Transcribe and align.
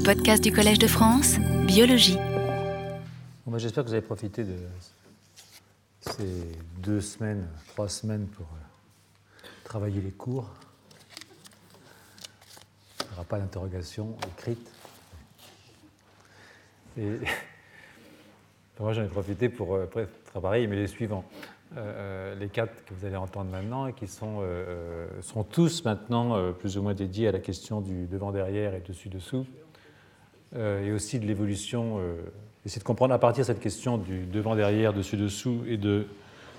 Les 0.00 0.14
podcasts 0.14 0.42
du 0.42 0.50
Collège 0.50 0.78
de 0.78 0.86
France, 0.86 1.36
biologie. 1.66 2.16
Ben, 3.46 3.58
J'espère 3.58 3.84
que 3.84 3.88
vous 3.90 3.94
avez 3.94 4.00
profité 4.00 4.44
de 4.44 4.56
ces 6.00 6.46
deux 6.78 7.02
semaines, 7.02 7.46
trois 7.68 7.86
semaines 7.86 8.26
pour 8.28 8.46
euh, 8.46 9.46
travailler 9.62 10.00
les 10.00 10.12
cours. 10.12 10.48
Il 12.98 13.08
n'y 13.08 13.12
aura 13.12 13.24
pas 13.24 13.38
d'interrogation 13.38 14.16
écrite. 14.38 14.70
Moi, 18.80 18.94
j'en 18.94 19.02
ai 19.02 19.08
profité 19.08 19.50
pour 19.50 19.74
euh, 19.74 19.86
travailler, 20.24 20.66
mais 20.66 20.76
les 20.76 20.86
suivants. 20.86 21.26
Euh, 21.76 22.34
les 22.36 22.48
quatre 22.48 22.86
que 22.86 22.94
vous 22.94 23.04
allez 23.04 23.16
entendre 23.16 23.50
maintenant 23.50 23.86
et 23.86 23.92
qui 23.92 24.08
sont, 24.08 24.42
sont 25.20 25.44
tous 25.44 25.84
maintenant 25.84 26.54
plus 26.54 26.78
ou 26.78 26.82
moins 26.82 26.94
dédiés 26.94 27.28
à 27.28 27.32
la 27.32 27.40
question 27.40 27.82
du 27.82 28.06
devant-derrière 28.06 28.74
et 28.74 28.80
dessus-dessous, 28.80 29.44
et 30.56 30.90
aussi 30.92 31.20
de 31.20 31.26
l'évolution, 31.26 32.00
essayer 32.66 32.80
de 32.80 32.84
comprendre 32.84 33.14
à 33.14 33.18
partir 33.18 33.42
de 33.42 33.46
cette 33.46 33.60
question 33.60 33.98
du 33.98 34.26
devant-derrière, 34.26 34.92
dessus-dessous 34.92 35.62
et 35.66 35.76
de 35.76 36.06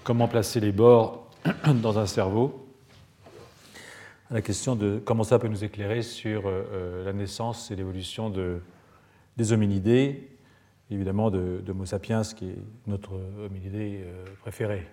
comment 0.03 0.27
placer 0.27 0.59
les 0.59 0.71
bords 0.71 1.29
dans 1.81 1.99
un 1.99 2.05
cerveau, 2.05 2.67
la 4.29 4.41
question 4.41 4.75
de 4.75 5.01
comment 5.03 5.23
ça 5.25 5.39
peut 5.39 5.49
nous 5.49 5.63
éclairer 5.63 6.03
sur 6.03 6.43
la 7.03 7.11
naissance 7.11 7.69
et 7.69 7.75
l'évolution 7.75 8.29
de, 8.29 8.61
des 9.35 9.51
hominidés, 9.51 10.29
évidemment 10.89 11.29
de, 11.29 11.61
de 11.65 11.71
Homo 11.71 11.85
sapiens, 11.85 12.21
qui 12.21 12.49
est 12.49 12.57
notre 12.87 13.11
hominidé 13.43 14.05
préféré. 14.41 14.87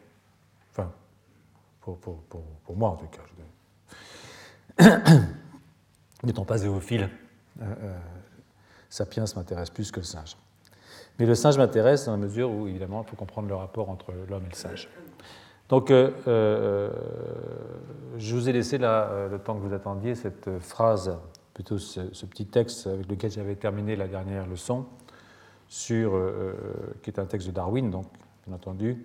Enfin, 0.73 0.91
pour, 1.81 1.99
pour, 1.99 2.17
pour, 2.25 2.43
pour 2.65 2.77
moi 2.77 2.91
en 2.91 2.97
tout 2.97 3.07
cas. 3.07 3.23
N'étant 6.23 6.45
pas 6.45 6.59
zoophile, 6.59 7.09
euh, 7.61 7.65
euh, 7.83 7.99
Sapiens 8.89 9.25
m'intéresse 9.37 9.71
plus 9.71 9.91
que 9.91 10.01
le 10.01 10.07
singe. 10.07 10.37
Mais 11.19 11.27
le 11.27 11.35
singe 11.35 11.59
m'intéresse 11.59 12.07
dans 12.07 12.13
la 12.13 12.19
mesure 12.19 12.51
où, 12.51 12.69
évidemment, 12.69 13.03
il 13.07 13.11
faut 13.11 13.17
comprendre 13.17 13.49
le 13.49 13.55
rapport 13.55 13.91
entre 13.91 14.13
l'homme 14.29 14.45
et 14.47 14.51
le 14.51 14.57
singe. 14.57 14.89
Donc, 15.69 15.91
euh, 15.91 16.11
euh, 16.29 16.91
je 18.17 18.35
vous 18.35 18.49
ai 18.49 18.53
laissé 18.53 18.79
là, 18.79 19.09
euh, 19.11 19.29
le 19.29 19.39
temps 19.39 19.55
que 19.55 19.61
vous 19.61 19.75
attendiez, 19.75 20.15
cette 20.15 20.59
phrase, 20.61 21.19
plutôt 21.53 21.79
ce, 21.79 22.01
petit 22.27 22.47
texte 22.47 22.87
avec 22.87 23.09
lequel 23.09 23.31
j'avais 23.31 23.57
terminé 23.57 23.95
la 23.97 24.09
dernière 24.09 24.47
leçon, 24.47 24.87
sur, 25.69 26.15
euh, 26.15 26.55
qui 27.03 27.11
est 27.11 27.19
un 27.19 27.27
texte 27.27 27.49
de 27.49 27.53
Darwin, 27.53 27.91
donc, 27.91 28.07
bien 28.47 28.57
entendu, 28.57 29.05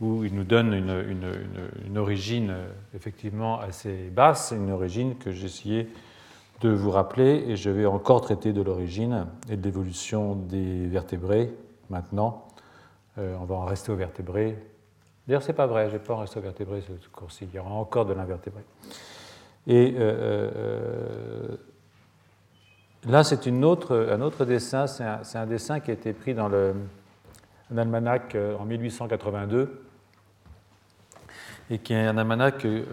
où 0.00 0.22
il 0.24 0.34
nous 0.34 0.44
donne 0.44 0.74
une, 0.74 1.30
une, 1.86 1.98
origine 1.98 2.54
effectivement 2.94 3.58
assez 3.58 4.10
basse, 4.10 4.52
une 4.54 4.70
origine 4.70 5.16
que 5.16 5.30
essayé 5.30 5.88
de 6.60 6.70
vous 6.70 6.90
rappeler, 6.90 7.44
et 7.48 7.56
je 7.56 7.70
vais 7.70 7.86
encore 7.86 8.20
traiter 8.22 8.52
de 8.52 8.62
l'origine 8.62 9.26
et 9.50 9.56
de 9.56 9.62
l'évolution 9.62 10.34
des 10.34 10.86
vertébrés 10.86 11.52
maintenant. 11.90 12.46
Euh, 13.18 13.36
on 13.40 13.44
va 13.44 13.54
en 13.56 13.64
rester 13.64 13.92
aux 13.92 13.96
vertébrés. 13.96 14.58
D'ailleurs, 15.26 15.42
c'est 15.42 15.52
pas 15.52 15.66
vrai, 15.66 15.88
je 15.88 15.94
n'ai 15.94 15.98
pas 15.98 16.14
en 16.14 16.18
resté 16.18 16.38
aux 16.38 16.42
vertébrés 16.42 16.82
ce 16.82 17.08
cours-ci, 17.08 17.46
il 17.50 17.54
y 17.54 17.58
aura 17.58 17.70
encore 17.70 18.06
de 18.06 18.14
l'invertébré. 18.14 18.62
Et 19.66 19.94
euh, 19.96 20.50
euh, 20.56 21.56
là, 23.06 23.24
c'est 23.24 23.46
un 23.48 23.62
autre 23.62 24.44
dessin, 24.44 24.86
c'est 24.86 25.38
un, 25.38 25.46
dessin 25.46 25.80
qui 25.80 25.90
a 25.90 25.94
été 25.94 26.12
pris 26.12 26.34
dans 26.34 26.50
un 26.52 27.78
almanach 27.78 28.36
en 28.58 28.64
1882 28.64 29.82
et 31.68 31.78
qui 31.78 31.94
est 31.94 32.06
un 32.06 32.16
almanach 32.16 32.58
qui, 32.58 32.84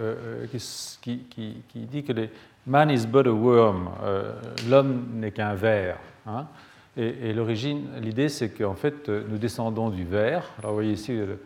dit 1.75 2.03
que 2.03 2.13
les 2.13 2.31
man 2.65 2.89
is 2.89 3.05
but 3.05 3.27
a 3.27 3.33
worm, 3.33 3.89
euh, 4.03 4.33
l'homme 4.69 5.07
n'est 5.15 5.31
qu'un 5.31 5.55
ver. 5.55 5.97
Hein, 6.25 6.47
et, 6.95 7.33
l'origine, 7.33 7.87
l'idée, 7.99 8.29
c'est 8.29 8.49
qu'en 8.49 8.75
fait, 8.75 9.09
nous 9.09 9.37
descendons 9.37 9.89
du 9.89 10.05
ver. 10.05 10.43
Alors, 10.59 10.71
vous 10.71 10.77
voyez 10.77 10.93
ici 10.93 11.13
le, 11.13 11.39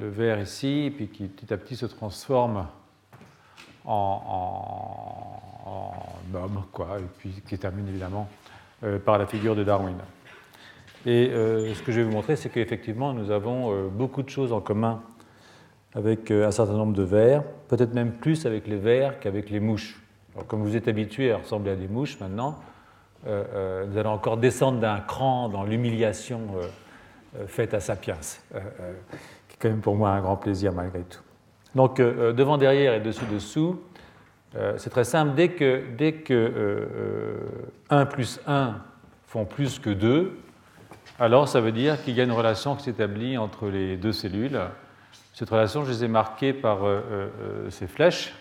le, 0.00 0.08
ver 0.08 0.40
ici, 0.40 0.92
puis 0.94 1.08
qui 1.08 1.24
petit 1.28 1.52
à 1.52 1.56
petit 1.56 1.76
se 1.76 1.86
transforme 1.86 2.66
en, 3.84 5.40
homme, 6.34 6.62
quoi, 6.72 6.98
et 6.98 7.04
puis 7.18 7.30
qui 7.46 7.58
termine 7.58 7.88
évidemment 7.88 8.28
euh, 8.84 8.98
par 8.98 9.18
la 9.18 9.26
figure 9.26 9.54
de 9.54 9.64
Darwin. 9.64 9.96
Et 11.06 11.30
euh, 11.30 11.74
ce 11.74 11.82
que 11.82 11.92
je 11.92 12.00
vais 12.00 12.04
vous 12.04 12.12
montrer, 12.12 12.36
c'est 12.36 12.50
qu'effectivement, 12.50 13.12
nous 13.12 13.30
avons 13.30 13.72
euh, 13.72 13.88
beaucoup 13.88 14.22
de 14.22 14.28
choses 14.28 14.52
en 14.52 14.60
commun 14.60 15.02
avec 15.94 16.30
euh, 16.30 16.46
un 16.46 16.50
certain 16.50 16.74
nombre 16.74 16.94
de 16.94 17.02
vers, 17.02 17.42
peut-être 17.68 17.94
même 17.94 18.12
plus 18.12 18.46
avec 18.46 18.66
les 18.66 18.76
vers 18.76 19.18
qu'avec 19.20 19.50
les 19.50 19.60
mouches. 19.60 20.00
Alors, 20.34 20.46
comme 20.46 20.62
vous 20.62 20.76
êtes 20.76 20.88
habitué 20.88 21.32
à 21.32 21.38
ressembler 21.38 21.72
à 21.72 21.76
des 21.76 21.88
mouches 21.88 22.18
maintenant, 22.20 22.58
euh, 23.26 23.44
euh, 23.52 23.86
nous 23.86 23.98
allons 23.98 24.12
encore 24.12 24.38
descendre 24.38 24.80
d'un 24.80 25.00
cran 25.00 25.50
dans 25.50 25.64
l'humiliation 25.64 26.40
euh, 27.36 27.46
faite 27.46 27.74
à 27.74 27.80
Sapiens, 27.80 28.16
qui 28.18 28.56
est 28.56 29.56
quand 29.58 29.68
même 29.68 29.80
pour 29.80 29.94
moi 29.94 30.10
un 30.10 30.20
grand 30.20 30.36
plaisir 30.36 30.72
malgré 30.72 31.00
tout. 31.00 31.20
Donc 31.74 31.98
devant, 32.00 32.58
derrière 32.58 32.94
et 32.94 33.00
dessus, 33.00 33.24
dessous, 33.30 33.80
c'est 34.76 34.90
très 34.90 35.04
simple. 35.04 35.34
Dès 35.36 35.50
que, 35.50 35.84
dès 35.96 36.14
que 36.14 37.38
1 37.90 38.06
plus 38.06 38.40
1 38.48 38.78
font 39.28 39.44
plus 39.44 39.78
que 39.78 39.90
2, 39.90 40.36
alors 41.20 41.46
ça 41.46 41.60
veut 41.60 41.70
dire 41.70 42.02
qu'il 42.02 42.16
y 42.16 42.20
a 42.20 42.24
une 42.24 42.32
relation 42.32 42.74
qui 42.74 42.82
s'établit 42.82 43.38
entre 43.38 43.68
les 43.68 43.96
deux 43.96 44.12
cellules 44.12 44.58
cette 45.40 45.48
relation, 45.48 45.86
je 45.86 45.90
les 45.90 46.04
ai 46.04 46.08
marquées 46.08 46.52
par 46.52 46.84
euh, 46.84 47.00
euh, 47.10 47.70
ces 47.70 47.86
flèches. 47.86 48.34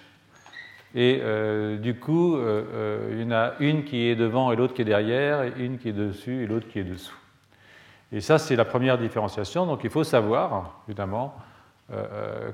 Et 0.94 1.22
euh, 1.24 1.78
du 1.78 1.98
coup, 1.98 2.36
euh, 2.36 3.12
il 3.14 3.22
y 3.22 3.24
en 3.24 3.32
a 3.32 3.54
une 3.62 3.86
qui 3.86 4.08
est 4.08 4.18
devant 4.18 4.52
et 4.52 4.58
l'autre 4.58 4.74
qui 4.74 4.82
est 4.82 4.86
derrière, 4.86 5.44
et 5.44 5.54
une 5.60 5.78
qui 5.78 5.88
est 5.88 5.94
dessus 5.94 6.44
et 6.44 6.46
l'autre 6.46 6.68
qui 6.68 6.78
est 6.78 6.84
dessous. 6.84 7.16
Et 8.12 8.20
ça, 8.20 8.38
c'est 8.38 8.58
la 8.58 8.66
première 8.66 8.98
différenciation. 8.98 9.66
Donc 9.66 9.86
il 9.86 9.90
faut 9.90 10.04
savoir, 10.04 10.82
évidemment, 10.90 11.36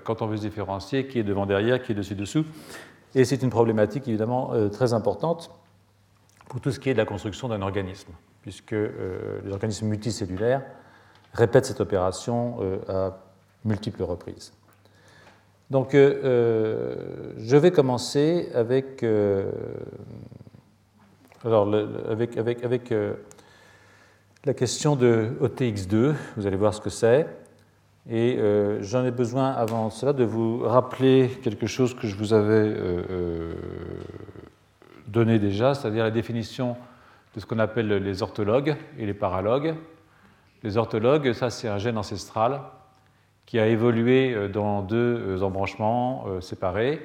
quand 0.03 0.21
on 0.21 0.27
veut 0.27 0.37
se 0.37 0.43
différencier, 0.43 1.07
qui 1.07 1.17
est 1.17 1.23
devant, 1.23 1.47
derrière, 1.47 1.81
qui 1.81 1.93
est 1.93 1.95
dessus, 1.95 2.13
dessous. 2.13 2.45
Et 3.15 3.25
c'est 3.25 3.41
une 3.41 3.49
problématique, 3.49 4.07
évidemment, 4.07 4.51
très 4.71 4.93
importante 4.93 5.49
pour 6.49 6.61
tout 6.61 6.69
ce 6.69 6.79
qui 6.79 6.91
est 6.91 6.93
de 6.93 6.99
la 6.99 7.05
construction 7.05 7.47
d'un 7.47 7.63
organisme, 7.63 8.11
puisque 8.43 8.73
les 8.73 9.51
organismes 9.51 9.87
multicellulaires 9.87 10.61
répètent 11.33 11.65
cette 11.65 11.81
opération 11.81 12.59
à 12.87 13.24
multiples 13.65 14.03
reprises. 14.03 14.53
Donc, 15.71 15.95
euh, 15.95 16.21
euh, 16.23 16.95
je 17.37 17.57
vais 17.57 17.71
commencer 17.71 18.49
avec, 18.53 19.01
euh, 19.01 19.51
alors, 21.43 21.73
avec, 22.07 22.37
avec, 22.37 22.63
avec 22.63 22.93
la 24.45 24.53
question 24.53 24.95
de 24.95 25.31
OTX2. 25.41 26.13
Vous 26.37 26.45
allez 26.47 26.55
voir 26.55 26.73
ce 26.73 26.81
que 26.81 26.91
c'est. 26.91 27.27
Et 28.07 28.37
j'en 28.81 29.03
ai 29.03 29.09
besoin 29.09 29.49
avant 29.49 29.89
cela 29.89 30.13
de 30.13 30.23
vous 30.23 30.59
rappeler 30.59 31.27
quelque 31.41 31.65
chose 31.65 31.95
que 31.95 32.05
je 32.05 32.15
vous 32.15 32.33
avais 32.33 32.75
donné 35.07 35.39
déjà, 35.39 35.73
c'est-à-dire 35.73 36.03
la 36.03 36.11
définition 36.11 36.77
de 37.33 37.39
ce 37.39 37.47
qu'on 37.47 37.57
appelle 37.57 37.87
les 37.87 38.21
orthologues 38.21 38.75
et 38.99 39.07
les 39.07 39.15
paralogues. 39.15 39.73
Les 40.61 40.77
orthologues, 40.77 41.33
ça 41.33 41.49
c'est 41.49 41.67
un 41.67 41.79
gène 41.79 41.97
ancestral 41.97 42.61
qui 43.45 43.59
a 43.59 43.67
évolué 43.67 44.49
dans 44.49 44.81
deux 44.81 45.43
embranchements 45.43 46.25
séparés 46.41 46.99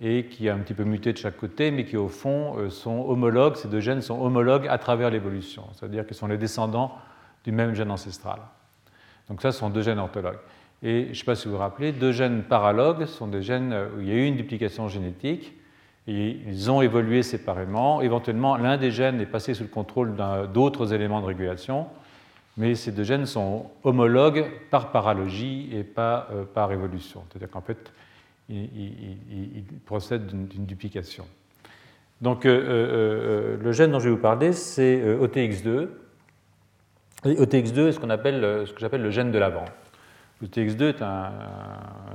et 0.00 0.24
qui 0.26 0.48
a 0.48 0.54
un 0.54 0.58
petit 0.58 0.74
peu 0.74 0.84
muté 0.84 1.12
de 1.12 1.18
chaque 1.18 1.36
côté, 1.36 1.70
mais 1.70 1.84
qui 1.84 1.96
au 1.96 2.08
fond 2.08 2.70
sont 2.70 3.04
homologues, 3.08 3.56
ces 3.56 3.68
deux 3.68 3.80
gènes 3.80 4.02
sont 4.02 4.20
homologues 4.20 4.66
à 4.68 4.78
travers 4.78 5.10
l'évolution, 5.10 5.64
c'est-à-dire 5.74 6.06
qu'ils 6.06 6.16
sont 6.16 6.26
les 6.26 6.38
descendants 6.38 6.92
du 7.44 7.52
même 7.52 7.74
gène 7.74 7.90
ancestral. 7.90 8.40
Donc 9.28 9.42
ça, 9.42 9.52
ce 9.52 9.58
sont 9.58 9.70
deux 9.70 9.82
gènes 9.82 9.98
orthologues. 9.98 10.38
Et 10.82 11.04
je 11.04 11.08
ne 11.10 11.14
sais 11.14 11.24
pas 11.24 11.34
si 11.34 11.46
vous 11.46 11.52
vous 11.54 11.60
rappelez, 11.60 11.92
deux 11.92 12.12
gènes 12.12 12.42
paralogues 12.42 13.04
sont 13.04 13.26
des 13.26 13.42
gènes 13.42 13.74
où 13.96 14.00
il 14.00 14.08
y 14.08 14.10
a 14.10 14.14
eu 14.14 14.24
une 14.24 14.36
duplication 14.36 14.88
génétique, 14.88 15.52
et 16.06 16.38
ils 16.46 16.70
ont 16.70 16.80
évolué 16.80 17.22
séparément. 17.22 18.00
Éventuellement, 18.00 18.56
l'un 18.56 18.78
des 18.78 18.90
gènes 18.90 19.20
est 19.20 19.26
passé 19.26 19.52
sous 19.52 19.62
le 19.64 19.68
contrôle 19.68 20.16
d'autres 20.52 20.94
éléments 20.94 21.20
de 21.20 21.26
régulation, 21.26 21.86
mais 22.56 22.74
ces 22.74 22.92
deux 22.92 23.04
gènes 23.04 23.26
sont 23.26 23.70
homologues 23.84 24.46
par 24.70 24.92
paralogie 24.92 25.68
et 25.72 25.84
pas 25.84 26.28
euh, 26.32 26.44
par 26.44 26.72
évolution. 26.72 27.24
C'est-à-dire 27.28 27.50
qu'en 27.50 27.60
fait, 27.60 27.92
ils, 28.48 29.64
procèdent 29.86 30.26
d'une 30.26 30.66
duplication. 30.66 31.26
Donc, 32.20 32.44
euh, 32.44 32.50
euh, 32.50 33.56
le 33.62 33.72
gène 33.72 33.92
dont 33.92 34.00
je 34.00 34.08
vais 34.08 34.14
vous 34.14 34.20
parler, 34.20 34.52
c'est 34.52 35.00
OTX2. 35.20 35.88
Et 37.24 37.34
OTX2 37.34 37.88
est 37.88 37.92
ce, 37.92 38.00
qu'on 38.00 38.10
appelle, 38.10 38.40
que 38.40 38.80
j'appelle 38.80 39.02
le 39.02 39.10
gène 39.10 39.30
de 39.30 39.38
l'avant. 39.38 39.64
OTX2 40.44 40.82
est 40.88 41.02
un, 41.02 41.32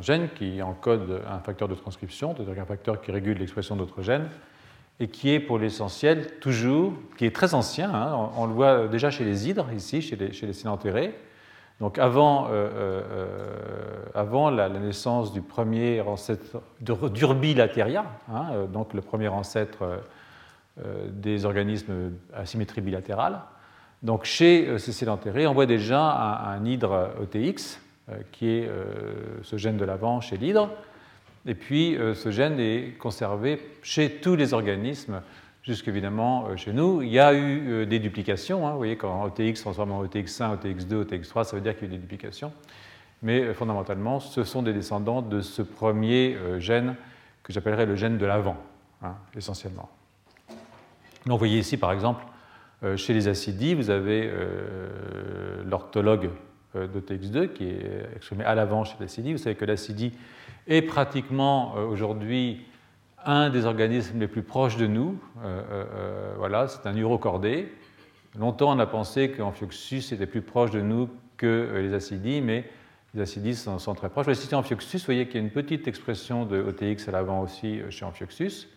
gène 0.02 0.30
qui 0.36 0.62
encode 0.62 1.22
un 1.30 1.40
facteur 1.40 1.68
de 1.68 1.76
transcription, 1.76 2.36
c'est-à-dire 2.36 2.64
un 2.64 2.66
facteur 2.66 3.02
qui 3.02 3.12
régule 3.12 3.38
l'expression 3.38 3.76
d'autres 3.76 4.02
gènes, 4.02 4.28
et 5.00 5.08
qui 5.08 5.32
est 5.32 5.40
pour 5.40 5.60
l'essentiel 5.60 6.40
toujours, 6.40 6.94
qui 7.18 7.26
est 7.26 7.36
très 7.36 7.54
ancien, 7.54 7.94
hein, 7.94 8.30
on, 8.38 8.46
le 8.46 8.54
voit 8.54 8.88
déjà 8.88 9.12
chez 9.12 9.26
les 9.26 9.50
hydres, 9.50 9.68
ici, 9.74 10.02
chez 10.02 10.16
les, 10.16 10.54
cynanthérés. 10.54 11.14
Donc 11.82 12.00
avant, 12.00 12.46
euh, 12.46 12.50
euh, 12.52 14.06
avant 14.14 14.50
la, 14.50 14.70
naissance 14.70 15.34
du 15.34 15.42
premier 15.42 16.00
ancêtre 16.00 16.62
d'Urbi 16.80 17.54
lateria, 17.54 18.06
hein, 18.32 18.46
euh, 18.54 18.68
donc 18.68 18.94
le 18.94 19.02
premier 19.02 19.28
ancêtre 19.28 20.02
des 21.10 21.46
organismes 21.46 22.12
à 22.34 22.46
symétrie 22.46 22.82
bilatérale. 22.82 23.40
Donc 24.04 24.26
chez 24.26 24.78
ces 24.78 25.08
enterrées, 25.08 25.48
on 25.48 25.54
voit 25.54 25.66
déjà 25.66 26.02
un 26.02 26.66
hydre 26.66 27.12
OTX, 27.22 27.80
qui 28.34 28.50
est 28.50 28.70
ce 29.42 29.56
gène 29.56 29.78
de 29.78 29.86
l'avant 29.86 30.20
chez 30.20 30.36
l'hydre. 30.36 30.70
Et 31.46 31.56
puis 31.56 31.98
ce 32.16 32.32
gène 32.32 32.60
est 32.60 32.98
conservé 32.98 33.60
chez 33.84 34.10
tous 34.10 34.36
les 34.36 34.54
organismes 34.54 35.22
jusqu'évidemment 35.66 36.48
euh, 36.48 36.58
chez 36.58 36.74
nous. 36.74 37.02
Il 37.02 37.10
y 37.10 37.20
a 37.20 37.34
eu 37.34 37.70
euh, 37.70 37.86
des 37.86 38.00
duplications. 38.00 38.68
Hein. 38.68 38.72
vous 38.72 38.78
voyez, 38.78 38.98
quand 38.98 39.24
OTX 39.26 39.62
transforme 39.62 39.92
en 39.92 40.04
OTX1, 40.04 40.58
OTX2, 40.58 41.06
OTX3, 41.06 41.44
ça 41.44 41.56
veut 41.56 41.62
dire 41.62 41.76
qu'il 41.76 41.88
y 41.88 41.92
a 41.92 41.94
eu 41.94 41.98
des 41.98 42.02
duplications. 42.02 42.54
Mais 43.24 43.42
euh, 43.42 43.54
fondamentalement, 43.54 44.20
ce 44.20 44.44
sont 44.44 44.62
des 44.62 44.74
descendants 44.74 45.22
de 45.22 45.42
ce 45.42 45.62
premier 45.62 46.38
gène 46.60 46.96
que 47.44 47.52
j'appellerais 47.52 47.86
le 47.86 47.96
gène 47.96 48.18
de 48.18 48.26
l'avant, 48.26 48.58
hein, 49.04 49.16
essentiellement. 49.36 49.90
Donc, 51.26 51.34
vous 51.34 51.38
voyez 51.40 51.60
ici, 51.60 51.78
par 51.78 51.92
exemple, 51.92 52.24
chez 52.98 53.14
les 53.14 53.28
acidies, 53.28 53.74
vous 53.74 53.90
avez 53.90 54.32
l'orthologue 55.66 56.30
d'OTX2 56.76 57.54
qui 57.54 57.66
est 57.66 58.10
exprimé 58.16 58.44
à 58.44 58.54
l'avant 58.54 58.84
chez 58.84 58.96
l'acidie. 59.00 59.32
Vous 59.32 59.40
savez 59.40 59.56
que 59.56 59.66
l'acidie 59.66 60.14
est 60.68 60.82
pratiquement 60.82 61.74
aujourd'hui 61.76 62.66
un 63.26 63.50
des 63.50 63.66
organismes 63.66 64.20
les 64.20 64.28
plus 64.28 64.44
proches 64.44 64.78
de 64.78 64.88
nous. 64.88 65.20
Euh, 65.44 65.62
euh, 65.72 65.86
euh, 65.96 66.34
voilà, 66.38 66.68
c'est 66.68 66.88
un 66.88 66.96
urocordé. 66.96 67.74
Longtemps, 68.38 68.76
on 68.76 68.80
a 68.80 68.86
pensé 68.86 69.32
qu'Amphioxus 69.32 70.14
était 70.14 70.28
plus 70.28 70.42
proche 70.42 70.72
de 70.72 70.82
nous 70.82 71.10
que 71.38 71.80
les 71.82 71.94
acidies, 71.94 72.42
mais 72.42 72.70
les 73.14 73.22
acidies 73.22 73.56
sont, 73.56 73.96
très 73.96 74.10
proches. 74.10 74.26
Voici 74.26 74.54
Amphioxus, 74.54 75.00
vous 75.00 75.06
voyez 75.06 75.26
qu'il 75.26 75.36
y 75.36 75.38
a 75.38 75.42
une 75.42 75.52
petite 75.52 75.88
expression 75.88 76.46
de 76.46 76.62
OTX 76.62 77.08
à 77.08 77.12
l'avant 77.12 77.42
aussi 77.42 77.82
chez 77.90 78.06
Amphioxus. 78.06 78.68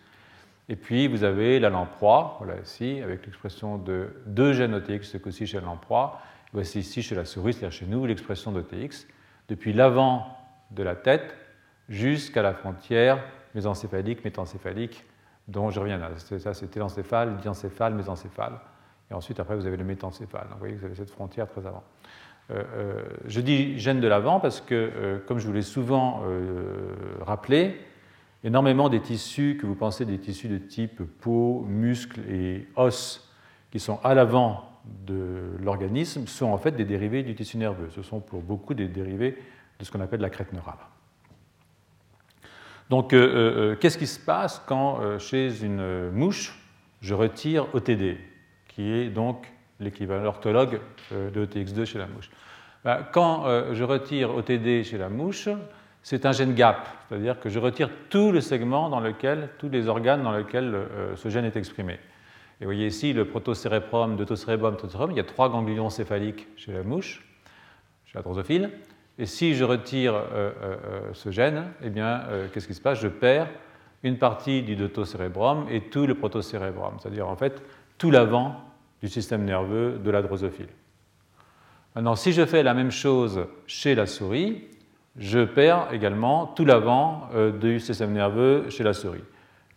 Et 0.69 0.75
puis, 0.75 1.07
vous 1.07 1.23
avez 1.23 1.59
la 1.59 1.69
lamproie, 1.69 2.37
voilà 2.39 2.59
ici, 2.61 3.01
avec 3.03 3.25
l'expression 3.25 3.77
de 3.77 4.09
deux 4.27 4.53
gènes 4.53 4.73
OTX, 4.75 5.03
ce 5.03 5.17
coup-ci 5.17 5.45
chez 5.45 5.59
la 5.59 5.65
lamproie. 5.65 6.21
Voici 6.53 6.79
ici 6.79 7.01
chez 7.01 7.15
la 7.15 7.25
souris, 7.25 7.53
c'est-à-dire 7.53 7.77
chez 7.77 7.85
nous, 7.85 8.05
l'expression 8.05 8.51
d'OTX, 8.51 9.07
depuis 9.49 9.73
l'avant 9.73 10.37
de 10.71 10.83
la 10.83 10.95
tête 10.95 11.35
jusqu'à 11.89 12.41
la 12.41 12.53
frontière 12.53 13.23
mésencéphalique, 13.55 14.23
métencéphalique, 14.23 15.05
dont 15.47 15.69
je 15.71 15.79
reviens 15.79 15.97
là. 15.97 16.11
Ça, 16.17 16.53
c'est 16.53 16.67
télencéphale, 16.67 17.37
diencéphale, 17.37 17.93
mésencéphale. 17.95 18.59
Et 19.09 19.13
ensuite, 19.13 19.39
après, 19.39 19.55
vous 19.55 19.65
avez 19.65 19.77
le 19.77 19.83
métencéphale. 19.83 20.47
vous 20.51 20.59
voyez, 20.59 20.75
vous 20.75 20.85
avez 20.85 20.95
cette 20.95 21.09
frontière 21.09 21.47
très 21.47 21.65
avant. 21.65 21.83
Euh, 22.51 22.63
euh, 22.75 23.03
je 23.27 23.41
dis 23.41 23.77
gène 23.77 23.99
de 23.99 24.07
l'avant 24.07 24.39
parce 24.39 24.61
que, 24.61 24.73
euh, 24.73 25.19
comme 25.27 25.39
je 25.39 25.47
vous 25.47 25.53
l'ai 25.53 25.61
souvent 25.61 26.23
rappelé, 27.21 27.79
énormément 28.43 28.89
des 28.89 29.01
tissus 29.01 29.57
que 29.59 29.65
vous 29.65 29.75
pensez 29.75 30.05
des 30.05 30.19
tissus 30.19 30.47
de 30.47 30.57
type 30.57 31.01
peau, 31.21 31.65
muscles 31.67 32.21
et 32.29 32.67
os 32.75 33.29
qui 33.71 33.79
sont 33.79 33.99
à 34.03 34.13
l'avant 34.13 34.65
de 35.05 35.51
l'organisme 35.61 36.25
sont 36.25 36.47
en 36.47 36.57
fait 36.57 36.71
des 36.71 36.85
dérivés 36.85 37.23
du 37.23 37.35
tissu 37.35 37.57
nerveux. 37.57 37.89
Ce 37.91 38.01
sont 38.01 38.19
pour 38.19 38.41
beaucoup 38.41 38.73
des 38.73 38.87
dérivés 38.87 39.37
de 39.77 39.85
ce 39.85 39.91
qu'on 39.91 39.99
appelle 39.99 40.21
la 40.21 40.29
crête 40.29 40.53
neurale. 40.53 40.77
Donc, 42.89 43.13
euh, 43.13 43.17
euh, 43.17 43.71
euh, 43.71 43.75
qu'est-ce 43.75 43.97
qui 43.97 44.07
se 44.07 44.19
passe 44.19 44.61
quand, 44.65 45.19
chez 45.19 45.63
une 45.63 46.09
mouche, 46.11 46.57
je 47.01 47.13
retire 47.13 47.67
OTD, 47.73 48.17
qui 48.67 48.91
est 48.91 49.09
donc 49.09 49.47
l'équivalent 49.79 50.25
orthologue 50.25 50.81
de 51.11 51.45
OTX2 51.45 51.85
chez 51.85 51.99
la 51.99 52.07
mouche 52.07 52.29
ben, 52.83 53.05
Quand 53.13 53.45
je 53.73 53.83
retire 53.83 54.35
OTD 54.35 54.83
chez 54.83 54.97
la 54.97 55.07
mouche, 55.07 55.47
c'est 56.01 56.25
un 56.25 56.31
gène 56.31 56.53
gap, 56.55 56.87
c'est-à-dire 57.07 57.39
que 57.39 57.49
je 57.49 57.59
retire 57.59 57.89
tout 58.09 58.31
le 58.31 58.41
segment 58.41 58.89
dans 58.89 58.99
lequel, 58.99 59.49
tous 59.59 59.69
les 59.69 59.87
organes 59.87 60.23
dans 60.23 60.35
lesquels 60.35 60.75
ce 61.15 61.29
gène 61.29 61.45
est 61.45 61.55
exprimé. 61.55 61.93
Et 62.59 62.65
vous 62.65 62.71
voyez 62.71 62.87
ici 62.87 63.13
le 63.13 63.23
protocérébrum, 63.23 64.17
deutocérébrum, 64.17 64.75
il 65.11 65.17
y 65.17 65.21
a 65.21 65.23
trois 65.23 65.49
ganglions 65.49 65.89
céphaliques 65.89 66.47
chez 66.57 66.73
la 66.73 66.83
mouche, 66.83 67.25
chez 68.05 68.17
la 68.17 68.21
drosophile. 68.21 68.71
Et 69.19 69.25
si 69.25 69.53
je 69.53 69.65
retire 69.65 70.15
euh, 70.15 70.23
euh, 70.33 70.51
euh, 70.63 70.99
ce 71.11 71.29
gène, 71.29 71.65
eh 71.83 71.89
bien, 71.89 72.21
qu'est-ce 72.53 72.67
qui 72.67 72.73
se 72.73 72.81
passe? 72.81 73.01
Je 73.01 73.09
perds 73.09 73.49
une 74.01 74.17
partie 74.17 74.63
du 74.63 74.77
deutocérébrum 74.77 75.65
et 75.69 75.81
tout 75.81 76.07
le 76.07 76.15
protocérébrum, 76.15 76.93
c'est-à-dire 76.99 77.27
en 77.27 77.35
fait 77.35 77.61
tout 77.97 78.11
l'avant 78.11 78.55
du 79.01 79.09
système 79.09 79.43
nerveux 79.43 79.99
de 80.01 80.09
la 80.09 80.21
drosophile. 80.21 80.69
Maintenant, 81.95 82.15
si 82.15 82.31
je 82.31 82.45
fais 82.45 82.63
la 82.63 82.73
même 82.73 82.91
chose 82.91 83.45
chez 83.67 83.93
la 83.93 84.05
souris, 84.05 84.63
je 85.17 85.43
perds 85.43 85.89
également 85.91 86.45
tout 86.47 86.63
l'avant 86.63 87.27
du 87.59 87.81
système 87.81 88.13
nerveux 88.13 88.69
chez 88.69 88.85
la 88.85 88.93
souris. 88.93 89.23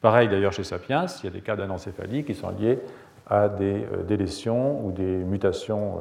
Pareil 0.00 0.28
d'ailleurs 0.28 0.52
chez 0.52 0.62
Sapiens, 0.62 1.06
il 1.06 1.24
y 1.24 1.28
a 1.28 1.32
des 1.32 1.40
cas 1.40 1.56
d'anencéphalie 1.56 2.22
qui 2.22 2.34
sont 2.34 2.50
liés 2.50 2.78
à 3.26 3.48
des 3.48 3.86
délétions 4.06 4.86
ou 4.86 4.92
des 4.92 5.02
mutations 5.02 5.98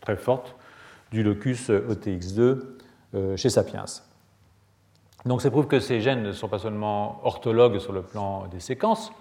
très 0.00 0.16
fortes 0.16 0.56
du 1.10 1.22
locus 1.22 1.70
OTX2 1.70 2.40
euh, 2.40 2.77
chez 3.36 3.48
Sapiens. 3.48 3.84
Donc 5.24 5.42
ça 5.42 5.50
prouve 5.50 5.66
que 5.66 5.80
ces 5.80 6.00
gènes 6.00 6.22
ne 6.22 6.32
sont 6.32 6.48
pas 6.48 6.58
seulement 6.58 7.20
orthologues 7.24 7.78
sur 7.78 7.92
le 7.92 8.02
plan 8.02 8.46
des 8.46 8.60
séquences, 8.60 9.12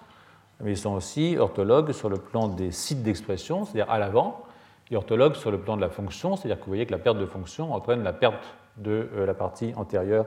mais 0.61 0.71
ils 0.71 0.77
sont 0.77 0.93
aussi 0.93 1.37
orthologues 1.37 1.91
sur 1.91 2.09
le 2.09 2.17
plan 2.17 2.47
des 2.47 2.71
sites 2.71 3.03
d'expression, 3.03 3.65
c'est-à-dire 3.65 3.91
à, 3.91 3.97
l'avant, 3.97 4.43
et 4.91 4.95
orthologues 4.95 5.35
sur 5.35 5.51
le 5.51 5.59
plan 5.59 5.75
de 5.75 5.81
la 5.81 5.89
fonction, 5.89 6.35
c'est-à-dire 6.35 6.59
que 6.59 6.65
vous 6.65 6.71
voyez 6.71 6.85
que 6.85 6.91
la 6.91 6.99
perte 6.99 7.17
de 7.17 7.25
fonction 7.25 7.73
entraîne 7.73 8.03
la 8.03 8.13
perte 8.13 8.43
de 8.77 9.09
euh, 9.15 9.25
la 9.25 9.33
partie 9.33 9.73
antérieure 9.75 10.25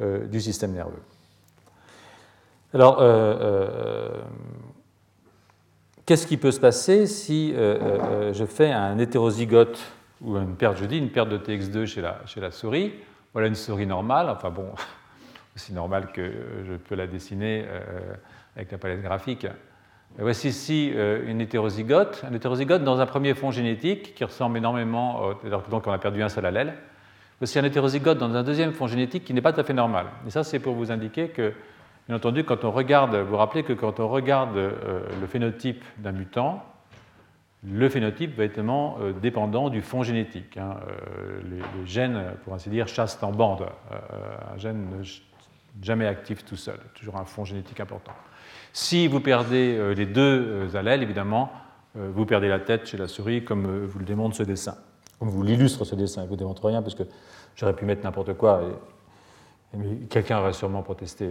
euh, 0.00 0.26
du 0.26 0.40
système 0.40 0.72
nerveux. 0.72 1.02
Alors, 2.74 2.98
qu'est-ce 6.04 6.26
qui 6.26 6.36
peut 6.36 6.50
se 6.50 6.60
passer 6.60 7.06
si 7.06 7.54
je 7.54 8.44
fais 8.44 8.70
un 8.70 8.98
hétérozygote 8.98 9.78
ou 10.20 10.36
une 10.36 10.56
perte, 10.56 10.78
je 10.78 10.84
dis, 10.84 10.98
une 10.98 11.10
perte 11.10 11.28
de 11.28 11.38
TX2 11.38 11.86
chez 11.86 12.40
la, 12.40 12.50
souris. 12.50 12.94
Voilà 13.32 13.48
une 13.48 13.54
souris 13.54 13.86
normale, 13.86 14.28
enfin 14.30 14.50
bon, 14.50 14.68
aussi 15.56 15.72
normale 15.72 16.12
que 16.12 16.32
je 16.66 16.74
peux 16.74 16.94
la 16.94 17.06
dessiner 17.06 17.64
euh, 17.66 18.14
avec 18.56 18.72
la 18.72 18.78
palette 18.78 19.02
graphique. 19.02 19.46
voici 20.18 20.48
ici 20.48 20.92
euh, 20.94 21.28
une 21.30 21.40
hétérozygote, 21.40 22.24
un 22.28 22.34
hétérozygote 22.34 22.82
dans 22.82 23.00
un 23.00 23.06
premier 23.06 23.34
fond 23.34 23.50
génétique 23.50 24.14
qui 24.14 24.24
ressemble 24.24 24.56
énormément, 24.58 25.32
donc 25.70 25.86
on 25.86 25.92
a 25.92 25.98
perdu 25.98 26.22
un 26.22 26.28
seul 26.28 26.46
allèle. 26.46 26.74
Voici 27.38 27.58
un 27.58 27.64
hétérozygote 27.64 28.16
dans 28.16 28.34
un 28.34 28.42
deuxième 28.42 28.72
fond 28.72 28.86
génétique 28.86 29.24
qui 29.24 29.34
n'est 29.34 29.42
pas 29.42 29.52
tout 29.52 29.60
à 29.60 29.64
fait 29.64 29.74
normal. 29.74 30.06
Et 30.26 30.30
ça, 30.30 30.42
c'est 30.42 30.58
pour 30.58 30.74
vous 30.74 30.90
indiquer 30.90 31.28
que, 31.28 31.52
bien 32.08 32.16
entendu, 32.16 32.44
quand 32.44 32.64
on 32.64 32.70
regarde, 32.70 33.14
vous 33.14 33.32
vous 33.32 33.36
rappelez 33.36 33.62
que 33.62 33.74
quand 33.74 34.00
on 34.00 34.08
regarde 34.08 34.56
euh, 34.56 35.02
le 35.20 35.26
phénotype 35.26 35.84
d'un 35.98 36.12
mutant, 36.12 36.64
le 37.68 37.88
phénotype 37.88 38.36
va 38.36 38.44
être 38.44 38.58
euh, 38.58 39.12
dépendant 39.20 39.70
du 39.70 39.82
fond 39.82 40.02
génétique. 40.02 40.56
Hein. 40.56 40.76
Euh, 40.88 41.40
les, 41.50 41.86
gènes, 41.86 42.22
pour 42.44 42.54
ainsi 42.54 42.70
dire, 42.70 42.86
chassent 42.86 43.20
en 43.22 43.32
bande. 43.32 43.66
Euh, 43.92 44.54
un 44.54 44.58
gène 44.58 44.86
jamais 45.82 46.06
actif 46.06 46.44
tout 46.44 46.56
seul, 46.56 46.78
toujours 46.94 47.16
un 47.16 47.24
fond 47.24 47.44
génétique 47.44 47.80
important. 47.80 48.12
Si 48.72 49.08
vous 49.08 49.20
perdez 49.20 49.94
les 49.94 50.06
deux 50.06 50.74
allèles, 50.74 51.02
évidemment, 51.02 51.50
vous 51.94 52.24
perdez 52.26 52.48
la 52.48 52.58
tête 52.58 52.86
chez 52.86 52.96
la 52.96 53.08
souris, 53.08 53.44
comme 53.44 53.84
vous 53.84 53.98
le 53.98 54.04
démontre 54.04 54.36
ce 54.36 54.42
dessin. 54.42 54.76
Comme 55.18 55.28
vous 55.28 55.42
l'illustre 55.42 55.84
ce 55.84 55.94
dessin, 55.94 56.22
il 56.22 56.24
ne 56.24 56.30
vous 56.30 56.36
démontre 56.36 56.66
rien, 56.66 56.82
parce 56.82 56.94
que 56.94 57.02
j'aurais 57.54 57.74
pu 57.74 57.84
mettre 57.84 58.04
n'importe 58.04 58.34
quoi, 58.34 58.62
et, 59.74 60.06
quelqu'un 60.08 60.38
aurait 60.38 60.52
sûrement 60.52 60.82
protesté, 60.82 61.28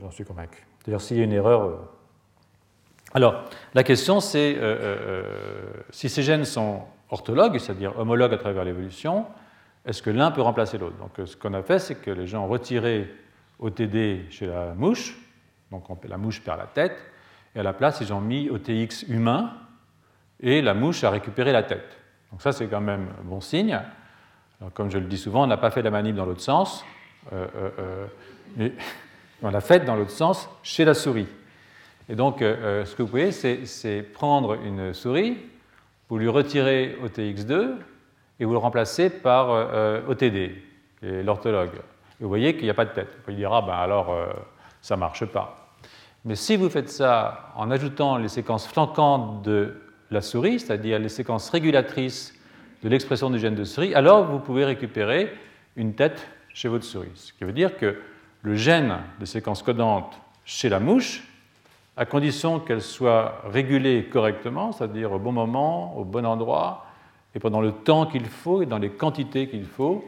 j'en 0.00 0.10
suis 0.10 0.24
convaincu. 0.24 0.66
D'ailleurs, 0.84 1.00
s'il 1.00 1.18
y 1.18 1.20
a 1.20 1.24
une 1.24 1.32
erreur, 1.32 1.78
alors, 3.14 3.44
la 3.74 3.82
question 3.82 4.20
c'est 4.20 4.56
euh, 4.56 4.60
euh, 4.60 4.78
euh, 4.82 5.22
si 5.90 6.08
ces 6.08 6.22
gènes 6.22 6.44
sont 6.44 6.82
orthologues, 7.10 7.58
c'est-à-dire 7.58 7.98
homologues 7.98 8.32
à 8.32 8.38
travers 8.38 8.64
l'évolution, 8.64 9.26
est-ce 9.84 10.02
que 10.02 10.10
l'un 10.10 10.30
peut 10.30 10.40
remplacer 10.40 10.78
l'autre? 10.78 10.96
Donc, 10.96 11.26
ce 11.26 11.36
qu'on 11.36 11.52
a 11.52 11.62
fait, 11.62 11.78
c'est 11.78 11.96
que 11.96 12.10
les 12.10 12.26
gens 12.26 12.44
ont 12.44 12.48
retiré 12.48 13.12
OTD 13.58 14.30
chez 14.30 14.46
la 14.46 14.72
mouche, 14.74 15.18
donc 15.70 15.84
la 16.08 16.16
mouche 16.16 16.40
perd 16.40 16.58
la 16.58 16.66
tête, 16.66 16.96
et 17.54 17.60
à 17.60 17.62
la 17.62 17.74
place, 17.74 18.00
ils 18.00 18.12
ont 18.14 18.20
mis 18.20 18.48
OTX 18.48 19.04
humain, 19.08 19.52
et 20.40 20.62
la 20.62 20.72
mouche 20.72 21.04
a 21.04 21.10
récupéré 21.10 21.52
la 21.52 21.64
tête. 21.64 21.98
Donc, 22.30 22.40
ça, 22.40 22.52
c'est 22.52 22.66
quand 22.66 22.80
même 22.80 23.08
bon 23.24 23.42
signe. 23.42 23.78
comme 24.72 24.90
je 24.90 24.96
le 24.96 25.04
dis 25.04 25.18
souvent, 25.18 25.42
on 25.42 25.46
n'a 25.46 25.58
pas 25.58 25.70
fait 25.70 25.82
la 25.82 25.90
manip 25.90 26.16
dans 26.16 26.24
l'autre 26.24 26.40
sens, 26.40 26.82
mais 28.56 28.72
on 29.42 29.50
l'a 29.50 29.60
fait 29.60 29.84
dans 29.84 29.96
l'autre 29.96 30.10
sens 30.10 30.48
chez 30.62 30.86
la 30.86 30.94
souris. 30.94 31.28
Et 32.12 32.14
donc, 32.14 32.42
euh, 32.42 32.56
euh, 32.60 32.84
ce 32.84 32.94
que 32.94 33.00
vous 33.00 33.08
pouvez, 33.08 33.32
c'est 33.32 34.02
prendre 34.02 34.52
une 34.62 34.92
souris, 34.92 35.38
vous 36.10 36.18
lui 36.18 36.28
retirez 36.28 36.98
OTX2 37.02 37.70
et 38.38 38.44
vous 38.44 38.52
le 38.52 38.58
remplacez 38.58 39.08
par 39.08 39.48
euh, 39.48 40.02
OTD, 40.06 40.50
l'orthologue. 41.02 41.70
Vous 42.20 42.28
voyez 42.28 42.54
qu'il 42.54 42.64
n'y 42.64 42.70
a 42.70 42.74
pas 42.74 42.84
de 42.84 42.92
tête. 42.92 43.08
Vous 43.16 43.22
pouvez 43.24 43.36
dire, 43.38 43.50
ah 43.50 43.62
ben 43.62 43.72
alors, 43.72 44.14
ça 44.82 44.94
ne 44.94 45.00
marche 45.00 45.24
pas. 45.24 45.74
Mais 46.26 46.34
si 46.34 46.54
vous 46.56 46.68
faites 46.68 46.90
ça 46.90 47.50
en 47.56 47.70
ajoutant 47.70 48.18
les 48.18 48.28
séquences 48.28 48.66
flanquantes 48.66 49.42
de 49.42 49.80
la 50.10 50.20
souris, 50.20 50.60
c'est-à-dire 50.60 50.98
les 50.98 51.08
séquences 51.08 51.48
régulatrices 51.48 52.38
de 52.82 52.90
l'expression 52.90 53.30
du 53.30 53.38
gène 53.38 53.54
de 53.54 53.64
souris, 53.64 53.94
alors 53.94 54.26
vous 54.26 54.38
pouvez 54.38 54.66
récupérer 54.66 55.32
une 55.76 55.94
tête 55.94 56.28
chez 56.52 56.68
votre 56.68 56.84
souris. 56.84 57.08
Ce 57.14 57.32
qui 57.32 57.44
veut 57.44 57.52
dire 57.52 57.78
que 57.78 57.98
le 58.42 58.54
gène 58.54 58.98
de 59.18 59.24
séquence 59.24 59.62
codante 59.62 60.20
chez 60.44 60.68
la 60.68 60.78
mouche 60.78 61.26
à 61.96 62.06
condition 62.06 62.58
qu'elle 62.60 62.82
soit 62.82 63.42
régulée 63.44 64.08
correctement, 64.10 64.72
c'est-à-dire 64.72 65.12
au 65.12 65.18
bon 65.18 65.32
moment, 65.32 65.96
au 65.96 66.04
bon 66.04 66.24
endroit, 66.24 66.86
et 67.34 67.38
pendant 67.38 67.60
le 67.60 67.72
temps 67.72 68.06
qu'il 68.06 68.26
faut 68.26 68.62
et 68.62 68.66
dans 68.66 68.78
les 68.78 68.90
quantités 68.90 69.48
qu'il 69.48 69.64
faut, 69.64 70.04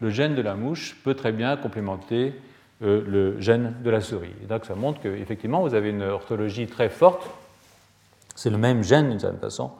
le 0.00 0.10
gène 0.10 0.34
de 0.34 0.42
la 0.42 0.54
mouche 0.54 0.96
peut 1.02 1.14
très 1.14 1.32
bien 1.32 1.56
complémenter 1.56 2.34
euh, 2.82 3.02
le 3.06 3.40
gène 3.40 3.74
de 3.82 3.90
la 3.90 4.00
souris. 4.00 4.34
Et 4.42 4.46
donc 4.46 4.64
ça 4.64 4.74
montre 4.74 5.00
qu'effectivement, 5.00 5.62
vous 5.62 5.74
avez 5.74 5.90
une 5.90 6.02
orthologie 6.02 6.66
très 6.66 6.88
forte. 6.88 7.28
C'est 8.34 8.50
le 8.50 8.58
même 8.58 8.84
gène, 8.84 9.10
d'une 9.10 9.18
certaine 9.18 9.40
façon, 9.40 9.72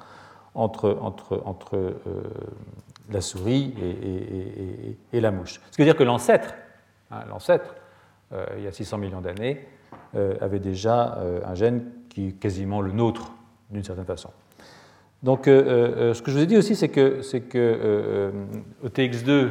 entre, 0.54 0.98
entre, 1.00 1.40
entre 1.44 1.76
euh, 1.76 1.92
la 3.10 3.20
souris 3.20 3.72
et, 5.12 5.20
la 5.20 5.30
mouche. 5.30 5.60
Ce 5.70 5.76
qui 5.76 5.82
veut 5.82 5.84
dire 5.84 5.96
que 5.96 6.02
l'ancêtre, 6.02 6.54
hein, 7.12 7.20
l'ancêtre, 7.28 7.76
euh, 8.32 8.46
il 8.56 8.64
y 8.64 8.66
a 8.66 8.72
600 8.72 8.98
millions 8.98 9.20
d'années, 9.20 9.64
avait 10.14 10.58
déjà 10.58 11.18
un 11.46 11.54
gène 11.54 11.84
qui 12.08 12.28
est 12.28 12.32
quasiment 12.32 12.80
le 12.80 12.92
nôtre, 12.92 13.32
d'une 13.70 13.84
certaine 13.84 14.04
façon. 14.04 14.30
Donc, 15.22 15.42
ce 15.44 16.20
que 16.22 16.30
je 16.30 16.36
vous 16.36 16.42
ai 16.42 16.46
dit 16.46 16.56
aussi, 16.56 16.74
c'est 16.74 16.88
que, 16.88 17.22
c'est 17.22 17.42
que 17.42 18.32
ETX2 18.86 19.50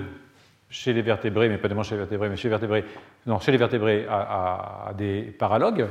chez 0.69 0.93
les 0.93 1.01
vertébrés, 1.01 1.49
mais 1.49 1.57
pas 1.57 1.67
tellement 1.67 1.83
chez 1.83 1.95
les 1.95 1.99
vertébrés, 1.99 2.29
mais 2.29 2.35
chez 2.35 2.47
les 2.47 2.51
vertébrés, 2.51 2.85
non, 3.25 3.39
chez 3.39 3.51
les 3.51 3.57
vertébrés, 3.57 4.05
a, 4.09 4.93
des 4.97 5.21
paralogues. 5.21 5.87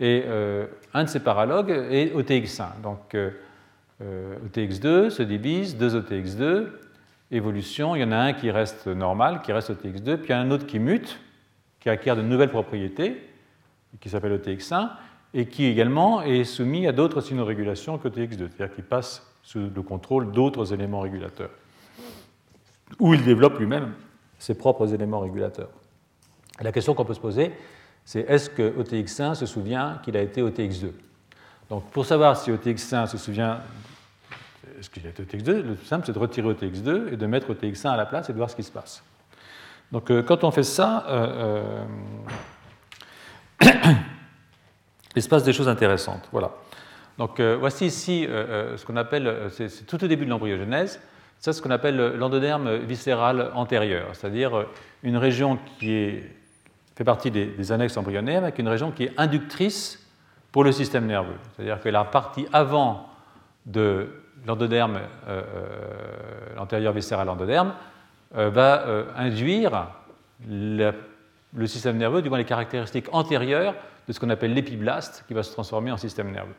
Et 0.00 0.24
euh, 0.26 0.66
un 0.92 1.04
de 1.04 1.08
ces 1.08 1.20
paralogues 1.20 1.70
est 1.70 2.14
OTX1. 2.14 2.80
Donc 2.82 3.14
euh, 3.14 3.30
OTX2 4.00 4.86
euh, 4.86 5.10
se 5.10 5.22
divise, 5.22 5.76
deux 5.76 5.98
OTX2, 5.98 6.66
évolution, 7.30 7.94
il 7.94 8.02
y 8.02 8.04
en 8.04 8.12
a 8.12 8.16
un 8.16 8.32
qui 8.32 8.50
reste 8.50 8.86
normal, 8.86 9.40
qui 9.42 9.52
reste 9.52 9.70
OTX2, 9.70 10.16
puis 10.16 10.28
il 10.28 10.32
y 10.32 10.34
en 10.34 10.38
a 10.38 10.40
un 10.40 10.50
autre 10.50 10.66
qui 10.66 10.78
mute, 10.78 11.20
qui 11.80 11.88
acquiert 11.88 12.16
de 12.16 12.22
nouvelles 12.22 12.50
propriétés, 12.50 13.22
qui 14.00 14.08
s'appelle 14.08 14.38
OTX1, 14.38 14.90
et 15.34 15.46
qui 15.46 15.66
également 15.66 16.22
est 16.22 16.44
soumis 16.44 16.86
à 16.86 16.92
d'autres 16.92 17.20
sinorégulations 17.20 17.98
qu'OTX2, 17.98 18.38
c'est-à-dire 18.38 18.74
qui 18.74 18.82
passe 18.82 19.26
sous 19.42 19.70
le 19.74 19.82
contrôle 19.82 20.32
d'autres 20.32 20.72
éléments 20.72 21.00
régulateurs 21.00 21.50
où 22.98 23.14
il 23.14 23.24
développe 23.24 23.58
lui-même 23.58 23.92
ses 24.38 24.54
propres 24.54 24.92
éléments 24.92 25.20
régulateurs. 25.20 25.70
la 26.60 26.72
question 26.72 26.94
qu'on 26.94 27.04
peut 27.04 27.14
se 27.14 27.20
poser, 27.20 27.52
c'est 28.04 28.20
est-ce 28.20 28.50
que 28.50 28.82
OTX1 28.82 29.34
se 29.34 29.46
souvient 29.46 30.00
qu'il 30.04 30.16
a 30.16 30.22
été 30.22 30.42
OTX2 30.42 30.90
Donc 31.70 31.84
pour 31.90 32.04
savoir 32.04 32.36
si 32.36 32.50
OTX1 32.50 33.06
se 33.06 33.18
souvient 33.18 33.60
est-ce 34.78 34.90
qu'il 34.90 35.06
a 35.06 35.10
été 35.10 35.22
OTX2, 35.22 35.62
le 35.62 35.74
plus 35.74 35.86
simple 35.86 36.04
c'est 36.06 36.12
de 36.12 36.18
retirer 36.18 36.52
OTX2 36.52 37.12
et 37.12 37.16
de 37.16 37.26
mettre 37.26 37.52
OTX1 37.52 37.88
à 37.88 37.96
la 37.96 38.06
place 38.06 38.28
et 38.28 38.32
de 38.32 38.38
voir 38.38 38.50
ce 38.50 38.56
qui 38.56 38.62
se 38.62 38.72
passe. 38.72 39.02
Donc 39.92 40.10
euh, 40.10 40.22
quand 40.22 40.44
on 40.44 40.50
fait 40.50 40.62
ça, 40.62 41.06
euh, 41.08 41.26
euh, 41.26 41.84
il 45.16 45.22
se 45.22 45.28
passe 45.28 45.44
des 45.44 45.52
choses 45.52 45.68
intéressantes. 45.68 46.28
Voilà. 46.32 46.50
Donc 47.18 47.40
voici 47.40 47.86
ici 47.86 48.26
ce 48.28 48.84
qu'on 48.84 48.96
appelle, 48.96 49.48
c'est 49.50 49.86
tout 49.86 50.02
au 50.02 50.08
début 50.08 50.24
de 50.24 50.30
l'embryogenèse, 50.30 51.00
c'est 51.38 51.52
ce 51.52 51.62
qu'on 51.62 51.70
appelle 51.70 52.16
l'endoderme 52.16 52.74
viscéral 52.78 53.52
antérieur, 53.54 54.08
c'est-à-dire 54.14 54.66
une 55.04 55.16
région 55.16 55.58
qui 55.78 56.20
fait 56.96 57.04
partie 57.04 57.30
des, 57.30 57.72
annexes 57.72 57.96
embryonnaires, 57.96 58.42
avec 58.42 58.58
une 58.58 58.68
région 58.68 58.92
qui 58.92 59.04
est 59.04 59.12
inductrice 59.16 60.00
pour 60.52 60.64
le 60.64 60.72
système 60.72 61.06
nerveux. 61.06 61.36
C'est-à-dire 61.54 61.80
que 61.80 61.88
la 61.88 62.04
partie 62.04 62.46
avant 62.52 63.08
de 63.66 64.08
l'endoderme, 64.46 64.96
euh, 64.96 65.42
euh, 65.42 66.54
l'antérieur 66.56 66.92
viscéral 66.92 67.28
endoderme, 67.28 67.74
euh, 68.36 68.50
va 68.50 68.84
induire 69.16 69.88
le 71.54 71.66
système 71.66 71.96
nerveux, 71.96 72.22
du 72.22 72.28
moins 72.28 72.38
les 72.38 72.44
caractéristiques 72.44 73.06
antérieures 73.12 73.74
de 74.06 74.12
ce 74.12 74.20
qu'on 74.20 74.30
appelle 74.30 74.54
l'épiblaste, 74.54 75.24
qui 75.26 75.34
va 75.34 75.42
se 75.42 75.52
transformer 75.52 75.90
en 75.90 75.96
système 75.96 76.30
nerveux. 76.30 76.54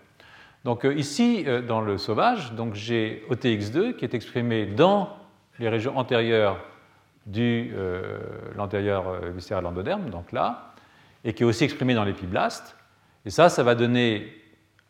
Donc 0.64 0.84
euh, 0.84 0.96
ici, 0.96 1.44
euh, 1.46 1.62
dans 1.62 1.82
le 1.82 1.98
sauvage, 1.98 2.52
j'ai 2.74 3.24
OTX2 3.30 3.96
qui 3.96 4.04
est 4.04 4.14
exprimé 4.14 4.66
dans 4.66 5.10
les 5.60 5.70
régions 5.70 5.98
antérieures 5.98 6.58
de 7.28 7.68
euh, 7.74 8.18
l'antérieur 8.56 9.22
viscéral 9.32 9.66
endoderme, 9.66 10.10
donc 10.10 10.32
là, 10.32 10.74
et 11.24 11.34
qui 11.34 11.44
est 11.44 11.46
aussi 11.46 11.64
exprimé 11.64 11.94
dans 11.94 12.04
l'épiblaste. 12.04 12.76
Et 13.26 13.30
ça, 13.30 13.50
ça 13.50 13.64
va 13.64 13.76
donner 13.76 14.28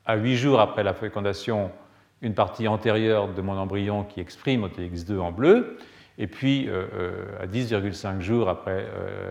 à 0.05 0.15
8 0.15 0.35
jours 0.35 0.59
après 0.59 0.83
la 0.83 0.93
fécondation 0.93 1.71
une 2.21 2.33
partie 2.33 2.67
antérieure 2.67 3.33
de 3.33 3.41
mon 3.41 3.57
embryon 3.57 4.03
qui 4.03 4.19
exprime 4.19 4.65
OTX2 4.65 5.19
en 5.19 5.31
bleu. 5.31 5.77
Et 6.17 6.27
puis, 6.27 6.69
à 7.41 7.45
10,5 7.45 8.21
jours 8.21 8.49
après 8.49 8.87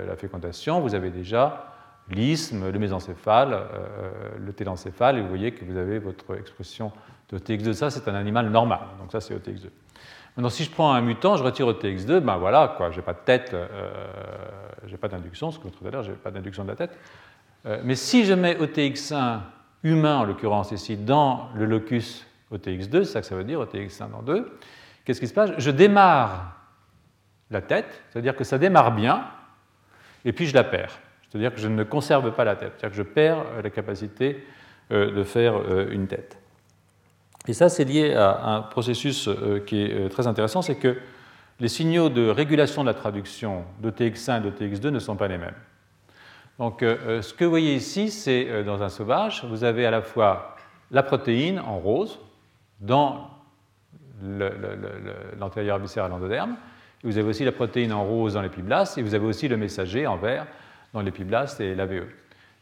la 0.06 0.16
fécondation, 0.16 0.80
vous 0.80 0.94
avez 0.94 1.10
déjà 1.10 1.74
l'isthme, 2.10 2.70
le 2.70 2.78
mésencéphale, 2.78 3.52
euh, 3.52 4.10
le 4.38 4.52
télencéphale, 4.52 5.18
et 5.18 5.22
vous 5.22 5.28
voyez 5.28 5.52
que 5.52 5.64
vous 5.64 5.76
avez 5.76 5.98
votre 5.98 6.36
expression 6.36 6.92
de 7.30 7.38
OTX2. 7.38 7.72
Ça, 7.72 7.90
c'est 7.90 8.06
un 8.08 8.14
animal 8.14 8.50
normal, 8.50 8.80
donc 9.00 9.10
ça, 9.12 9.20
c'est 9.20 9.34
OTX2. 9.34 9.68
Maintenant, 10.36 10.50
si 10.50 10.64
je 10.64 10.70
prends 10.70 10.92
un 10.92 11.00
mutant, 11.00 11.36
je 11.36 11.44
retire 11.44 11.66
OTX2, 11.68 12.20
ben 12.20 12.36
voilà, 12.36 12.74
quoi, 12.76 12.90
j'ai 12.90 13.02
pas 13.02 13.12
de 13.12 13.20
tête, 13.24 13.52
euh, 13.54 13.66
j'ai 14.86 14.96
pas 14.96 15.08
d'induction, 15.08 15.50
ce 15.50 15.58
que 15.58 15.68
tout 15.68 15.86
à 15.86 15.90
l'heure, 15.90 16.02
j'ai 16.02 16.12
pas 16.12 16.30
d'induction 16.30 16.64
de 16.64 16.68
la 16.68 16.76
tête. 16.76 16.98
Euh, 17.66 17.80
mais 17.84 17.94
si 17.94 18.24
je 18.24 18.34
mets 18.34 18.56
OTX1 18.56 19.40
humain, 19.84 20.18
en 20.18 20.24
l'occurrence 20.24 20.72
ici, 20.72 20.96
dans 20.96 21.48
le 21.54 21.64
locus 21.64 22.26
OTX2, 22.52 23.04
c'est 23.04 23.12
ça 23.12 23.20
que 23.20 23.26
ça 23.26 23.36
veut 23.36 23.44
dire, 23.44 23.60
OTX1 23.60 24.10
dans 24.10 24.22
2, 24.22 24.58
qu'est-ce 25.04 25.20
qui 25.20 25.28
se 25.28 25.34
passe? 25.34 25.52
Je 25.56 25.70
démarre 25.70 26.63
la 27.54 27.62
tête, 27.62 28.02
c'est-à-dire 28.10 28.36
que 28.36 28.44
ça 28.44 28.58
démarre 28.58 28.92
bien, 28.92 29.24
et 30.24 30.32
puis 30.32 30.46
je 30.46 30.54
la 30.54 30.64
perds. 30.64 30.98
C'est-à-dire 31.28 31.54
que 31.54 31.60
je 31.60 31.68
ne 31.68 31.82
conserve 31.82 32.32
pas 32.32 32.44
la 32.44 32.56
tête, 32.56 32.74
c'est-à-dire 32.76 32.96
que 32.96 33.02
je 33.04 33.08
perds 33.10 33.38
euh, 33.38 33.62
la 33.62 33.70
capacité 33.70 34.44
euh, 34.92 35.12
de 35.12 35.24
faire 35.24 35.56
euh, 35.56 35.88
une 35.90 36.06
tête. 36.06 36.38
Et 37.48 37.52
ça, 37.52 37.68
c'est 37.68 37.84
lié 37.84 38.14
à 38.14 38.54
un 38.54 38.60
processus 38.62 39.28
qui 39.66 39.82
est 39.82 40.08
très 40.08 40.26
intéressant, 40.26 40.62
c'est 40.62 40.76
que 40.76 40.96
les 41.60 41.68
signaux 41.68 42.08
de 42.08 42.30
régulation 42.30 42.82
de 42.82 42.88
la 42.88 42.94
traduction 42.94 43.64
de 43.80 43.90
TX1 43.90 44.38
et 44.38 44.40
de 44.40 44.50
TX2 44.50 44.88
ne 44.88 44.98
sont 44.98 45.16
pas 45.16 45.28
les 45.28 45.36
mêmes. 45.36 45.54
Donc, 46.58 46.78
ce 46.80 47.34
que 47.34 47.44
vous 47.44 47.50
voyez 47.50 47.74
ici, 47.74 48.10
c'est 48.10 48.64
dans 48.64 48.82
un 48.82 48.88
sauvage, 48.88 49.44
vous 49.44 49.62
avez 49.62 49.84
à 49.84 49.90
la 49.90 50.00
fois 50.00 50.56
la 50.90 51.02
protéine 51.02 51.60
en 51.60 51.78
rose 51.78 52.18
dans 52.80 53.28
l'antérieur 54.22 55.78
viscéral 55.78 56.12
endoderme, 56.12 56.56
vous 57.04 57.18
avez 57.18 57.28
aussi 57.28 57.44
la 57.44 57.52
protéine 57.52 57.92
en 57.92 58.04
rose 58.04 58.34
dans 58.34 58.42
l'épiblaste, 58.42 58.98
et 58.98 59.02
vous 59.02 59.14
avez 59.14 59.26
aussi 59.26 59.46
le 59.48 59.56
messager 59.56 60.06
en 60.06 60.16
vert 60.16 60.46
dans 60.92 61.02
l'épiblaste 61.02 61.60
et 61.60 61.74
l'AVE. 61.74 62.06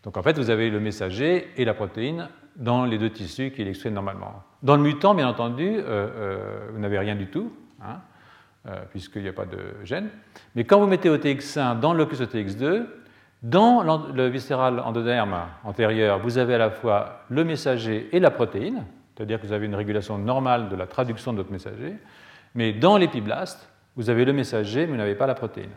Donc 0.03 0.17
en 0.17 0.23
fait, 0.23 0.37
vous 0.37 0.51
avez 0.51 0.69
le 0.71 0.81
messager 0.81 1.49
et 1.57 1.65
la 1.65 1.75
protéine 1.75 2.29
dans 2.57 2.85
les 2.85 2.99
deux 2.99 3.11
tissus 3.11 3.53
qu'il 3.53 3.69
exprime 3.69 3.95
normalement. 3.95 4.43
Dans 4.63 4.77
le 4.77 4.83
mutant, 4.83 5.15
bien 5.15 5.29
entendu, 5.29 5.69
euh, 5.69 5.83
euh, 5.87 6.69
vous 6.73 6.81
n'avez 6.81 6.99
rien 6.99 7.15
du 7.15 7.27
tout, 7.27 7.53
hein, 7.83 8.01
euh, 8.67 8.83
puisqu'il 8.91 9.23
n'y 9.23 9.29
a 9.29 9.33
pas 9.33 9.47
de 9.47 9.59
gène. 9.85 10.09
Mais 10.55 10.65
quand 10.65 10.79
vous 10.79 10.87
mettez 10.87 11.09
OTX1 11.09 11.81
dans 11.81 11.95
locus 11.95 12.21
OTX2, 12.21 12.85
dans 13.43 13.83
le 13.83 14.29
viscéral 14.29 14.79
endoderme 14.81 15.37
antérieur, 15.65 16.21
vous 16.21 16.39
avez 16.39 16.55
à 16.55 16.59
la 16.59 16.71
fois 16.71 17.25
le 17.29 17.43
messager 17.43 18.09
et 18.13 18.21
la 18.21 18.31
protéine, 18.31 18.85
c'est-à-dire 19.17 19.41
que 19.41 19.47
vous 19.47 19.53
avez 19.53 19.67
une 19.67 19.75
régulation 19.75 20.17
normale 20.17 20.69
de 20.69 20.77
la 20.77 20.87
traduction 20.87 21.33
de 21.33 21.39
votre 21.39 21.51
messager, 21.51 21.97
mais 22.55 22.73
dans 22.73 22.97
l'épiblaste, 22.99 23.72
vous 23.97 24.11
avez 24.11 24.25
le 24.25 24.33
messager, 24.33 24.87
mais 24.87 24.93
vous 24.93 24.99
n'avez 24.99 25.15
pas 25.15 25.27
la 25.27 25.35
protéine. 25.35 25.71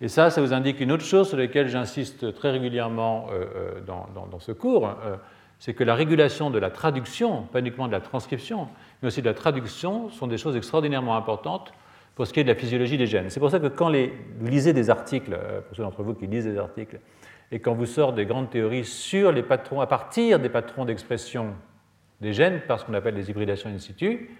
Et 0.00 0.08
ça, 0.08 0.30
ça 0.30 0.40
vous 0.40 0.52
indique 0.52 0.80
une 0.80 0.92
autre 0.92 1.04
chose 1.04 1.28
sur 1.28 1.36
laquelle 1.36 1.68
j'insiste 1.68 2.34
très 2.34 2.50
régulièrement 2.50 3.28
euh, 3.32 3.44
euh, 3.56 3.80
dans, 3.80 4.38
ce 4.40 4.52
cours, 4.52 4.88
euh, 4.88 5.16
c'est 5.58 5.72
que 5.72 5.84
la 5.84 5.94
régulation 5.94 6.50
de 6.50 6.58
la 6.58 6.70
traduction, 6.70 7.42
pas 7.44 7.60
uniquement 7.60 7.86
de 7.86 7.92
la 7.92 8.00
transcription, 8.00 8.68
mais 9.00 9.08
aussi 9.08 9.22
de 9.22 9.26
la 9.26 9.34
traduction, 9.34 10.10
sont 10.10 10.26
des 10.26 10.36
choses 10.36 10.56
extraordinairement 10.56 11.16
importantes 11.16 11.72
pour 12.16 12.26
ce 12.26 12.32
qui 12.32 12.40
est 12.40 12.44
de 12.44 12.48
la 12.48 12.54
physiologie 12.54 12.98
des 12.98 13.06
gènes. 13.06 13.30
C'est 13.30 13.40
pour 13.40 13.50
ça 13.50 13.60
que 13.60 13.68
quand 13.68 13.90
vous 13.90 14.46
lisez 14.46 14.72
des 14.72 14.90
articles, 14.90 15.38
pour 15.66 15.76
ceux 15.76 15.82
d'entre 15.82 16.02
vous 16.02 16.14
qui 16.14 16.26
lisent 16.26 16.44
des 16.44 16.58
articles, 16.58 17.00
et 17.50 17.60
quand 17.60 17.74
vous 17.74 17.86
sortez 17.86 18.16
des 18.16 18.26
grandes 18.26 18.50
théories 18.50 18.84
sur 18.84 19.32
les 19.32 19.42
patrons, 19.42 19.80
à 19.80 19.86
partir 19.86 20.38
des 20.38 20.48
patrons 20.48 20.84
d'expression 20.84 21.54
des 22.20 22.32
gènes, 22.32 22.60
par 22.68 22.80
ce 22.80 22.84
qu'on 22.84 22.94
appelle 22.94 23.14
les 23.14 23.30
hybridations 23.30 23.70
in 23.70 23.78
situ, 23.78 24.30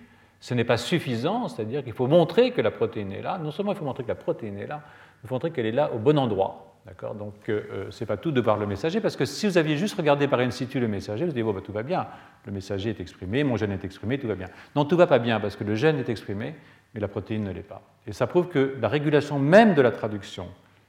ce 0.45 0.53
n'est 0.53 0.65
pas 0.65 0.77
suffisant, 0.77 1.49
c'est-à-dire 1.49 1.83
qu'il 1.83 1.95
faut 1.95 2.07
montrer 2.07 2.51
que 2.51 2.61
la 2.61 2.71
protéine 2.71 3.13
est 3.13 3.23
là. 3.23 3.39
Non 3.39 3.51
seulement 3.51 3.73
il 3.73 3.79
faut 3.79 3.85
montrer 3.87 4.03
que 4.03 4.09
la 4.09 4.15
protéine 4.15 4.59
est 4.59 4.67
là, 4.67 4.83
il 5.23 5.27
faut 5.27 5.35
montrer 5.35 5.51
qu'elle 5.51 5.65
est 5.65 5.73
là 5.73 5.91
au 5.95 5.99
bon 5.99 6.19
endroit. 6.19 6.77
D'accord? 6.85 7.15
Donc, 7.15 7.33
euh, 7.49 7.63
euh, 7.73 7.87
ce 7.91 8.05
n'est 8.05 8.07
pas 8.07 8.19
tout 8.19 8.31
de 8.31 8.43
voir 8.43 8.59
le 8.59 8.67
messager, 8.67 9.01
parce 9.01 9.17
que 9.17 9.25
si 9.25 9.47
vous 9.47 9.57
aviez 9.57 9.79
juste 9.79 9.97
regardé 9.97 10.29
par 10.29 10.41
in 10.41 10.51
situ 10.51 10.81
le 10.81 10.87
messager, 10.87 11.25
vous 11.25 11.33
dites, 11.33 11.43
bon, 11.43 11.55
bah, 11.55 11.63
tout 11.65 11.73
va 11.73 11.83
bien, 11.83 12.09
le 12.45 12.53
messager 12.53 12.91
est 12.91 13.01
exprimé, 13.01 13.43
mon 13.43 13.57
gène 13.57 13.73
est 13.73 13.87
exprimé, 13.87 14.19
tout 14.19 14.29
va 14.29 14.35
bien. 14.35 14.49
Non, 14.77 14.85
tout 14.85 14.99
va 14.99 15.07
pas 15.07 15.19
bien, 15.19 15.41
parce 15.41 15.57
que 15.57 15.65
le 15.65 15.77
gène 15.77 15.99
est 15.99 16.11
exprimé, 16.11 16.55
mais 16.93 17.01
la 17.01 17.09
protéine 17.09 17.45
ne 17.45 17.51
l'est 17.51 17.63
pas. 17.63 17.81
Et 18.07 18.13
ça 18.13 18.27
prouve 18.27 18.49
que 18.49 18.77
la 18.83 18.89
régulation 18.89 19.39
même 19.39 19.73
de 19.73 19.81
la 19.81 19.93
traduction 19.93 20.49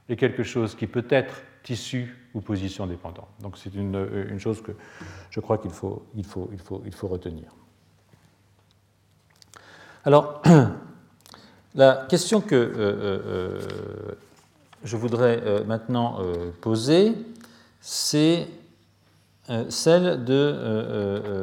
est 0.10 0.18
quelque 0.18 0.44
chose 0.44 0.76
qui 0.76 0.86
peut 0.86 1.08
être 1.10 1.44
tissu 1.64 2.14
ou 2.34 2.42
position 2.42 2.88
dépendant. 2.88 3.30
Donc, 3.40 3.58
c'est 3.58 3.74
une, 3.74 3.96
euh, 3.96 4.28
une, 4.30 4.40
chose 4.40 4.62
que 4.62 4.74
je 5.30 5.40
crois 5.40 5.60
qu'il 5.60 5.72
faut, 5.72 6.06
il 6.14 6.26
faut, 6.26 6.50
il 6.52 6.60
faut, 6.60 6.84
il 6.86 6.94
faut 6.94 7.08
retenir. 7.08 7.54
Alors, 10.06 10.42
la 11.76 12.06
question 12.08 12.40
que 12.40 13.60
je 14.86 14.96
voudrais 14.96 15.42
euh, 15.44 15.64
maintenant 15.66 16.18
euh, 16.20 16.52
poser, 16.62 17.14
c'est 17.82 18.48
celle 19.70 20.24
de, 20.24 21.36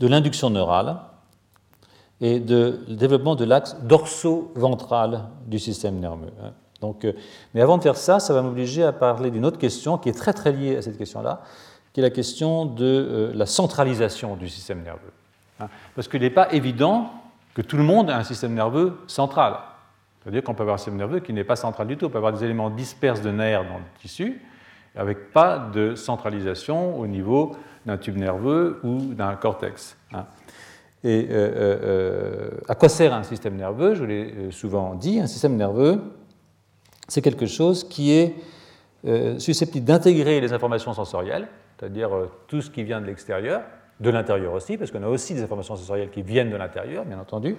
l'induction 0.00 0.50
neurale 0.50 0.96
et 2.20 2.40
de 2.40 2.80
développement 2.88 3.36
de 3.36 3.44
l'axe 3.44 3.76
dorso-ventral 3.82 5.28
du 5.46 5.58
système 5.58 5.98
nerveux. 5.98 6.32
Hein. 6.42 6.52
Mais 7.54 7.62
avant 7.62 7.78
de 7.78 7.82
faire 7.82 7.96
ça, 7.96 8.20
ça 8.20 8.34
va 8.34 8.42
m'obliger 8.42 8.84
à 8.84 8.92
parler 8.92 9.30
d'une 9.30 9.46
autre 9.46 9.58
question 9.58 9.96
qui 9.96 10.10
est 10.10 10.18
très 10.18 10.34
très 10.34 10.52
liée 10.52 10.76
à 10.76 10.82
cette 10.82 10.98
question-là, 10.98 11.40
qui 11.92 12.00
est 12.00 12.02
la 12.02 12.10
question 12.10 12.66
de 12.66 13.32
la 13.34 13.46
centralisation 13.46 14.36
du 14.36 14.48
système 14.48 14.82
nerveux. 14.82 15.12
Hein. 15.58 15.68
Parce 15.94 16.08
qu'il 16.08 16.20
n'est 16.20 16.30
pas 16.30 16.52
évident 16.52 17.10
que 17.54 17.62
tout 17.62 17.76
le 17.76 17.82
monde 17.82 18.10
a 18.10 18.16
un 18.16 18.24
système 18.24 18.54
nerveux 18.54 18.98
central. 19.06 19.56
C'est-à-dire 20.22 20.42
qu'on 20.42 20.54
peut 20.54 20.62
avoir 20.62 20.74
un 20.74 20.78
système 20.78 20.96
nerveux 20.96 21.20
qui 21.20 21.32
n'est 21.32 21.44
pas 21.44 21.56
central 21.56 21.86
du 21.86 21.96
tout. 21.96 22.06
On 22.06 22.10
peut 22.10 22.18
avoir 22.18 22.32
des 22.32 22.44
éléments 22.44 22.70
disperses 22.70 23.22
de 23.22 23.30
nerfs 23.30 23.64
dans 23.64 23.78
le 23.78 23.84
tissu, 24.00 24.40
avec 24.94 25.32
pas 25.32 25.58
de 25.58 25.94
centralisation 25.94 26.98
au 26.98 27.06
niveau 27.06 27.56
d'un 27.86 27.96
tube 27.96 28.16
nerveux 28.16 28.80
ou 28.84 29.14
d'un 29.14 29.34
cortex. 29.36 29.96
Hein. 30.12 30.26
Et 31.02 31.28
euh, 31.30 31.32
euh, 31.32 31.78
euh, 31.82 32.50
à 32.68 32.74
quoi 32.74 32.88
sert 32.90 33.14
un 33.14 33.22
système 33.22 33.56
nerveux? 33.56 33.94
Je 33.94 34.04
l'ai 34.04 34.50
souvent 34.50 34.94
dit, 34.94 35.18
un 35.18 35.26
système 35.26 35.56
nerveux, 35.56 36.00
c'est 37.08 37.22
quelque 37.22 37.46
chose 37.46 37.88
qui 37.88 38.12
est 38.12 38.34
susceptible 39.38 39.86
d'intégrer 39.86 40.42
les 40.42 40.52
informations 40.52 40.92
sensorielles, 40.92 41.48
c'est-à-dire 41.80 42.10
tout 42.46 42.60
ce 42.60 42.68
qui 42.68 42.84
vient 42.84 43.00
de 43.00 43.06
l'extérieur, 43.06 43.62
de 44.00 44.10
l'intérieur 44.10 44.52
aussi, 44.52 44.76
parce 44.76 44.90
qu'on 44.90 45.02
a 45.02 45.08
aussi 45.08 45.32
des 45.32 45.42
informations 45.42 45.76
sensorielles 45.76 46.10
qui 46.10 46.20
viennent 46.20 46.50
de 46.50 46.56
l'intérieur, 46.56 47.06
bien 47.06 47.18
entendu, 47.18 47.56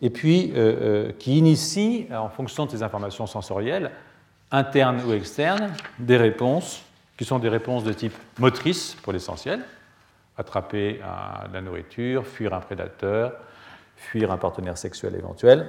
et 0.00 0.10
puis 0.10 0.52
euh, 0.54 1.08
euh, 1.08 1.12
qui 1.18 1.38
initie, 1.38 2.06
en 2.12 2.28
fonction 2.28 2.66
de 2.66 2.70
ces 2.70 2.84
informations 2.84 3.26
sensorielles, 3.26 3.90
internes 4.52 5.00
ou 5.04 5.12
externes, 5.12 5.72
des 5.98 6.16
réponses 6.16 6.82
qui 7.18 7.24
sont 7.24 7.40
des 7.40 7.48
réponses 7.48 7.82
de 7.82 7.92
type 7.92 8.14
motrice 8.38 8.94
pour 9.02 9.12
l'essentiel, 9.12 9.64
attraper 10.38 11.00
la 11.52 11.60
nourriture, 11.60 12.26
fuir 12.26 12.54
un 12.54 12.60
prédateur, 12.60 13.32
fuir 13.96 14.30
un 14.30 14.38
partenaire 14.38 14.78
sexuel 14.78 15.14
éventuel, 15.14 15.66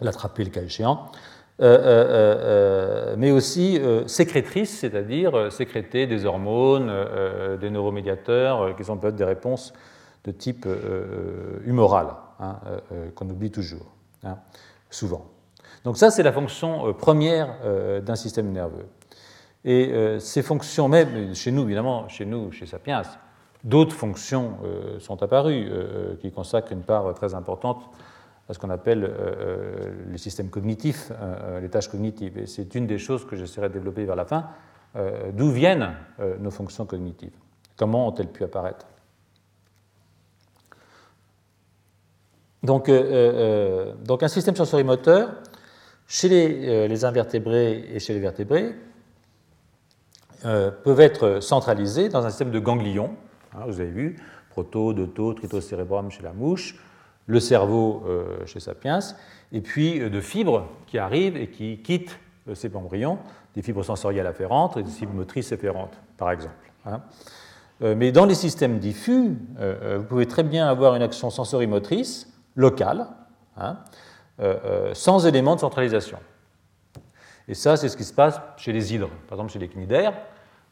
l'attraper 0.00 0.44
le 0.44 0.50
cas 0.50 0.62
échéant, 0.62 1.06
euh, 1.06 1.06
euh, 1.06 1.12
euh, 1.12 1.39
mais 1.60 3.30
aussi 3.30 3.80
sécrétrices, 4.06 4.78
c'est-à-dire 4.78 5.52
sécréter 5.52 6.06
des 6.06 6.24
hormones, 6.24 6.90
des 7.60 7.70
neuromédiateurs, 7.70 8.74
qui 8.76 8.84
sont 8.84 8.96
peut-être 8.96 9.16
des 9.16 9.24
réponses 9.24 9.72
de 10.24 10.30
type 10.32 10.66
humoral, 11.64 12.08
hein, 12.40 12.56
qu'on 13.14 13.28
oublie 13.28 13.50
toujours, 13.50 13.86
hein, 14.24 14.38
souvent. 14.88 15.26
Donc 15.84 15.96
ça, 15.96 16.10
c'est 16.10 16.22
la 16.22 16.32
fonction 16.32 16.94
première 16.94 17.56
d'un 18.02 18.16
système 18.16 18.52
nerveux. 18.52 18.86
Et 19.64 20.16
ces 20.18 20.42
fonctions, 20.42 20.88
même 20.88 21.34
chez 21.34 21.52
nous, 21.52 21.64
évidemment, 21.64 22.08
chez 22.08 22.24
nous, 22.24 22.52
chez 22.52 22.64
Sapiens, 22.64 23.02
d'autres 23.64 23.94
fonctions 23.94 24.56
sont 24.98 25.22
apparues 25.22 25.70
qui 26.20 26.30
consacrent 26.30 26.72
une 26.72 26.82
part 26.82 27.12
très 27.12 27.34
importante 27.34 27.82
à 28.50 28.54
ce 28.54 28.58
qu'on 28.58 28.70
appelle 28.70 29.04
euh, 29.04 29.08
euh, 29.10 29.92
les 30.10 30.18
systèmes 30.18 30.50
cognitifs, 30.50 31.12
euh, 31.12 31.60
les 31.60 31.68
tâches 31.68 31.88
cognitives. 31.88 32.36
Et 32.36 32.46
c'est 32.46 32.74
une 32.74 32.86
des 32.86 32.98
choses 32.98 33.24
que 33.24 33.36
j'essaierai 33.36 33.68
de 33.68 33.74
développer 33.74 34.04
vers 34.04 34.16
la 34.16 34.24
fin. 34.24 34.48
D'où 35.34 35.52
viennent 35.52 35.94
nos 36.40 36.50
fonctions 36.50 36.84
cognitives? 36.84 37.30
Comment 37.76 38.08
ont-elles 38.08 38.26
pu 38.26 38.42
apparaître? 38.42 38.86
Donc, 42.64 42.90
donc, 42.90 44.22
un 44.24 44.28
système 44.28 44.56
sensorimoteur, 44.56 45.30
chez 46.08 46.28
les, 46.28 47.04
invertébrés 47.04 47.84
et 47.92 48.00
chez 48.00 48.14
les 48.14 48.18
vertébrés, 48.18 48.74
peuvent 50.42 51.00
être 51.00 51.38
centralisés 51.38 52.08
dans 52.08 52.26
un 52.26 52.30
système 52.30 52.50
de 52.50 52.58
ganglions. 52.58 53.14
Hein, 53.54 53.66
vous 53.68 53.78
avez 53.78 53.90
vu, 53.90 54.16
proto, 54.50 54.92
doto, 54.92 55.34
tritocérébrum 55.34 56.10
chez 56.10 56.24
la 56.24 56.32
mouche, 56.32 56.74
le 57.30 57.40
cerveau 57.40 58.02
euh, 58.06 58.44
chez 58.44 58.60
Sapiens, 58.60 58.98
et 59.52 59.60
puis 59.60 60.00
euh, 60.00 60.10
de 60.10 60.20
fibres 60.20 60.66
qui 60.86 60.98
arrivent 60.98 61.36
et 61.36 61.48
qui 61.48 61.78
quittent 61.78 62.18
euh, 62.48 62.54
ces 62.54 62.74
embryons, 62.74 63.18
des 63.54 63.62
fibres 63.62 63.84
sensorielles 63.84 64.26
afférentes 64.26 64.76
et 64.76 64.82
des 64.82 64.90
fibres 64.90 65.14
motrices 65.14 65.52
afférentes, 65.52 65.96
par 66.16 66.30
exemple. 66.32 66.54
Hein. 66.86 67.00
Mais 67.82 68.12
dans 68.12 68.26
les 68.26 68.34
systèmes 68.34 68.78
diffus, 68.78 69.38
vous 69.58 70.04
pouvez 70.06 70.26
très 70.26 70.42
bien 70.42 70.68
avoir 70.68 70.96
une 70.96 71.02
action 71.02 71.30
sensorimotrice 71.30 72.30
locale, 72.54 73.06
hein, 73.56 73.78
sans 74.92 75.26
élément 75.26 75.54
de 75.54 75.60
centralisation. 75.60 76.18
Et 77.48 77.54
ça, 77.54 77.78
c'est 77.78 77.88
ce 77.88 77.96
qui 77.96 78.04
se 78.04 78.12
passe 78.12 78.38
chez 78.58 78.72
les 78.72 78.94
hydres. 78.94 79.08
Par 79.28 79.38
exemple, 79.38 79.50
chez 79.50 79.58
les 79.58 79.68
cnidaires, 79.68 80.12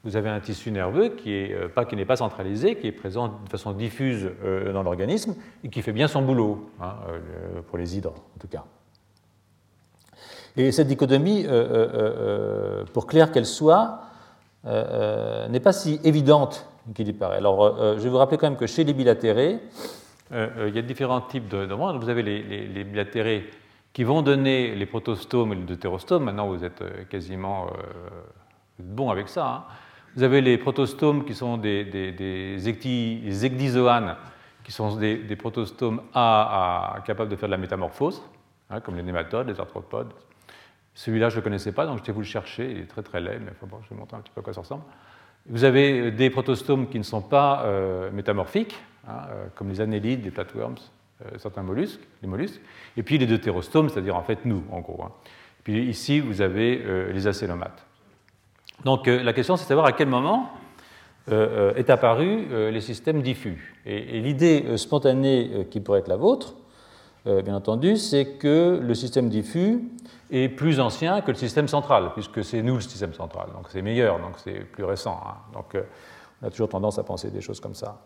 vous 0.09 0.17
avez 0.17 0.31
un 0.31 0.41
tissu 0.41 0.71
nerveux 0.71 1.11
qui 1.11 1.29
n'est 1.29 1.53
euh, 1.53 2.05
pas, 2.07 2.17
centralisé, 2.17 2.77
qui 2.77 2.87
est 2.87 2.93
présent 2.93 3.29
de 3.29 3.49
façon 3.51 3.73
diffuse 3.73 4.31
euh, 4.43 4.73
dans 4.73 4.83
l'organisme 4.83 5.35
et 5.63 5.69
qui 5.69 5.83
fait 5.83 5.93
bien 5.93 6.09
son 6.09 6.23
boulot, 6.23 6.71
hein, 6.81 6.95
euh, 7.11 7.61
pour 7.69 7.77
les 7.77 7.97
hydres 7.97 8.15
en 8.15 8.41
tout 8.41 8.49
cas. 8.49 8.65
Et 10.57 10.73
cette 10.73 10.89
dichotomie, 10.89 11.47
pour 12.93 13.07
clair 13.07 13.31
qu'elle 13.31 13.47
soit, 13.47 14.01
n'est 14.65 15.61
pas 15.61 15.73
si 15.73 16.01
évidente 16.03 16.67
qu'il 16.97 17.07
y 17.07 17.13
paraît. 17.13 17.37
Alors, 17.37 17.97
je 17.97 18.03
vais 18.03 18.09
vous 18.09 18.17
rappeler 18.17 18.39
quand 18.39 18.49
même 18.49 18.59
que 18.59 18.67
chez 18.67 18.83
les 18.83 18.93
bilatérés, 18.93 19.61
il 20.33 20.75
y 20.75 20.79
a 20.79 20.83
différents 20.83 21.21
types 21.21 21.47
de, 21.47 21.73
Vous 21.73 22.09
avez 22.09 22.25
les, 22.25 22.83
bilatérés 22.83 23.49
qui 23.93 24.03
vont 24.03 24.21
donner 24.21 24.75
les 24.75 24.87
protostomes 24.87 25.53
et 25.53 25.57
les 25.57 25.63
deutérostomes. 25.63 26.25
Maintenant, 26.25 26.49
vous 26.49 26.65
êtes 26.65 27.09
quasiment 27.09 27.69
bon 28.81 29.11
avec 29.11 29.29
ça. 29.29 29.47
Hein. 29.47 29.65
Vous 30.19 30.25
avez 30.25 30.41
les 30.41 30.59
protostomes 30.59 31.25
qui 31.25 31.33
sont 31.33 31.59
des, 31.59 31.85
des, 31.85 32.13
qui 32.75 34.73
sont 34.73 34.97
des, 34.97 35.37
protostomes 35.37 36.03
capables 36.13 37.29
de 37.29 37.37
faire 37.37 37.49
de 37.49 37.53
la 37.53 37.57
métamorphose, 37.57 38.21
hein, 38.69 38.81
comme 38.81 38.97
les 38.97 39.05
nématodes, 39.05 39.47
les 39.47 39.61
arthropodes. 39.61 40.13
Celui-là, 40.93 41.29
je 41.29 41.37
ne 41.37 41.41
le 41.41 41.45
connaissais 41.45 41.71
pas, 41.71 41.87
donc 41.87 42.01
je 42.01 42.03
vais 42.03 42.13
vous 42.13 42.23
le 42.23 42.27
chercher. 42.27 42.69
Il 42.69 42.79
est 42.79 42.87
très 42.87 43.05
très 43.05 43.21
laid, 43.21 43.39
mais 43.39 43.53
bon, 43.63 43.77
je 43.85 43.91
vais 43.91 43.95
vous 43.95 44.01
montrer 44.01 44.17
un 44.17 44.21
petit 44.21 44.33
peu 44.35 44.41
à 44.41 44.43
quoi 44.43 44.53
ça 44.53 44.63
ressemble. 44.63 44.83
Vous 45.47 45.63
avez 45.63 46.01
euh, 46.01 46.11
des 46.11 46.31
protostomes 46.31 46.89
qui 46.89 46.99
ne 46.99 47.05
sont 47.05 47.23
pas 47.23 47.63
euh, 47.67 48.11
métamorphiques, 48.11 48.75
hein, 49.07 49.21
euh, 49.31 49.47
comme 49.55 49.69
les 49.69 49.81
annélides, 49.81 50.25
les 50.25 50.33
flatworms, 50.33 50.79
certains 51.37 51.63
mollusques, 51.63 52.03
les 52.23 52.29
mollusques. 52.29 52.61
Et 52.97 53.05
puis 53.05 53.19
les 53.19 53.27
deutérostomes, 53.27 53.89
c'est-à-dire 53.89 54.17
en 54.17 54.25
fait 54.25 54.45
nous, 54.45 54.65
en 54.73 54.81
gros. 54.81 55.01
Hein. 55.05 55.13
Puis 55.63 55.85
ici, 55.85 56.19
vous 56.19 56.41
avez 56.41 57.13
les 57.13 57.27
acélomates. 57.29 57.88
Donc 58.85 59.09
euh, 59.09 59.23
la 59.23 59.33
question, 59.33 59.57
c'est 59.57 59.65
de 59.65 59.69
savoir 59.69 59.87
à 59.87 59.93
quel 59.93 60.09
moment 60.09 60.51
euh, 61.31 61.73
euh, 61.73 61.75
est 61.75 61.91
apparu 61.91 62.47
les 62.71 62.81
systèmes 62.81 63.23
diffus. 63.23 63.77
Et, 63.85 64.21
l'idée 64.21 64.77
spontanée 64.77 65.67
qui 65.71 65.81
pourrait 65.81 66.01
être 66.01 66.09
la 66.09 66.17
vôtre, 66.17 66.55
bien 67.27 67.55
entendu, 67.55 67.99
c'est 67.99 68.39
que 68.39 68.81
le 68.83 68.95
système 68.95 69.29
diffus 69.29 69.83
est 70.31 70.49
plus 70.49 70.81
ancien 70.81 71.21
que 71.21 71.31
le 71.31 71.37
système 71.37 71.69
central, 71.69 72.13
puisque 72.15 72.43
c'est 72.43 72.63
nous 72.63 72.77
le 72.77 72.81
système 72.81 73.13
central, 73.13 73.49
donc 73.53 73.67
c'est 73.69 73.83
meilleur, 73.83 74.19
donc 74.19 74.39
c'est 74.39 74.61
plus 74.61 74.85
récent. 74.85 75.21
Hein. 75.27 75.35
Donc 75.53 75.77
on 76.41 76.47
a 76.47 76.51
toujours 76.51 76.71
tendance 76.71 76.99
à 76.99 77.03
penser 77.03 77.31
des 77.31 77.43
choses 77.43 77.61
comme 77.61 77.75
ça. 77.75 78.01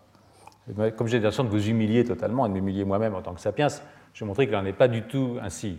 Comme 0.97 1.07
j'ai 1.07 1.21
l'intention 1.21 1.45
de 1.45 1.51
vous 1.51 1.69
humilier 1.69 2.05
totalement 2.05 2.47
et 2.47 2.49
de 2.49 2.55
m'humilier 2.55 2.85
moi-même 2.85 3.15
en 3.15 3.23
tant 3.23 3.35
que 3.35 3.41
sapiens, 3.41 3.69
je 4.13 4.25
vais 4.25 4.27
montrer 4.27 4.47
qu'il 4.47 4.57
n'en 4.57 4.65
est 4.65 4.73
pas 4.73 4.89
du 4.89 5.03
tout 5.03 5.37
ainsi, 5.41 5.79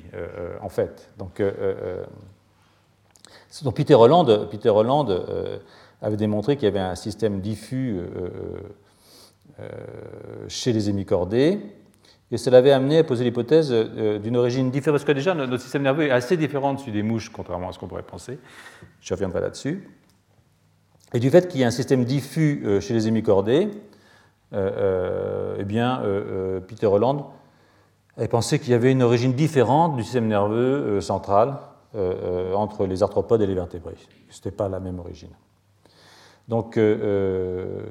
en 0.62 0.70
fait. 0.70 1.12
Donc 1.18 1.42
donc 3.62 3.76
Peter 3.76 3.94
Holland, 3.94 4.50
Peter 4.50 4.70
Holland 4.70 5.10
euh, 5.10 5.58
avait 6.02 6.18
démontré 6.18 6.56
qu'il 6.56 6.66
y 6.66 6.68
avait 6.68 6.80
un 6.80 6.96
système 6.96 7.40
diffus 7.40 8.00
euh, 8.00 8.30
euh, 9.60 9.70
chez 10.48 10.74
les 10.74 10.90
hémicordés, 10.90 11.60
et 12.32 12.38
cela 12.38 12.58
avait 12.58 12.72
amené 12.72 12.98
à 12.98 13.04
poser 13.04 13.24
l'hypothèse 13.24 13.72
d'une 13.72 14.38
origine 14.38 14.72
différente, 14.72 14.96
parce 14.96 15.06
que 15.06 15.12
déjà 15.12 15.36
notre 15.36 15.62
système 15.62 15.84
nerveux 15.84 16.08
est 16.08 16.12
assez 16.12 16.36
différent 16.36 16.74
de 16.74 16.80
celui 16.80 16.94
des 16.94 17.04
mouches, 17.04 17.30
contrairement 17.30 17.70
à 17.70 17.74
ce 17.74 17.78
qu'on 17.78 17.88
pourrait 17.88 18.02
penser. 18.02 18.40
Je 19.02 19.14
reviendrai 19.14 19.40
là-dessus. 19.40 19.88
Et 21.14 21.20
du 21.20 21.30
fait 21.30 21.48
qu'il 21.48 21.62
y 21.62 21.64
a 21.64 21.68
un 21.68 21.72
système 21.72 22.06
diffus 22.06 22.66
chez 22.82 22.96
les 22.96 23.08
hémicordés, 23.08 23.70
eh 24.52 25.64
bien, 25.64 26.02
Peter 26.68 26.88
Holland 26.88 27.26
avait 28.18 28.28
pensé 28.28 28.58
qu'il 28.58 28.72
y 28.72 28.74
avait 28.74 28.92
une 28.92 29.04
origine 29.04 29.34
différente 29.34 29.96
du 29.96 30.02
système 30.02 30.28
nerveux 30.28 31.02
central, 31.02 31.60
euh, 31.96 32.14
euh, 32.24 32.54
entre 32.56 32.88
les 32.88 33.04
arthropodes 33.04 33.44
et 33.44 33.46
les 33.46 33.54
vertébrés. 33.54 33.94
Ce 34.30 34.40
n'était 34.40 34.50
pas 34.50 34.68
la 34.68 34.80
même 34.80 34.98
origine. 34.98 35.30
Donc, 36.48 36.76
euh, 36.76 37.84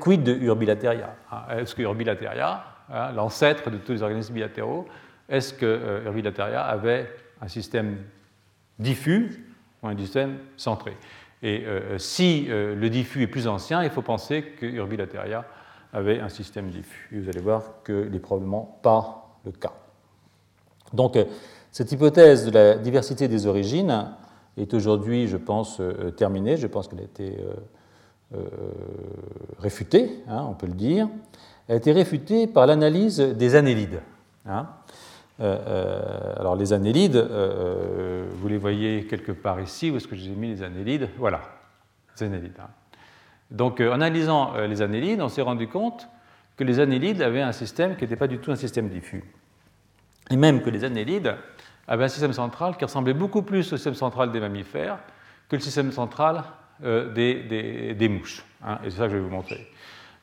quid 0.00 0.22
de 0.22 0.32
Urbilateria? 0.32 1.14
Hein, 1.30 1.58
Est-ce 1.58 1.74
que 1.74 1.82
Urbilateria, 1.82 2.64
hein, 2.90 3.12
l'ancêtre 3.12 3.68
de 3.68 3.76
tous 3.76 3.92
les 3.92 4.02
organismes 4.02 4.32
bilatéraux, 4.32 4.86
est-ce 5.28 5.52
que 5.52 6.02
Urbilateria 6.06 6.62
avait 6.62 7.10
un 7.42 7.48
système 7.48 7.98
diffus 8.78 9.44
ou 9.82 9.88
un 9.88 9.96
système 9.98 10.38
centré? 10.56 10.96
Et 11.42 11.64
si 11.98 12.46
le 12.48 12.88
diffus 12.88 13.22
est 13.22 13.26
plus 13.26 13.48
ancien, 13.48 13.82
il 13.82 13.90
faut 13.90 14.02
penser 14.02 14.42
que 14.42 14.66
Urbilateria 14.66 15.44
avait 15.92 16.20
un 16.20 16.28
système 16.28 16.70
diffus. 16.70 17.08
Et 17.14 17.20
vous 17.20 17.28
allez 17.28 17.40
voir 17.40 17.82
que 17.84 18.08
n'est 18.08 18.18
probablement 18.18 18.78
pas 18.82 19.38
le 19.44 19.52
cas. 19.52 19.72
Donc, 20.92 21.16
cette 21.72 21.90
hypothèse 21.90 22.44
de 22.44 22.50
la 22.50 22.74
diversité 22.74 23.28
des 23.28 23.46
origines 23.46 24.10
est 24.58 24.74
aujourd'hui, 24.74 25.26
je 25.26 25.38
pense, 25.38 25.80
terminée. 26.18 26.58
Je 26.58 26.66
pense 26.66 26.86
qu'elle 26.86 27.00
a 27.00 27.04
été 27.04 27.38
réfutée, 29.58 30.22
hein, 30.28 30.46
on 30.48 30.52
peut 30.52 30.66
le 30.66 30.74
dire. 30.74 31.08
Elle 31.66 31.74
a 31.74 31.78
été 31.78 31.92
réfutée 31.92 32.46
par 32.46 32.66
l'analyse 32.66 33.18
des 33.20 33.54
annélides. 33.54 34.02
Hein. 34.44 34.66
alors 35.38 36.56
les 36.56 36.74
annélides, 36.74 37.16
vous 37.16 38.48
les 38.48 38.58
voyez 38.58 39.06
quelque 39.06 39.32
part 39.32 39.58
ici, 39.58 39.90
où 39.90 39.96
est-ce 39.96 40.08
que 40.08 40.16
j'ai 40.16 40.30
mis 40.30 40.48
les 40.48 40.62
annélides? 40.62 41.08
Voilà, 41.16 41.40
les 42.16 42.26
annélides. 42.26 42.58
Hein. 42.60 42.68
Donc 43.50 43.80
en 43.80 43.92
analysant 43.92 44.54
les 44.68 44.82
annélides, 44.82 45.22
on 45.22 45.28
s'est 45.28 45.40
rendu 45.40 45.68
compte 45.68 46.06
que 46.56 46.64
les 46.64 46.80
annélides 46.80 47.22
avaient 47.22 47.40
un 47.40 47.52
système 47.52 47.96
qui 47.96 48.04
n'était 48.04 48.16
pas 48.16 48.28
du 48.28 48.38
tout 48.38 48.50
un 48.50 48.56
système 48.56 48.90
diffus. 48.90 49.24
Et 50.32 50.36
même 50.36 50.62
que 50.62 50.70
les 50.70 50.82
annélides 50.82 51.34
avaient 51.86 52.04
un 52.04 52.08
système 52.08 52.32
central 52.32 52.76
qui 52.78 52.84
ressemblait 52.84 53.12
beaucoup 53.12 53.42
plus 53.42 53.70
au 53.72 53.76
système 53.76 53.94
central 53.94 54.32
des 54.32 54.40
mammifères 54.40 54.98
que 55.48 55.56
le 55.56 55.62
système 55.62 55.92
central 55.92 56.42
euh, 56.82 57.12
des, 57.12 58.08
mouches. 58.08 58.42
Hein, 58.64 58.78
et 58.82 58.90
c'est 58.90 58.96
ça 58.96 59.04
que 59.04 59.10
je 59.10 59.16
vais 59.16 59.22
vous 59.22 59.28
montrer. 59.28 59.70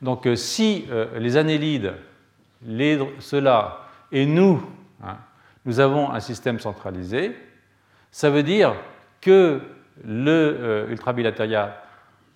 Donc 0.02 0.26
euh, 0.26 0.36
si 0.36 0.86
euh, 0.90 1.20
les 1.20 1.38
annélides, 1.38 1.94
ceux-là, 3.20 3.86
et 4.12 4.26
nous, 4.26 4.68
hein, 5.04 5.18
nous 5.66 5.80
avons 5.80 6.12
un 6.12 6.20
système 6.20 6.60
centralisé, 6.60 7.36
ça 8.12 8.32
veut 8.32 8.44
dire 8.44 8.74
que 9.22 9.62
le 10.04 10.88
ultrabilatéria 10.90 11.84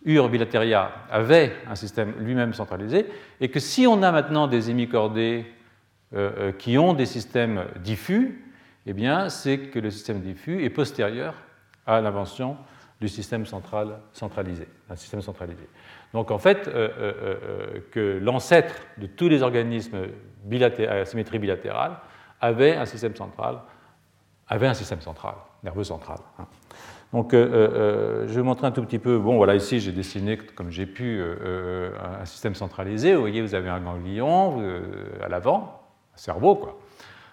Ur 0.05 0.27
bilateria 0.27 0.91
avait 1.09 1.55
un 1.69 1.75
système 1.75 2.13
lui-même 2.19 2.53
centralisé, 2.53 3.07
et 3.39 3.49
que 3.49 3.61
si 3.61 3.87
on 3.87 4.03
a 4.03 4.11
maintenant 4.11 4.47
des 4.47 4.69
hémicordés 4.69 5.45
qui 6.59 6.77
ont 6.77 6.93
des 6.93 7.05
systèmes 7.05 7.65
diffus, 7.83 8.45
eh 8.85 8.93
bien, 8.93 9.29
c'est 9.29 9.59
que 9.59 9.79
le 9.79 9.89
système 9.89 10.21
diffus 10.21 10.63
est 10.63 10.69
postérieur 10.69 11.35
à 11.85 12.01
l'invention 12.01 12.57
du 12.99 13.07
système 13.07 13.45
central 13.45 13.99
centralisé, 14.13 14.67
un 14.89 14.95
système 14.95 15.21
centralisé. 15.21 15.67
Donc 16.13 16.31
en 16.31 16.37
fait, 16.37 16.67
euh, 16.67 17.79
que 17.91 18.19
l'ancêtre 18.21 18.75
de 18.97 19.07
tous 19.07 19.27
les 19.27 19.41
organismes 19.41 19.97
à 20.87 21.05
symétrie 21.05 21.39
bilatérale 21.39 21.97
avait 22.39 22.75
un 22.75 22.85
système 22.85 23.15
central, 23.15 23.59
avait 24.47 24.67
un 24.67 24.73
système 24.73 25.01
central, 25.01 25.35
nerveux 25.63 25.83
central. 25.83 26.19
Hein. 26.37 26.45
Donc, 27.13 27.35
euh, 27.35 27.45
euh, 27.45 27.69
euh, 27.73 28.27
je 28.27 28.33
vais 28.33 28.41
montrer 28.41 28.65
un 28.65 28.71
tout 28.71 28.81
petit 28.81 28.97
peu. 28.97 29.19
Bon, 29.19 29.37
voilà, 29.37 29.53
ici, 29.53 29.79
j'ai 29.79 29.91
dessiné, 29.91 30.35
comme 30.35 30.71
j'ai 30.71 30.87
pu, 30.87 31.21
un 31.21 32.25
système 32.25 32.55
centralisé. 32.55 33.13
Vous 33.13 33.21
voyez, 33.21 33.41
vous 33.41 33.53
avez 33.53 33.69
un 33.69 33.79
ganglion 33.79 34.61
à 35.21 35.29
l'avant, 35.29 35.82
cerveau, 36.15 36.55
quoi. 36.55 36.79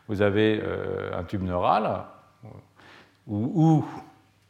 Vous 0.09 0.23
avez 0.23 0.61
un 1.13 1.23
tube 1.23 1.43
neural 1.43 2.05
ou, 3.29 3.85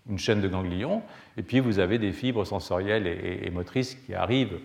une 0.09 0.19
chaîne 0.19 0.41
de 0.41 0.49
ganglions, 0.49 1.03
et 1.37 1.43
puis 1.43 1.61
vous 1.61 1.79
avez 1.79 1.99
des 1.99 2.13
fibres 2.13 2.47
sensorielles 2.47 3.07
et, 3.07 3.51
motrices 3.51 3.95
qui 3.95 4.15
arrivent 4.15 4.59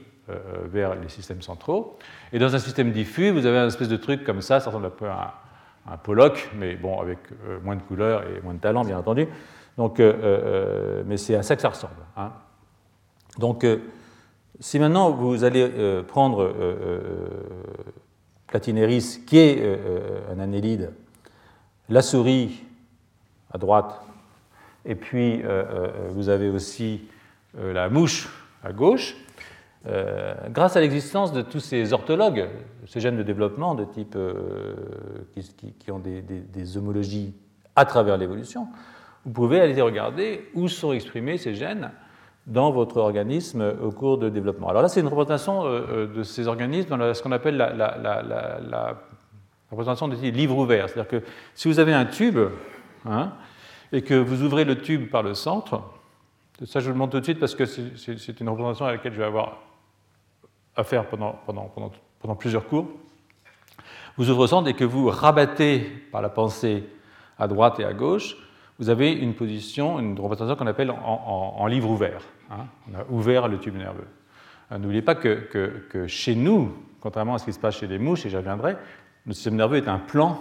vers 0.64 0.96
les 0.96 1.10
systèmes 1.10 1.42
centraux. 1.42 1.98
Et 2.32 2.40
dans 2.40 2.56
un 2.56 2.60
système 2.60 2.92
diffus, 2.92 3.32
vous 3.32 3.46
avez 3.46 3.58
un 3.58 3.68
espèce 3.68 3.90
de 3.90 3.98
truc 3.98 4.24
comme 4.24 4.40
ça, 4.40 4.62
ça 4.62 4.70
ressemble 4.70 4.86
un 4.86 4.90
peu 4.92 5.10
à 5.10 5.34
un, 5.86 5.98
Pollock, 5.98 6.50
mais 6.56 6.78
bon, 6.78 7.02
avec 7.02 7.20
moins 7.62 7.76
de 7.76 7.82
couleurs 7.82 8.24
et 8.24 8.40
moins 8.42 8.54
de 8.54 8.60
talent, 8.60 8.86
bien 8.86 8.98
entendu. 8.98 9.28
Donc, 9.78 10.00
euh, 10.00 10.14
euh, 10.24 11.04
mais 11.06 11.18
c'est 11.18 11.36
à 11.36 11.44
ça 11.44 11.56
que 11.56 11.62
ça 11.62 11.70
ressemble. 11.70 11.94
Hein. 12.16 12.32
Donc, 13.38 13.64
euh, 13.64 13.78
si 14.60 14.80
maintenant 14.80 15.12
vous 15.12 15.44
allez 15.44 15.70
prendre 16.08 16.54
Platineris, 18.56 19.20
qui 19.28 19.38
est 19.38 19.80
un 20.32 20.40
annélide, 20.40 20.94
la 21.90 22.02
souris 22.02 22.64
à 23.52 23.58
droite, 23.58 24.00
et 24.86 24.96
puis 24.96 25.44
vous 26.12 26.30
avez 26.30 26.48
aussi 26.48 27.02
la 27.60 27.90
mouche 27.90 28.30
à 28.64 28.72
gauche, 28.72 29.18
grâce 29.84 30.78
à 30.78 30.80
l'existence 30.80 31.34
de 31.34 31.42
tous 31.42 31.60
ces 31.60 31.92
orthologues, 31.92 32.48
ces 32.88 33.02
gènes 33.02 33.18
de 33.18 33.24
développement 33.24 33.76
de 33.76 33.84
type 33.84 34.18
qui, 35.78 35.92
ont 35.92 36.00
des 36.00 36.78
homologies 36.78 37.34
à 37.76 37.84
travers 37.84 38.16
l'évolution, 38.16 38.70
vous 39.26 39.34
pouvez 39.34 39.60
aller 39.60 39.82
regarder 39.82 40.50
où 40.54 40.70
sont 40.70 40.94
exprimés 40.94 41.38
ces 41.38 41.56
gènes 41.56 41.92
dans 42.48 42.72
votre 42.72 42.98
organisme 42.98 43.74
au 43.82 43.92
cours 43.92 44.18
de 44.18 44.30
développement. 44.30 44.70
Alors 44.70 44.82
là, 44.82 44.88
c'est 44.88 45.00
une 45.00 45.08
représentation 45.08 45.66
euh, 45.66 45.82
euh, 45.90 46.08
de 46.08 46.24
ces 46.24 46.48
organismes 46.48 46.90
dans 46.90 47.14
ce 47.14 47.24
qu'on 47.24 47.32
appelle 47.32 47.58
la, 47.58 48.98
représentation 49.72 50.08
de 50.08 50.16
livre 50.16 50.58
ouvert. 50.58 50.90
C'est-à-dire 50.90 51.10
que 51.10 51.26
si 51.56 51.68
vous 51.68 51.80
avez 51.80 51.94
un 51.94 52.06
tube 52.06 52.40
hein, 53.06 53.34
et 53.92 54.04
que 54.04 54.14
vous 54.14 54.44
ouvrez 54.44 54.64
le 54.64 54.78
tube 54.78 55.10
par 55.10 55.24
le 55.24 55.34
centre, 55.34 55.82
ça 56.66 56.80
je 56.80 56.90
le 56.90 56.96
montre 56.96 57.14
tout 57.14 57.20
de 57.20 57.24
suite 57.24 57.40
parce 57.40 57.56
que 57.56 57.66
c'est 57.66 58.40
une 58.40 58.50
représentation 58.50 58.86
à 58.86 58.92
laquelle 58.92 59.14
je 59.14 59.18
vais 59.18 59.26
avoir 59.26 59.58
affaire 60.76 61.08
pendant, 61.08 61.40
pendant, 61.46 62.36
plusieurs 62.36 62.68
cours, 62.68 62.88
vous 64.18 64.30
ouvrez 64.30 64.44
le 64.44 64.48
centre 64.48 64.70
et 64.70 64.74
que 64.74 64.84
vous 64.84 65.10
rabattez 65.10 65.80
par 66.12 66.22
la 66.22 66.30
pensée 66.30 66.84
à 67.38 67.48
droite 67.48 67.80
et 67.80 67.86
à 67.86 67.94
gauche, 67.94 68.38
vous 68.80 68.90
avez 68.90 69.12
une 69.12 69.34
position, 69.34 70.00
une 70.00 70.20
représentation 70.20 70.56
qu'on 70.56 70.68
appelle 70.70 70.92
en, 70.92 71.66
livre 71.68 71.90
ouvert. 71.90 72.22
Hein. 72.50 72.68
On 72.90 73.00
a 73.00 73.04
ouvert 73.10 73.48
le 73.48 73.60
tube 73.60 73.76
nerveux. 73.76 74.08
Euh, 74.72 74.78
n'oubliez 74.78 75.02
pas 75.02 75.16
que, 75.16 76.06
chez 76.08 76.36
nous, 76.36 76.76
contrairement 77.00 77.36
à 77.36 77.38
ce 77.38 77.46
qui 77.46 77.54
se 77.54 77.60
passe 77.60 77.78
chez 77.78 77.88
les 77.88 78.00
mouches, 78.00 78.26
et 78.26 78.30
j'y 78.30 78.38
reviendrai, 78.38 78.78
le 79.26 79.34
système 79.34 79.56
nerveux 79.56 79.78
est 79.78 79.88
un 79.88 80.00
plan 80.00 80.40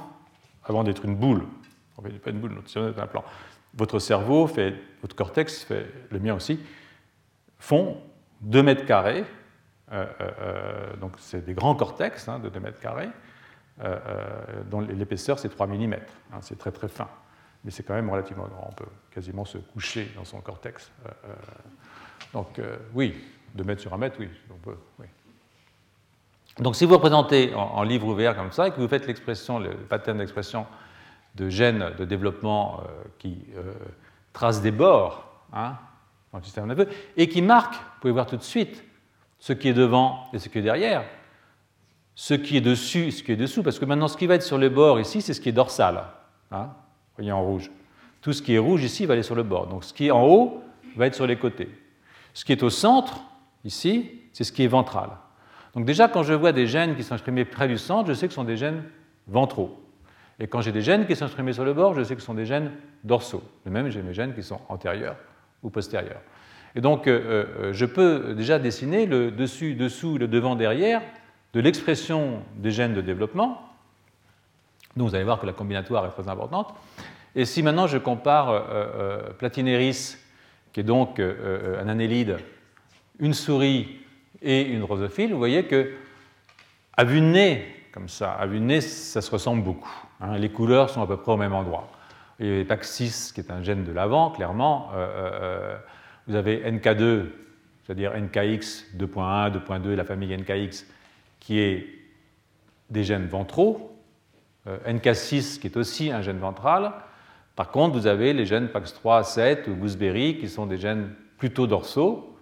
avant 0.65 0.85
d'être 0.85 1.05
une 1.05 1.17
boule. 1.17 1.43
En 1.97 2.03
fait, 2.03 2.11
pas 2.19 2.31
une 2.31 2.41
boule, 2.41 2.53
notre 2.53 2.67
système 2.67 2.85
nerveux 2.85 2.99
est 2.99 3.03
un 3.03 3.07
plan. 3.07 3.25
Votre 3.75 3.99
cerveau, 3.99 4.47
fait, 4.47 4.75
votre 5.03 5.17
cortex, 5.17 5.65
fait, 5.65 5.87
le 6.11 6.19
mien 6.21 6.35
aussi, 6.35 6.61
font 7.59 7.99
2 8.43 8.63
mètres 8.63 8.87
carrés. 8.87 9.25
Euh, 9.93 10.07
euh, 10.21 10.97
donc, 10.97 11.13
c'est 11.19 11.45
des 11.45 11.55
grands 11.55 11.75
cortex 11.75 12.29
hein, 12.29 12.39
de 12.39 12.49
2 12.49 12.61
mètres 12.61 12.81
carrés, 12.81 13.11
dont 14.71 14.81
l'épaisseur, 14.81 15.39
c'est 15.39 15.49
3 15.49 15.67
mm. 15.67 15.95
Hein, 16.33 16.39
c'est 16.41 16.57
très, 16.57 16.71
très 16.71 16.89
fin 16.89 17.09
mais 17.65 17.71
c'est 17.71 17.83
quand 17.83 17.95
même 17.95 18.11
relativement 18.11 18.47
grand. 18.47 18.69
On 18.71 18.75
peut 18.75 18.91
quasiment 19.11 19.45
se 19.45 19.59
coucher 19.59 20.13
dans 20.15 20.25
son 20.25 20.41
cortex. 20.41 20.93
Euh, 22.35 22.39
euh, 22.39 22.43
donc 22.43 22.59
euh, 22.59 22.77
oui, 22.95 23.15
2 23.55 23.65
mètres 23.65 23.81
sur 23.81 23.93
1 23.95 23.99
mètre, 23.99 24.17
oui, 24.19 24.29
on 24.51 24.59
peut. 24.59 24.77
Donc 26.59 26.77
si 26.77 26.85
vous 26.85 26.95
représentez 26.95 27.53
en, 27.55 27.83
livre 27.83 28.07
ouvert 28.07 28.37
comme 28.37 28.53
ça 28.53 28.69
et 28.69 28.71
que 28.71 28.81
vous 28.81 28.87
faites 28.87 29.07
l'expression, 29.07 29.59
le 29.59 29.71
pattern 29.75 30.19
d'expression 30.19 30.67
de 31.35 31.49
gènes 31.49 31.91
de 31.99 32.05
développement 32.05 32.81
qui 33.19 33.45
tracent 34.33 34.63
des 34.63 34.71
bords 34.71 35.25
hein, 35.53 35.77
dans 36.31 36.39
le 36.39 36.45
système 36.45 36.67
nerveux 36.67 36.89
et 37.17 37.29
qui 37.29 37.43
marquent, 37.43 37.75
vous 37.75 38.01
pouvez 38.03 38.13
voir 38.13 38.27
tout 38.27 38.37
de 38.37 38.43
suite, 38.43 38.85
ce 39.41 39.53
qui 39.53 39.69
est 39.69 39.75
devant 39.75 40.29
et 40.33 40.39
ce 40.39 40.49
qui 40.49 40.59
est 40.59 40.63
derrière, 40.63 41.03
ce 42.15 42.35
qui 42.35 42.57
est 42.57 42.61
dessus 42.61 43.09
et 43.09 43.11
ce 43.11 43.25
qui 43.25 43.33
est 43.33 43.37
dessous, 43.37 43.65
parce 43.65 43.81
que 43.81 43.85
maintenant 43.85 44.07
ce 44.07 44.17
qui 44.17 44.29
va 44.29 44.37
être 44.37 44.45
sur 44.45 44.59
les 44.59 44.71
bords 44.71 45.01
ici, 45.01 45.23
c'est 45.23 45.35
ce 45.35 45.41
qui 45.41 45.49
est 45.49 45.53
dorsal. 45.53 46.05
Hein, 46.53 46.71
voyez 47.17 47.33
en 47.33 47.43
rouge. 47.43 47.69
Tout 48.21 48.33
ce 48.33 48.43
qui 48.43 48.55
est 48.55 48.59
rouge 48.59 48.85
ici 48.85 49.07
va 49.07 49.15
aller 49.15 49.25
sur 49.25 49.35
le 49.35 49.43
bord. 49.43 49.67
Donc 49.67 49.83
ce 49.83 49.93
qui 49.93 50.07
est 50.07 50.13
en 50.13 50.25
haut 50.25 50.63
va 50.97 51.09
être 51.09 51.17
sur 51.17 51.27
les 51.27 51.37
côtés. 51.37 51.69
Ce 52.35 52.45
qui 52.45 52.53
est 52.53 52.63
au 52.63 52.71
centre, 52.71 53.21
ici, 53.65 54.11
c'est 54.33 54.45
ce 54.45 54.53
qui 54.53 54.65
est 54.65 54.69
ventral. 54.69 55.11
Donc 55.75 55.87
déjà, 55.87 56.09
quand 56.09 56.23
je 56.23 56.35
vois 56.35 56.53
des 56.53 56.67
gènes 56.67 56.95
qui 56.97 57.03
sont 57.03 57.15
exprimés 57.15 57.45
près 57.45 57.69
du 57.69 57.79
centre, 57.79 58.09
je 58.09 58.13
sais 58.13 58.27
que 58.27 58.33
ce 58.33 58.37
sont 58.37 58.45
des 58.45 58.57
gènes 58.57 58.85
ventraux. 59.27 59.81
Et 60.39 60.47
quand 60.47 60.61
j'ai 60.61 60.73
des 60.73 60.83
gènes 60.83 61.07
qui 61.07 61.17
sont 61.17 61.25
exprimés 61.27 61.53
sur 61.53 61.65
le 61.65 61.73
bord, 61.73 61.95
je 61.95 62.03
sais 62.03 62.15
que 62.15 62.21
ce 62.21 62.27
sont 62.27 62.35
des 62.35 62.47
gènes 62.47 62.73
dorsaux. 63.05 63.43
De 63.65 63.71
même, 63.71 63.89
j'ai 63.89 64.03
mes 64.03 64.15
gènes 64.15 64.35
qui 64.35 64.43
sont 64.43 64.61
antérieurs 64.69 65.17
ou 65.63 65.71
postérieurs. 65.71 66.21
Et 66.75 66.81
donc, 66.81 67.07
euh, 67.07 67.47
euh, 67.61 67.73
je 67.73 67.87
peux 67.87 68.35
déjà 68.35 68.59
dessiner 68.59 69.07
le 69.07 69.31
dessus, 69.31 69.75
dessous, 69.75 70.19
le 70.19 70.27
devant, 70.29 70.57
derrière 70.57 71.01
de 71.55 71.61
l'expression 71.61 72.43
des 72.57 72.73
gènes 72.73 72.95
de 72.95 73.01
développement 73.01 73.75
donc 74.97 75.09
vous 75.09 75.15
allez 75.15 75.25
voir 75.25 75.41
que 75.41 75.47
la 75.47 75.53
combinatoire 75.53 76.07
est 76.07 76.11
très 76.11 76.29
importante. 76.29 76.75
Et 77.35 77.45
si 77.45 77.63
maintenant 77.63 77.87
je 77.87 77.99
compare 77.99 78.51
euh, 78.51 78.61
euh, 78.71 79.33
qui 80.75 80.81
est 80.81 80.85
donc 80.85 81.19
euh, 81.19 81.83
un 81.83 81.89
annélide, 81.89 82.37
une 83.19 83.33
souris 83.33 83.97
et 84.43 84.61
une 84.61 84.83
rosophile, 84.83 85.33
vous 85.33 85.39
voyez 85.39 85.65
que 85.65 85.93
à 86.99 87.05
vue 87.05 87.23
de 87.23 87.27
nez, 87.27 87.65
comme 87.93 88.11
ça, 88.11 88.33
à 88.33 88.45
vue 88.45 88.59
de 88.59 88.65
nez, 88.65 88.83
ça 88.83 89.23
se 89.23 89.31
ressemble 89.31 89.63
beaucoup. 89.63 90.05
Hein. 90.21 90.37
les 90.37 90.51
couleurs 90.51 90.91
sont 90.91 91.01
à 91.01 91.07
peu 91.07 91.17
près 91.17 91.33
au 91.33 91.39
même 91.39 91.55
endroit. 91.55 91.91
Il 92.39 92.47
y 92.47 92.61
a 92.61 92.65
PAX6, 92.65 93.33
qui 93.33 93.41
est 93.41 93.51
un 93.51 93.63
gène 93.63 93.85
de 93.85 93.93
l'avant, 93.93 94.31
clairement. 94.31 94.91
vous 96.27 96.35
avez 96.35 96.71
NK2, 96.71 97.27
c'est-à-dire 97.85 98.13
NKX 98.13 98.85
2.1, 98.97 99.53
2.2, 99.53 99.95
la 99.95 100.05
famille 100.05 100.37
NKX, 100.37 100.87
qui 101.41 101.61
est 101.61 101.87
des 102.91 103.05
gènes 103.05 103.27
ventraux, 103.27 103.95
euh, 104.67 104.79
NK6 104.87 105.59
qui 105.59 105.67
est 105.67 105.77
aussi 105.77 106.11
un 106.11 106.23
gène 106.23 106.39
ventral. 106.39 106.93
Par 107.57 107.71
contre, 107.71 107.99
vous 107.99 108.07
avez 108.07 108.33
les 108.33 108.47
gènes 108.47 108.67
PAX3, 108.67 109.25
7 109.25 109.69
ou 109.69 109.75
gooseberry 109.75 110.39
qui 110.39 110.49
sont 110.49 110.67
des 110.67 110.79
gènes 110.79 111.11
plutôt 111.39 111.67
dorsaux. 111.67 112.37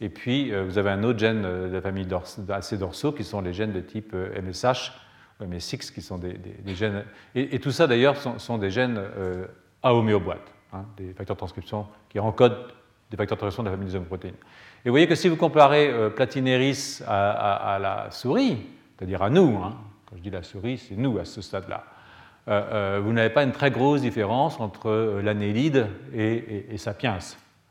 Et 0.00 0.08
puis, 0.08 0.52
euh, 0.52 0.64
vous 0.64 0.78
avez 0.78 0.90
un 0.90 1.02
autre 1.04 1.18
gène 1.18 1.42
de 1.42 1.72
la 1.72 1.80
famille 1.80 2.06
assez 2.48 2.78
dorsaux 2.78 3.12
qui 3.12 3.24
sont 3.24 3.40
les 3.40 3.52
gènes 3.52 3.72
de 3.72 3.80
type 3.80 4.14
MSH 4.14 4.92
ou 5.40 5.44
MS6 5.44 5.92
qui 5.92 6.02
sont 6.02 6.18
des, 6.18 6.38
gènes. 6.74 7.04
Et, 7.34 7.58
tout 7.58 7.70
ça, 7.70 7.86
d'ailleurs, 7.86 8.16
sont, 8.16 8.58
des 8.58 8.70
gènes 8.70 9.00
à 9.82 9.94
homéoboîte. 9.94 10.52
hein, 10.72 10.84
des 10.96 11.12
facteurs 11.12 11.36
de 11.36 11.38
transcription 11.38 11.86
qui 12.08 12.18
encodent 12.18 12.72
des 13.10 13.16
facteurs 13.16 13.36
de 13.36 13.40
transcription 13.40 13.62
de 13.62 13.68
la 13.68 13.76
famille 13.76 13.90
des 13.90 13.96
homoprotéines. 13.96 14.34
Et 14.84 14.88
vous 14.88 14.92
voyez 14.92 15.06
que 15.06 15.14
si 15.14 15.28
vous 15.28 15.36
comparez 15.36 15.88
euh, 15.88 16.10
Platineris 16.10 17.00
à, 17.06 17.78
la 17.80 18.10
souris, 18.10 18.58
c'est-à-dire 18.96 19.22
à 19.22 19.30
nous, 19.30 19.56
hein, 19.56 19.76
quand 20.06 20.16
je 20.16 20.22
dis 20.22 20.30
la 20.30 20.42
souris, 20.42 20.78
c'est 20.78 20.96
nous 20.96 21.18
à 21.18 21.24
ce 21.24 21.40
stade-là, 21.40 21.84
euh, 22.48 22.62
euh, 22.96 23.00
vous 23.02 23.12
n'avez 23.12 23.30
pas 23.30 23.42
une 23.42 23.52
très 23.52 23.70
grosse 23.70 24.00
différence 24.00 24.60
entre 24.60 25.20
l'annélide 25.22 25.88
et, 26.14 26.76
Sapiens. 26.76 27.18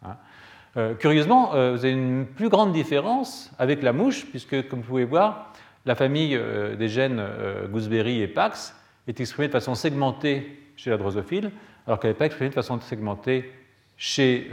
Hein. 0.03 0.95
curieusement, 0.99 1.49
vous 1.51 1.85
avez 1.85 1.91
une 1.91 2.25
plus 2.25 2.49
grande 2.49 2.73
différence 2.73 3.51
avec 3.59 3.83
la 3.83 3.93
mouche, 3.93 4.25
puisque, 4.25 4.67
comme 4.67 4.79
vous 4.79 4.87
pouvez 4.87 5.05
voir, 5.05 5.53
la 5.85 5.95
famille 5.95 6.39
des 6.77 6.87
gènes 6.87 7.23
Gooseberry 7.71 8.21
et 8.21 8.27
Pax 8.27 8.75
est 9.07 9.19
exprimée 9.19 9.47
de 9.47 9.53
façon 9.53 9.75
segmentée 9.75 10.59
chez 10.75 10.89
la 10.89 10.97
drosophile, 10.97 11.51
alors 11.85 11.99
qu'elle 11.99 12.11
n'est 12.11 12.17
pas 12.17 12.25
exprimée 12.25 12.49
de 12.49 12.55
façon 12.55 12.79
segmentée 12.81 13.51
chez 13.97 14.49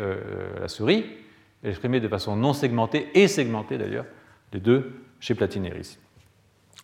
la 0.60 0.68
souris 0.68 1.04
exprimé 1.64 2.00
de 2.00 2.08
façon 2.08 2.36
non 2.36 2.52
segmentée 2.52 3.08
et 3.14 3.28
segmentée 3.28 3.78
d'ailleurs, 3.78 4.06
les 4.52 4.60
deux 4.60 4.92
chez 5.20 5.34
Platineris. 5.34 5.98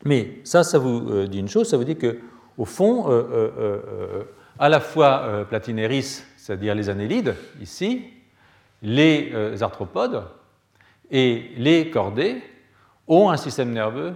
Mais 0.05 0.40
ça, 0.44 0.62
ça 0.62 0.79
vous 0.79 1.11
euh, 1.11 1.27
dit 1.27 1.38
une 1.38 1.49
chose, 1.49 1.68
ça 1.68 1.77
vous 1.77 1.85
dit 1.85 1.96
que 1.96 2.18
au 2.59 2.64
fond, 2.64 3.11
euh, 3.11 3.53
euh, 3.59 4.25
à 4.59 4.69
la 4.69 4.81
fois 4.81 5.45
Platineris, 5.49 6.25
c'est-à-dire 6.37 6.75
les 6.75 6.88
annélides, 6.88 7.35
ici, 7.61 8.07
les 8.83 9.62
arthropodes 9.62 10.25
et 11.11 11.51
les 11.57 11.90
cordés 11.90 12.42
ont 13.07 13.31
un 13.31 13.37
système 13.37 13.73
nerveux 13.73 14.14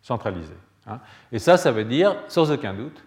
centralisé. 0.00 0.54
Hein. 0.86 1.00
Et 1.32 1.38
ça, 1.38 1.56
ça 1.56 1.72
veut 1.72 1.84
dire, 1.84 2.16
sans 2.28 2.50
aucun 2.50 2.74
doute, 2.74 3.04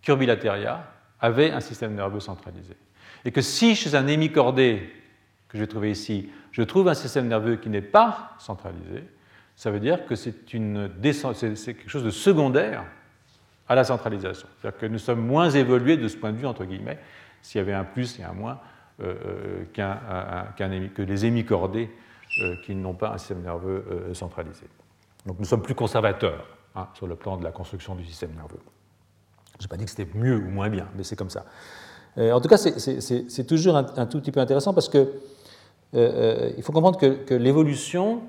qu'Urbilateria 0.00 0.84
avait 1.20 1.52
un 1.52 1.60
système 1.60 1.94
nerveux 1.94 2.20
centralisé. 2.20 2.74
Et 3.24 3.30
que 3.30 3.40
si 3.40 3.76
chez 3.76 3.94
un 3.94 4.06
hémicordé, 4.06 4.90
que 5.48 5.58
je 5.58 5.62
vais 5.62 5.68
trouver 5.68 5.90
ici, 5.90 6.30
je 6.50 6.62
trouve 6.62 6.88
un 6.88 6.94
système 6.94 7.28
nerveux 7.28 7.56
qui 7.56 7.68
n'est 7.68 7.80
pas 7.80 8.32
centralisé, 8.38 9.04
ça 9.54 9.70
veut 9.70 9.80
dire 9.80 10.06
que 10.06 10.14
c'est 10.14 10.32
quelque 10.46 11.88
chose 11.88 12.04
de 12.04 12.10
secondaire 12.10 12.84
à 13.72 13.74
la 13.74 13.84
centralisation. 13.84 14.46
C'est-à-dire 14.60 14.78
que 14.78 14.86
nous 14.86 14.98
sommes 14.98 15.26
moins 15.26 15.48
évolués 15.48 15.96
de 15.96 16.06
ce 16.06 16.16
point 16.16 16.30
de 16.30 16.36
vue, 16.36 16.46
entre 16.46 16.64
guillemets, 16.66 16.98
s'il 17.40 17.58
y 17.58 17.62
avait 17.62 17.72
un 17.72 17.84
plus 17.84 18.18
et 18.18 18.22
un 18.22 18.34
moins, 18.34 18.60
euh, 19.00 19.64
euh, 19.78 20.88
que 20.94 21.02
les 21.02 21.24
hémicordés 21.24 21.90
euh, 22.42 22.54
qui 22.66 22.74
n'ont 22.74 22.92
pas 22.92 23.14
un 23.14 23.18
système 23.18 23.40
nerveux 23.40 24.10
centralisé. 24.12 24.66
Donc 25.24 25.38
nous 25.38 25.46
sommes 25.46 25.62
plus 25.62 25.74
conservateurs 25.74 26.46
hein, 26.74 26.88
sur 26.92 27.06
le 27.06 27.16
plan 27.16 27.38
de 27.38 27.44
la 27.44 27.50
construction 27.50 27.94
du 27.94 28.04
système 28.04 28.34
nerveux. 28.34 28.60
Je 29.58 29.64
n'ai 29.64 29.68
pas 29.68 29.76
dit 29.78 29.84
que 29.84 29.90
c'était 29.90 30.08
mieux 30.14 30.36
ou 30.36 30.50
moins 30.50 30.68
bien, 30.68 30.86
mais 30.94 31.02
c'est 31.02 31.16
comme 31.16 31.30
ça. 31.30 31.46
en 32.18 32.40
tout 32.40 32.48
cas, 32.48 32.58
c'est 32.58 33.46
toujours 33.46 33.76
un, 33.76 34.06
tout 34.06 34.20
petit 34.20 34.32
peu 34.32 34.40
intéressant 34.40 34.74
parce 34.74 34.90
que 34.90 35.14
il 35.94 36.62
faut 36.62 36.72
comprendre 36.72 36.98
que, 36.98 37.34
l'évolution 37.34 38.22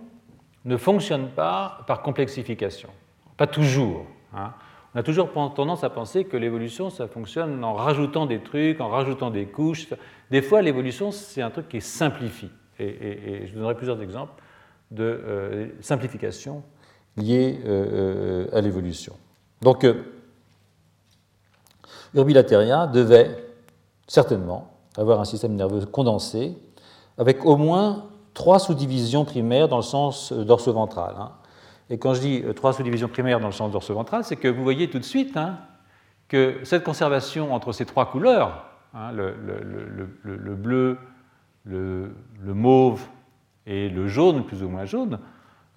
ne 0.64 0.78
fonctionne 0.78 1.32
pas 1.32 1.84
par 1.86 2.02
complexification. 2.02 2.90
Pas 3.36 3.48
toujours. 3.48 4.06
Hein. 4.34 4.54
On 4.96 5.00
a 5.00 5.04
toujours 5.04 5.32
tendance 5.32 5.84
à 5.84 5.90
penser 5.90 6.26
que 6.26 6.38
l'évolution, 6.38 6.90
ça 6.90 7.08
fonctionne 7.08 7.64
en 7.64 7.74
rajoutant 7.74 8.26
des 8.26 8.40
trucs, 8.40 8.80
en 8.80 8.90
rajoutant 8.90 9.32
des 9.32 9.46
couches. 9.46 9.88
Des 10.30 10.42
fois, 10.42 10.62
l'évolution, 10.62 11.12
c'est 11.12 11.42
un 11.42 11.50
truc 11.50 11.68
qui 11.68 11.82
simplifie. 11.82 12.52
Et, 12.80 13.48
je 13.48 13.54
donnerai 13.54 13.76
plusieurs 13.76 14.02
exemples 14.02 14.34
de 14.92 15.04
euh, 15.04 15.68
simplification 15.82 16.64
liées 17.18 17.60
à 18.52 18.62
l'évolution. 18.62 19.14
Donc, 19.62 19.86
Urbilateria 22.14 22.88
devait 22.88 23.36
certainement 24.08 24.72
avoir 24.98 25.20
un 25.20 25.26
système 25.26 25.56
nerveux 25.56 25.86
condensé 25.86 26.56
avec 27.18 27.46
au 27.46 27.58
moins 27.58 28.06
trois 28.34 28.60
sous-divisions 28.60 29.26
primaires 29.26 29.68
dans 29.68 29.78
le 29.78 29.84
sens 29.84 30.32
euh, 30.32 30.44
dorso-ventral. 30.44 31.16
Hein. 31.18 31.32
Et 31.90 31.98
quand 31.98 32.14
je 32.14 32.22
dis 32.22 32.42
euh, 32.44 32.54
trois 32.54 32.74
sous-divisions 32.74 33.08
primaires 33.08 33.40
dans 33.40 33.48
le 33.48 33.54
sens 33.54 33.72
dorso-ventral, 33.72 34.24
c'est 34.24 34.36
que 34.36 34.48
vous 34.48 34.64
voyez 34.64 34.90
tout 34.90 35.00
de 35.00 35.04
suite 35.04 35.36
hein, 35.38 35.60
que 36.28 36.60
cette 36.64 36.84
conservation 36.84 37.54
entre 37.54 37.72
ces 37.72 37.86
trois 37.86 38.10
couleurs, 38.10 38.66
hein, 38.94 39.12
le, 39.12 39.34
bleu, 40.56 40.98
le, 41.66 42.14
mauve 42.46 43.02
et 43.66 43.90
le 43.90 44.08
jaune, 44.08 44.46
plus 44.46 44.64
ou 44.64 44.70
moins 44.70 44.86
jaune, 44.86 45.20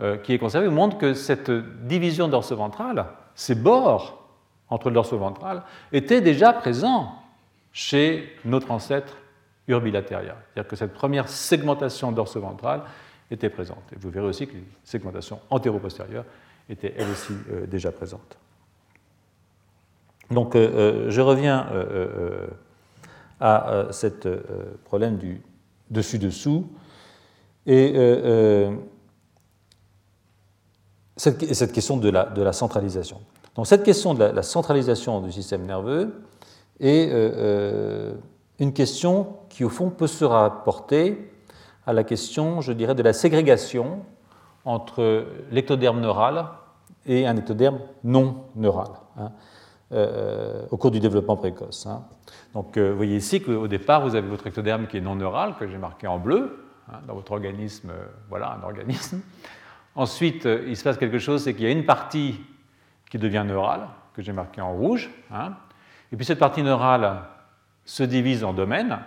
euh, 0.00 0.16
qui 0.16 0.32
est 0.32 0.38
conservée, 0.38 0.68
montre 0.68 0.98
que 0.98 1.14
cette 1.14 1.50
division 1.86 2.28
dorso-ventrale, 2.28 3.06
ces 3.34 3.54
bords 3.54 4.22
entre 4.68 4.88
le 4.88 4.94
dorso-ventral, 4.94 5.62
étaient 5.92 6.20
déjà 6.20 6.52
présents 6.52 7.14
chez 7.72 8.34
notre 8.44 8.70
ancêtre 8.70 9.16
urbilateria. 9.68 10.36
C'est-à-dire 10.54 10.68
que 10.68 10.76
cette 10.76 10.94
première 10.94 11.28
segmentation 11.28 12.12
dorso-ventrale 12.12 12.82
était 13.30 13.50
présente. 13.50 13.82
Et 13.92 13.96
vous 13.98 14.10
verrez 14.10 14.26
aussi 14.26 14.46
que 14.46 14.54
les 14.54 14.64
segmentations 14.84 15.40
antéro-postérieures 15.50 16.24
étaient 16.68 16.94
elles 16.96 17.10
aussi 17.10 17.32
euh, 17.50 17.66
déjà 17.66 17.92
présentes. 17.92 18.38
Donc 20.30 20.56
euh, 20.56 21.06
euh, 21.06 21.10
je 21.10 21.20
reviens 21.20 21.66
à 23.40 23.88
ce 23.90 24.06
problème 24.84 25.18
du 25.18 25.42
dessus-dessous 25.90 26.66
et 27.66 27.94
cette, 31.16 31.72
question 31.72 31.96
de 31.96 32.08
la, 32.10 32.52
centralisation. 32.52 33.20
Donc 33.54 33.66
cette 33.66 33.82
question 33.82 34.14
de 34.14 34.24
la 34.24 34.42
centralisation 34.42 35.20
du 35.20 35.32
système 35.32 35.66
nerveux 35.66 36.22
est 36.80 37.10
une 38.58 38.72
question 38.72 39.36
qui, 39.48 39.64
au 39.64 39.68
fond, 39.68 39.90
peut 39.90 40.06
se 40.06 40.24
rapporter 40.24 41.30
à 41.86 41.92
la 41.92 42.04
question, 42.04 42.60
je 42.60 42.72
dirais, 42.72 42.94
de 42.94 43.02
la 43.02 43.12
ségrégation 43.12 44.04
entre 44.64 45.26
l'ectoderme 45.50 46.00
neural 46.00 46.46
et 47.06 47.26
un 47.26 47.36
ectoderme 47.36 47.78
non 48.02 48.44
neural 48.56 48.88
hein, 49.16 49.30
euh, 49.92 50.66
au 50.70 50.76
cours 50.76 50.90
du 50.90 50.98
développement 50.98 51.36
précoce. 51.36 51.86
Hein. 51.86 52.04
Donc, 52.52 52.76
euh, 52.76 52.90
vous 52.90 52.96
voyez 52.96 53.16
ici 53.16 53.40
qu'au 53.40 53.68
départ, 53.68 54.02
vous 54.02 54.16
avez 54.16 54.26
votre 54.26 54.46
ectoderme 54.48 54.88
qui 54.88 54.96
est 54.96 55.00
non 55.00 55.14
neural, 55.14 55.54
que 55.56 55.68
j'ai 55.68 55.78
marqué 55.78 56.08
en 56.08 56.18
bleu. 56.18 56.64
Hein, 56.90 56.98
dans 57.06 57.14
votre 57.14 57.32
organisme, 57.32 57.90
euh, 57.90 58.06
voilà 58.28 58.58
un 58.60 58.64
organisme. 58.64 59.20
Ensuite, 59.94 60.46
il 60.66 60.76
se 60.76 60.82
passe 60.82 60.98
quelque 60.98 61.18
chose, 61.18 61.44
c'est 61.44 61.54
qu'il 61.54 61.64
y 61.64 61.68
a 61.68 61.70
une 61.70 61.86
partie 61.86 62.40
qui 63.10 63.18
devient 63.18 63.44
neurale, 63.46 63.88
que 64.14 64.20
j'ai 64.20 64.32
marqué 64.32 64.60
en 64.60 64.74
rouge. 64.74 65.10
Et 66.12 66.16
puis 66.16 66.26
cette 66.26 66.38
partie 66.38 66.62
neurale 66.62 67.22
se 67.86 68.02
divise 68.02 68.44
en 68.44 68.52
domaines. 68.52 68.98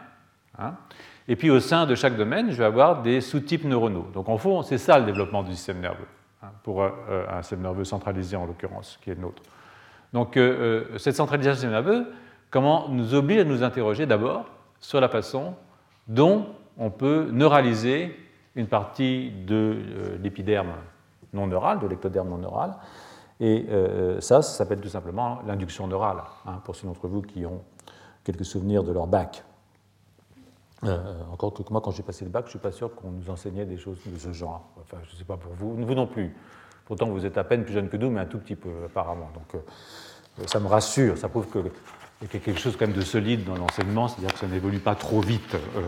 Et 1.30 1.36
puis 1.36 1.52
au 1.52 1.60
sein 1.60 1.86
de 1.86 1.94
chaque 1.94 2.18
domaine, 2.18 2.50
je 2.50 2.58
vais 2.58 2.66
avoir 2.66 3.04
des 3.04 3.22
sous-types 3.22 3.64
neuronaux. 3.64 4.08
Donc 4.16 4.28
en 4.30 4.40
fond, 4.40 4.64
c'est 4.64 4.80
ça 4.80 4.98
le 4.98 5.06
développement 5.06 5.44
du 5.44 5.52
système 5.52 5.80
nerveux, 5.80 6.08
hein, 6.42 6.48
pour 6.64 6.82
euh, 6.82 6.90
euh, 7.08 7.26
un 7.30 7.44
système 7.44 7.62
nerveux 7.62 7.84
centralisé 7.84 8.36
en 8.36 8.48
l'occurrence, 8.48 8.98
qui 9.04 9.12
est 9.12 9.14
le 9.16 9.22
nôtre. 9.22 9.44
Donc 10.12 10.38
euh, 10.38 10.86
cette 10.98 11.16
centralisation 11.16 11.52
du 11.52 11.58
système 11.58 11.72
nerveux 11.72 12.12
comment, 12.50 12.90
nous 12.90 13.14
oblige 13.14 13.42
à 13.42 13.44
nous 13.44 13.62
interroger 13.62 14.08
d'abord 14.08 14.46
sur 14.80 15.00
la 15.00 15.08
façon 15.08 15.54
dont 16.08 16.48
on 16.80 16.90
peut 16.90 17.30
neuraliser 17.32 18.18
une 18.56 18.66
partie 18.66 19.30
de 19.46 19.78
l'épiderme 20.24 20.74
non 21.34 21.46
neural, 21.46 21.78
de 21.78 21.86
l'ectoderme 21.86 22.30
non 22.30 22.40
neural. 22.40 22.74
Et 23.40 23.68
ça, 24.20 24.42
ça 24.42 24.58
s'appelle 24.58 24.82
tout 24.82 24.90
simplement 24.90 25.40
l'induction 25.46 25.86
neurale, 25.86 26.24
hein, 26.48 26.60
pour 26.64 26.76
ceux 26.76 26.88
d'entre 26.88 27.08
vous 27.08 27.22
qui 27.22 27.46
ont 27.46 27.62
quelques 28.24 28.46
souvenirs 28.46 28.84
de 28.84 28.92
leur 28.92 29.06
bac. 29.06 29.44
Euh, 30.86 30.98
encore 31.32 31.54
que 31.54 31.62
moi, 31.72 31.82
quand 31.82 31.92
j'ai 31.92 32.04
passé 32.04 32.24
le 32.24 32.32
bac, 32.32 32.46
je 32.46 32.48
ne 32.48 32.52
suis 32.52 32.60
pas 32.60 32.72
sûr 32.72 32.94
qu'on 32.96 33.12
nous 33.12 33.30
enseignait 33.30 33.66
des 33.66 33.78
choses 33.78 33.98
de 34.06 34.18
ce 34.18 34.32
genre. 34.32 34.70
Enfin, 34.80 34.98
je 35.04 35.14
ne 35.14 35.18
sais 35.18 35.26
pas 35.26 35.36
pour 35.36 35.52
vous, 35.54 35.76
vous 35.76 35.96
non 35.96 36.08
plus. 36.08 36.34
Pourtant, 36.86 37.08
vous 37.08 37.26
êtes 37.26 37.38
à 37.38 37.44
peine 37.44 37.64
plus 37.64 37.74
jeune 37.74 37.90
que 37.90 37.98
nous, 37.98 38.10
mais 38.10 38.22
un 38.22 38.26
tout 38.26 38.40
petit 38.40 38.56
peu, 38.56 38.70
apparemment. 38.86 39.30
Donc, 39.34 39.56
euh, 39.56 40.44
ça 40.48 40.60
me 40.60 40.68
rassure, 40.68 41.18
ça 41.18 41.28
prouve 41.28 41.48
qu'il 41.52 41.64
y 41.64 42.26
a 42.26 42.40
quelque 42.40 42.60
chose 42.60 42.78
quand 42.78 42.88
même 42.88 42.96
de 42.96 43.02
solide 43.02 43.44
dans 43.44 43.56
l'enseignement, 43.56 44.08
c'est-à-dire 44.08 44.34
que 44.34 44.40
ça 44.40 44.48
n'évolue 44.48 44.80
pas 44.80 44.96
trop 44.96 45.20
vite. 45.20 45.54
Euh, 45.54 45.82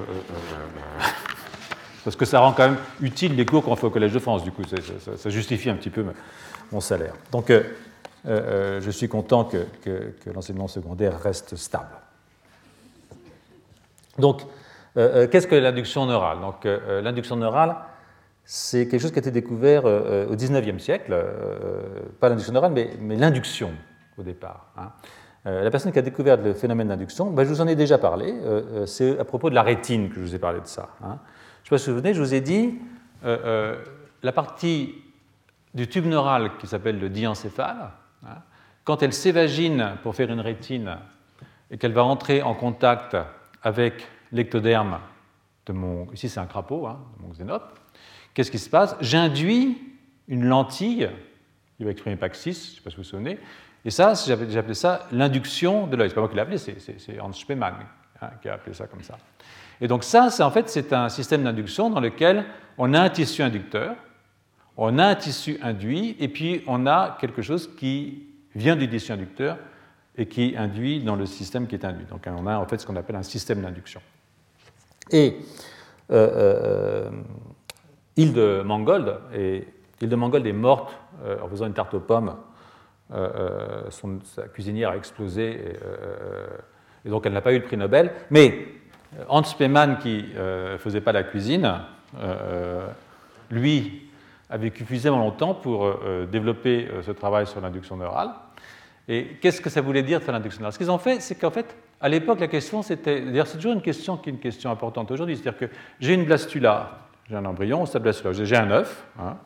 parce 2.03 2.15
que 2.15 2.25
ça 2.25 2.39
rend 2.39 2.51
quand 2.51 2.67
même 2.67 2.79
utile 2.99 3.35
les 3.35 3.45
cours 3.45 3.63
qu'on 3.63 3.75
fait 3.75 3.87
au 3.87 3.91
Collège 3.91 4.11
de 4.11 4.19
France, 4.19 4.43
du 4.43 4.51
coup, 4.51 4.63
ça, 4.63 5.29
justifie 5.29 5.69
un 5.69 5.75
petit 5.75 5.89
peu 5.89 6.05
mon 6.71 6.81
salaire. 6.81 7.13
Donc, 7.31 7.53
je 8.25 8.89
suis 8.91 9.07
content 9.07 9.45
que, 9.45 9.67
que 9.83 10.29
l'enseignement 10.31 10.67
secondaire 10.67 11.19
reste 11.21 11.55
stable. 11.55 11.95
Donc, 14.17 14.41
qu'est-ce 14.95 15.47
que 15.47 15.55
l'induction 15.55 16.05
neurale? 16.05 16.41
Donc, 16.41 16.65
euh, 16.65 17.01
l'induction 17.01 17.35
neurale, 17.35 17.75
c'est 18.43 18.87
quelque 18.87 19.01
chose 19.01 19.11
qui 19.11 19.19
a 19.19 19.21
été 19.21 19.31
découvert 19.31 19.85
au 19.85 20.35
XIXe 20.35 20.81
siècle, 20.83 21.15
pas 22.19 22.27
l'induction 22.27 22.53
neurale, 22.53 22.71
mais, 22.73 23.15
l'induction 23.15 23.71
au 24.17 24.23
départ. 24.23 24.65
Hein. 24.77 24.91
la 25.45 25.69
personne 25.69 25.91
qui 25.91 25.99
a 25.99 26.01
découvert 26.01 26.37
le 26.37 26.53
phénomène 26.53 26.89
d'induction, 26.89 27.29
ben, 27.29 27.43
je 27.43 27.49
vous 27.49 27.61
en 27.61 27.67
ai 27.67 27.75
déjà 27.75 27.97
parlé, 27.97 28.33
c'est 28.87 29.17
à 29.19 29.23
propos 29.23 29.49
de 29.49 29.55
la 29.55 29.61
rétine 29.61 30.09
que 30.09 30.15
je 30.15 30.21
vous 30.21 30.35
ai 30.35 30.39
parlé 30.39 30.59
de 30.59 30.65
ça. 30.65 30.89
Hein. 31.03 31.19
Je 31.63 31.67
ne 31.67 31.69
sais 31.69 31.69
pas 31.69 31.77
si 31.77 31.89
vous 31.89 31.95
vous 31.95 31.99
souvenez, 31.99 32.13
je 32.13 32.21
vous 32.21 32.33
ai 32.33 32.41
dit, 32.41 32.79
la 33.23 34.31
partie 34.33 34.95
du 35.73 35.87
tube 35.87 36.05
neural 36.05 36.57
qui 36.59 36.67
s'appelle 36.67 36.99
le 36.99 37.09
diencéphale, 37.09 37.91
hein, 38.25 38.37
quand 38.83 39.03
elle 39.03 39.13
s'évagine 39.13 39.93
pour 40.03 40.15
faire 40.15 40.31
une 40.31 40.39
rétine 40.39 40.97
et 41.69 41.77
qu'elle 41.77 41.93
va 41.93 42.03
entrer 42.03 42.41
en 42.41 42.53
contact 42.53 43.15
avec 43.63 44.07
l'ectoderme 44.31 44.99
de 45.65 45.73
mon. 45.73 46.11
Ici, 46.13 46.29
c'est 46.29 46.39
un 46.39 46.45
crapaud, 46.45 46.87
hein, 46.87 46.99
de 47.17 47.23
mon 47.23 47.29
xénope. 47.29 47.79
Qu'est-ce 48.33 48.51
qui 48.51 48.59
se 48.59 48.69
passe? 48.69 48.95
J'induis 49.01 49.77
une 50.27 50.45
lentille, 50.45 51.09
il 51.79 51.85
va 51.85 51.91
exprimer 51.91 52.15
PAC 52.15 52.35
6, 52.35 52.45
je 52.45 52.71
ne 52.71 52.75
sais 52.75 52.81
pas 52.81 52.89
si 52.89 52.95
vous 52.95 53.01
vous 53.01 53.07
souvenez, 53.09 53.39
et 53.83 53.89
ça, 53.89 54.13
j'appelais 54.13 54.73
ça 54.73 55.07
l'induction 55.11 55.87
de 55.87 55.95
l'œil. 55.95 56.09
Ce 56.09 56.13
n'est 56.13 56.15
pas 56.15 56.21
moi 56.21 56.29
qui 56.29 56.35
l'ai 56.35 56.41
appelé, 56.41 56.57
c'est 56.57 57.19
Hans 57.19 57.33
Spemann 57.33 57.73
hein, 58.21 58.29
qui 58.41 58.47
a 58.47 58.53
appelé 58.53 58.73
ça 58.73 58.87
comme 58.87 59.01
ça. 59.01 59.17
Et 59.81 59.87
donc 59.87 60.03
ça, 60.03 60.29
en 60.39 60.51
fait, 60.51 60.69
c'est 60.69 60.93
un 60.93 61.09
système 61.09 61.43
d'induction 61.43 61.89
dans 61.89 61.99
lequel 61.99 62.45
on 62.77 62.93
a 62.93 63.01
un 63.01 63.09
tissu 63.09 63.41
inducteur, 63.41 63.95
on 64.77 64.99
a 64.99 65.07
un 65.07 65.15
tissu 65.15 65.57
induit, 65.61 66.15
et 66.19 66.27
puis 66.27 66.63
on 66.67 66.85
a 66.85 67.17
quelque 67.19 67.41
chose 67.41 67.75
qui 67.75 68.27
vient 68.55 68.75
du 68.75 68.87
tissu 68.87 69.11
inducteur 69.11 69.57
et 70.15 70.27
qui 70.27 70.55
induit 70.57 71.01
dans 71.03 71.15
le 71.15 71.25
système 71.25 71.67
qui 71.67 71.75
est 71.75 71.83
induit. 71.83 72.05
Donc 72.05 72.27
on 72.27 72.45
a 72.45 72.57
en 72.57 72.65
fait 72.67 72.77
ce 72.77 72.85
qu'on 72.85 72.95
appelle 72.95 73.15
un 73.15 73.23
système 73.23 73.61
d'induction. 73.61 74.01
Et 75.09 75.37
euh, 76.11 76.29
euh, 76.35 77.09
Hilde 78.15 78.63
Mangold, 78.65 79.17
et 79.33 79.67
Hilde 80.01 80.13
Mangold 80.13 80.45
est 80.45 80.53
morte 80.53 80.95
euh, 81.23 81.37
en 81.41 81.47
faisant 81.47 81.67
une 81.67 81.73
tarte 81.73 81.93
aux 81.93 81.99
pommes. 81.99 82.35
sa 83.09 84.43
cuisinière 84.53 84.91
a 84.91 84.97
explosé 84.97 85.75
et, 87.03 87.09
donc 87.09 87.25
elle 87.25 87.33
n'a 87.33 87.41
pas 87.41 87.53
eu 87.53 87.59
le 87.59 87.65
prix 87.65 87.77
Nobel. 87.77 88.11
Mais 88.29 88.67
Hans 89.27 89.43
Spemann, 89.43 89.97
qui 89.97 90.25
ne 90.35 90.77
faisait 90.77 91.01
pas 91.01 91.11
la 91.11 91.23
cuisine, 91.23 91.81
lui 93.49 94.09
a 94.49 94.57
vécu 94.57 94.79
suffisamment 94.79 95.19
longtemps 95.19 95.55
pour 95.55 95.93
développer 96.31 96.87
ce 97.01 97.11
travail 97.11 97.47
sur 97.47 97.59
l'induction 97.59 97.97
neurale. 97.97 98.31
Et 99.07 99.37
qu'est-ce 99.41 99.61
que 99.61 99.69
ça 99.69 99.81
voulait 99.81 100.03
dire 100.03 100.21
faire 100.21 100.33
l'induction 100.33 100.61
neurale? 100.61 100.73
Ce 100.73 100.77
qu'ils 100.77 100.91
ont 100.91 100.99
fait, 100.99 101.21
c'est 101.21 101.35
qu'en 101.35 101.51
fait, 101.51 101.75
à 102.01 102.09
l'époque, 102.09 102.39
la 102.39 102.47
question, 102.47 102.81
c'était. 102.81 103.23
C'est 103.45 103.57
toujours 103.57 103.73
une 103.73 103.81
question 103.81 104.17
qui 104.17 104.29
est 104.29 104.33
une 104.33 104.39
question 104.39 104.71
importante 104.71 105.11
aujourd'hui. 105.11 105.37
C'est-à-dire 105.37 105.59
que 105.59 105.73
j'ai 105.99 106.13
une 106.13 106.25
blastula, 106.25 106.99
j'ai 107.29 107.35
un 107.35 107.45
embryon, 107.45 107.85
stade 107.85 108.03
blastula, 108.03 108.33
j'ai 108.33 108.55
un 108.55 108.71
œuf. 108.71 109.05
Hein. 109.19 109.37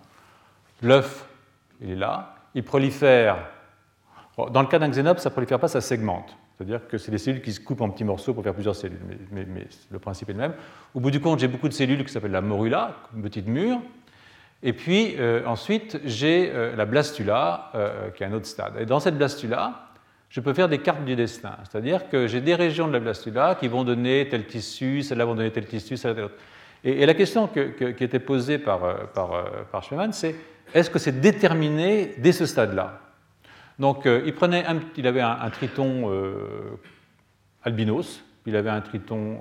L'œuf, 0.81 1.27
il 1.81 1.91
est 1.91 1.95
là. 1.95 2.35
Il 2.53 2.63
prolifère. 2.63 3.37
Dans 4.51 4.61
le 4.61 4.67
cas 4.67 4.79
d'un 4.79 4.89
xénope, 4.89 5.19
ça 5.19 5.29
ne 5.29 5.33
prolifère 5.33 5.59
pas, 5.59 5.67
ça 5.67 5.81
segmente. 5.81 6.35
C'est-à-dire 6.57 6.87
que 6.87 6.97
c'est 6.97 7.11
des 7.11 7.17
cellules 7.17 7.41
qui 7.41 7.51
se 7.51 7.59
coupent 7.59 7.81
en 7.81 7.89
petits 7.89 8.03
morceaux 8.03 8.33
pour 8.33 8.43
faire 8.43 8.53
plusieurs 8.53 8.75
cellules, 8.75 8.99
mais, 9.31 9.45
mais 9.45 9.67
le 9.91 9.99
principe 9.99 10.29
est 10.29 10.33
le 10.33 10.39
même. 10.39 10.53
Au 10.93 11.01
bout 11.01 11.11
du 11.11 11.19
compte, 11.19 11.39
j'ai 11.39 11.49
beaucoup 11.49 11.67
de 11.67 11.73
cellules 11.73 12.03
qui 12.05 12.11
s'appellent 12.11 12.31
la 12.31 12.41
morula, 12.41 12.95
une 13.13 13.21
petite 13.21 13.47
mûre, 13.47 13.79
et 14.63 14.73
puis 14.73 15.15
euh, 15.19 15.45
ensuite, 15.45 15.99
j'ai 16.05 16.51
euh, 16.53 16.75
la 16.75 16.85
blastula, 16.85 17.71
euh, 17.75 18.09
qui 18.11 18.23
est 18.23 18.25
un 18.25 18.33
autre 18.33 18.47
stade. 18.47 18.73
Et 18.79 18.85
dans 18.85 18.99
cette 18.99 19.17
blastula, 19.17 19.85
je 20.36 20.41
peux 20.41 20.54
faire 20.54 20.67
des 20.67 20.80
cartes 20.80 21.06
du 21.06 21.15
destin. 21.15 21.56
C'est-à-dire 21.63 22.10
que 22.10 22.28
j'ai 22.28 22.41
des 22.41 22.56
régions 22.56 22.89
de 22.89 22.91
la 22.91 23.00
blastula 23.00 23.56
qui 23.56 23.69
vont 23.69 23.86
donner 23.86 24.28
tel 24.28 24.45
tissu, 24.45 25.02
celles-là 25.02 25.24
vont 25.24 25.34
donner 25.34 25.50
tel 25.50 25.65
tissu, 25.65 25.95
celle-là 25.95 26.26
autre. 26.26 26.36
Et, 26.84 27.06
la 27.06 27.13
question 27.13 27.48
qui 27.48 28.04
était 28.04 28.19
posée 28.19 28.58
par, 28.58 29.12
par, 29.13 29.45
par 29.71 29.84
c'est 30.12 30.36
est-ce 30.74 30.89
que 30.89 31.00
c'est 31.00 31.21
déterminé 31.21 32.15
dès 32.17 32.34
ce 32.34 32.45
stade-là? 32.45 33.00
Donc, 33.80 34.06
il, 34.06 34.36
prenait 34.36 34.65
il 34.98 35.08
avait 35.08 35.21
un, 35.21 35.50
triton 35.52 36.12
albinos, 37.63 38.21
il 38.45 38.58
avait 38.58 38.69
un 38.69 38.82
triton 38.82 39.39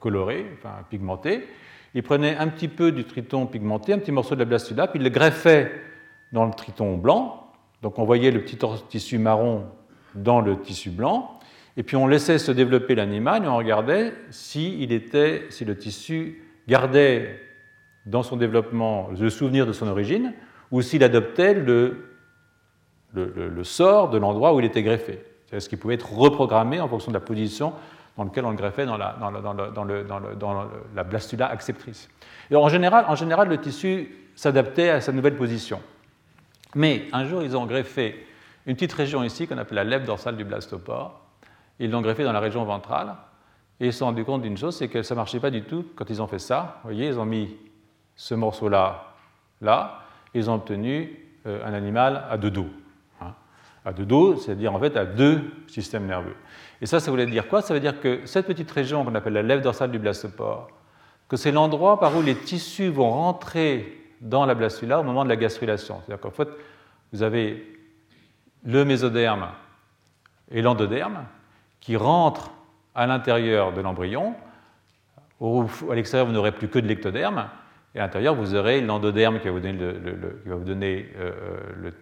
coloré, 0.00 0.44
enfin 0.58 0.84
pigmenté, 0.90 1.48
il 1.94 2.02
prenait 2.02 2.36
un 2.36 2.48
petit 2.48 2.68
peu 2.68 2.92
du 2.92 3.04
triton 3.04 3.46
pigmenté, 3.46 3.94
un 3.94 3.98
petit 3.98 4.12
morceau 4.12 4.34
de 4.34 4.40
la 4.40 4.44
blastula, 4.44 4.86
puis 4.86 4.98
il 4.98 5.02
le 5.02 5.08
greffait 5.08 5.72
dans 6.30 6.44
le 6.44 6.52
triton 6.52 6.98
blanc. 6.98 7.50
Donc 7.80 7.98
on 7.98 8.04
voyait 8.04 8.30
le 8.30 8.42
petit 8.42 8.58
tissu 8.90 9.16
marron 9.16 9.64
dans 10.14 10.40
le 10.40 10.60
tissu 10.60 10.90
blanc, 10.90 11.38
et 11.76 11.82
puis 11.82 11.96
on 11.96 12.06
laissait 12.06 12.38
se 12.38 12.52
développer 12.52 12.94
l'animal 12.94 13.44
et 13.44 13.48
on 13.48 13.56
regardait 13.56 14.14
si, 14.30 14.80
il 14.80 14.92
était, 14.92 15.46
si 15.50 15.64
le 15.64 15.76
tissu 15.76 16.42
gardait 16.68 17.40
dans 18.06 18.22
son 18.22 18.36
développement 18.36 19.08
le 19.18 19.30
souvenir 19.30 19.66
de 19.66 19.72
son 19.72 19.88
origine, 19.88 20.34
ou 20.70 20.82
s'il 20.82 21.02
adoptait 21.02 21.54
le, 21.54 22.04
sort 23.62 24.10
de 24.10 24.18
l'endroit 24.18 24.54
où 24.54 24.60
il 24.60 24.66
était 24.66 24.82
greffé. 24.82 25.24
C'est 25.50 25.60
ce 25.60 25.68
qui 25.68 25.76
pouvait 25.76 25.94
être 25.94 26.12
reprogrammé 26.12 26.80
en 26.80 26.88
fonction 26.88 27.10
de 27.10 27.16
la 27.16 27.20
position 27.20 27.72
dans 28.16 28.24
lequel 28.24 28.44
on 28.44 28.50
le 28.50 28.56
greffait 28.56 28.86
dans 28.86 28.96
la, 28.96 29.16
dans 30.38 30.68
la 30.94 31.04
blastula 31.04 31.46
acceptrice. 31.46 32.08
Et 32.50 32.56
en, 32.56 32.68
général, 32.68 33.04
en 33.08 33.16
général, 33.16 33.48
le 33.48 33.58
tissu 33.58 34.14
s'adaptait 34.36 34.90
à 34.90 35.00
sa 35.00 35.12
nouvelle 35.12 35.36
position. 35.36 35.80
Mais 36.74 37.04
un 37.12 37.24
jour, 37.24 37.42
ils 37.42 37.56
ont 37.56 37.66
greffé 37.66 38.26
une 38.66 38.74
petite 38.74 38.92
région 38.92 39.22
ici 39.22 39.46
qu'on 39.46 39.58
appelle 39.58 39.76
la 39.76 39.84
lèvre 39.84 40.06
dorsale 40.06 40.36
du 40.36 40.44
blastopore. 40.44 41.20
Ils 41.78 41.90
l'ont 41.90 42.00
greffé 42.00 42.24
dans 42.24 42.32
la 42.32 42.40
région 42.40 42.64
ventrale. 42.64 43.14
Et 43.80 43.86
ils 43.86 43.92
se 43.92 43.98
sont 43.98 44.06
rendus 44.06 44.24
compte 44.24 44.42
d'une 44.42 44.56
chose, 44.56 44.76
c'est 44.76 44.88
que 44.88 45.02
ça 45.02 45.14
ne 45.14 45.18
marchait 45.18 45.40
pas 45.40 45.50
du 45.50 45.62
tout 45.62 45.84
quand 45.96 46.08
ils 46.08 46.22
ont 46.22 46.26
fait 46.26 46.38
ça. 46.38 46.78
Vous 46.82 46.90
voyez, 46.90 47.08
ils 47.08 47.18
ont 47.18 47.24
mis 47.24 47.56
ce 48.14 48.34
morceau-là, 48.34 49.14
là, 49.60 50.02
ils 50.32 50.48
ont 50.48 50.54
obtenu 50.54 51.18
euh, 51.46 51.66
un 51.66 51.74
animal 51.74 52.24
à 52.30 52.38
deux 52.38 52.52
dos. 52.52 52.68
Hein. 53.20 53.34
À 53.84 53.92
deux 53.92 54.06
dos, 54.06 54.36
c'est-à-dire 54.36 54.72
en 54.72 54.78
fait 54.78 54.96
à 54.96 55.04
deux 55.04 55.42
systèmes 55.66 56.06
nerveux. 56.06 56.36
Et 56.80 56.86
ça, 56.86 57.00
ça 57.00 57.10
voulait 57.10 57.26
dire 57.26 57.48
quoi? 57.48 57.62
Ça 57.62 57.74
veut 57.74 57.80
dire 57.80 58.00
que 58.00 58.24
cette 58.26 58.46
petite 58.46 58.70
région 58.70 59.04
qu'on 59.04 59.14
appelle 59.16 59.32
la 59.32 59.42
lèvre 59.42 59.62
dorsale 59.62 59.90
du 59.90 59.98
blastopore, 59.98 60.68
que 61.28 61.36
c'est 61.36 61.50
l'endroit 61.52 61.98
par 61.98 62.16
où 62.16 62.22
les 62.22 62.36
tissus 62.36 62.90
vont 62.90 63.10
rentrer 63.10 64.00
dans 64.20 64.46
la 64.46 64.54
blastula 64.54 65.00
au 65.00 65.02
moment 65.02 65.24
de 65.24 65.28
la 65.28 65.36
gastrulation. 65.36 66.00
C'est-à-dire 66.00 66.20
qu'en 66.20 66.30
fait, 66.30 66.48
vous 67.12 67.22
avez 67.22 67.73
le 68.64 68.84
mésoderme 68.84 69.48
et 70.50 70.62
l'endoderme 70.62 71.24
qui 71.80 71.96
rentrent 71.96 72.50
à 72.94 73.06
l'intérieur 73.06 73.72
de 73.72 73.80
l'embryon. 73.80 74.34
À 75.40 75.94
l'extérieur, 75.94 76.26
vous 76.26 76.32
n'aurez 76.32 76.52
plus 76.52 76.68
que 76.68 76.78
de 76.78 76.86
l'ectoderme. 76.86 77.48
Et 77.94 78.00
à 78.00 78.02
l'intérieur, 78.02 78.34
vous 78.34 78.54
aurez 78.54 78.80
l'endoderme 78.80 79.38
qui 79.38 79.46
va 79.46 79.52
vous 79.52 79.60
donner, 79.60 81.08
le, 81.76 81.92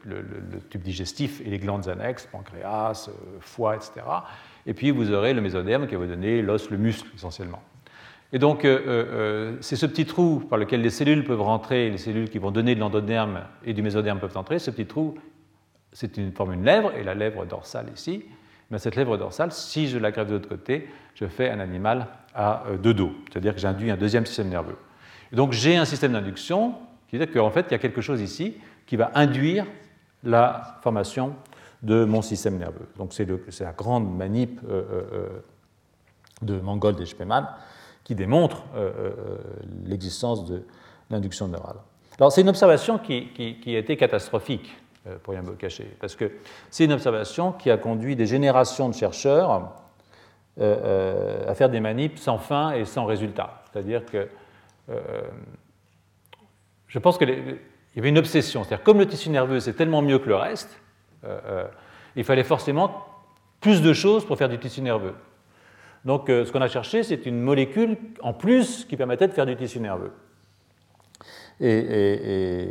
tube 0.70 0.82
digestif 0.82 1.40
et 1.40 1.50
les 1.50 1.58
glandes 1.58 1.88
annexes, 1.88 2.26
pancréas, 2.30 3.08
euh, 3.08 3.12
foie, 3.40 3.76
etc. 3.76 3.92
Et 4.64 4.72
puis 4.72 4.90
vous 4.90 5.12
aurez 5.12 5.34
le 5.34 5.42
mésoderme 5.42 5.86
qui 5.86 5.94
va 5.94 6.00
vous 6.00 6.10
donner 6.10 6.40
l'os, 6.40 6.70
le 6.70 6.78
muscle 6.78 7.08
essentiellement. 7.14 7.62
Et 8.32 8.38
donc, 8.38 8.64
euh, 8.64 8.80
euh, 8.86 9.56
c'est 9.60 9.76
ce 9.76 9.84
petit 9.84 10.06
trou 10.06 10.42
par 10.48 10.58
lequel 10.58 10.80
les 10.80 10.88
cellules 10.88 11.24
peuvent 11.24 11.42
rentrer, 11.42 11.90
les 11.90 11.98
cellules 11.98 12.30
qui 12.30 12.38
vont 12.38 12.50
donner 12.50 12.74
de 12.74 12.80
l'endoderme 12.80 13.40
et 13.64 13.74
du 13.74 13.82
mésoderme 13.82 14.18
peuvent 14.18 14.36
entrer. 14.38 14.58
Ce 14.58 14.70
petit 14.70 14.86
trou, 14.86 15.18
c'est 15.92 16.16
une 16.16 16.32
forme 16.32 16.54
une 16.54 16.64
lèvre, 16.64 16.92
et 16.96 17.04
la 17.04 17.14
lèvre 17.14 17.44
dorsale 17.44 17.86
ici. 17.94 18.24
Mais 18.70 18.78
cette 18.78 18.96
lèvre 18.96 19.18
dorsale, 19.18 19.52
si 19.52 19.88
je 19.88 19.98
la 19.98 20.10
greffe 20.10 20.28
de 20.28 20.32
l'autre 20.32 20.48
côté, 20.48 20.88
je 21.14 21.26
fais 21.26 21.50
un 21.50 21.60
animal 21.60 22.08
à 22.34 22.64
euh, 22.66 22.78
deux 22.78 22.94
dos, 22.94 23.12
c'est-à-dire 23.30 23.54
que 23.54 23.60
j'induis 23.60 23.90
un 23.90 23.96
deuxième 23.96 24.24
système 24.24 24.48
nerveux. 24.48 24.78
Donc, 25.32 25.52
j'ai 25.52 25.76
un 25.76 25.84
système 25.84 26.12
d'induction 26.12 26.74
qui 27.08 27.16
veut 27.18 27.26
dire 27.26 27.34
qu'en 27.34 27.50
fait, 27.50 27.66
il 27.68 27.72
y 27.72 27.74
a 27.74 27.78
quelque 27.78 28.00
chose 28.00 28.20
ici 28.20 28.56
qui 28.86 28.96
va 28.96 29.10
induire 29.14 29.66
la 30.24 30.78
formation 30.82 31.34
de 31.82 32.04
mon 32.04 32.22
système 32.22 32.56
nerveux. 32.58 32.88
Donc 32.96 33.12
c'est 33.12 33.26
la 33.60 33.72
grande 33.72 34.16
manip 34.16 34.60
euh, 34.68 34.82
euh, 35.12 35.28
de 36.40 36.60
Mangold 36.60 37.00
et 37.00 37.06
Spemann 37.06 37.48
qui 38.04 38.14
démontre 38.14 38.64
l'existence 39.86 40.44
de 40.44 40.64
l'induction 41.10 41.46
neurale. 41.46 41.76
Alors 42.18 42.32
c'est 42.32 42.40
une 42.40 42.48
observation 42.48 42.98
qui, 42.98 43.28
a 43.66 43.78
été 43.78 43.96
catastrophique, 43.96 44.74
pour 45.22 45.32
rien 45.32 45.42
me 45.42 45.54
cacher, 45.54 45.96
parce 46.00 46.14
que 46.14 46.30
c'est 46.70 46.84
une 46.84 46.92
observation 46.92 47.52
qui 47.52 47.70
a 47.70 47.76
conduit 47.76 48.14
des 48.14 48.26
générations 48.26 48.88
de 48.88 48.94
chercheurs 48.94 49.72
à 50.60 51.54
faire 51.54 51.70
des 51.70 51.80
manips 51.80 52.18
sans 52.18 52.38
fin 52.38 52.72
et 52.72 52.84
sans 52.84 53.04
résultat. 53.04 53.62
C'est-à-dire 53.72 54.04
que 54.04 54.28
je 56.92 56.98
pense 56.98 57.16
qu'il 57.16 57.58
y 57.96 57.98
avait 57.98 58.10
une 58.10 58.18
obsession. 58.18 58.64
C'est-à-dire 58.64 58.84
comme 58.84 58.98
le 58.98 59.06
tissu 59.06 59.30
nerveux 59.30 59.60
c'est 59.60 59.72
tellement 59.72 60.02
mieux 60.02 60.18
que 60.18 60.28
le 60.28 60.36
reste, 60.36 60.78
euh, 61.24 61.40
euh, 61.46 61.64
il 62.16 62.24
fallait 62.24 62.44
forcément 62.44 63.06
plus 63.60 63.80
de 63.80 63.94
choses 63.94 64.26
pour 64.26 64.36
faire 64.36 64.50
du 64.50 64.58
tissu 64.58 64.82
nerveux. 64.82 65.14
Donc 66.04 66.28
euh, 66.28 66.44
ce 66.44 66.52
qu'on 66.52 66.60
a 66.60 66.68
cherché, 66.68 67.02
c'est 67.02 67.24
une 67.24 67.40
molécule 67.40 67.96
en 68.20 68.34
plus 68.34 68.84
qui 68.84 68.98
permettait 68.98 69.26
de 69.26 69.32
faire 69.32 69.46
du 69.46 69.56
tissu 69.56 69.80
nerveux. 69.80 70.12
Et, 71.62 72.66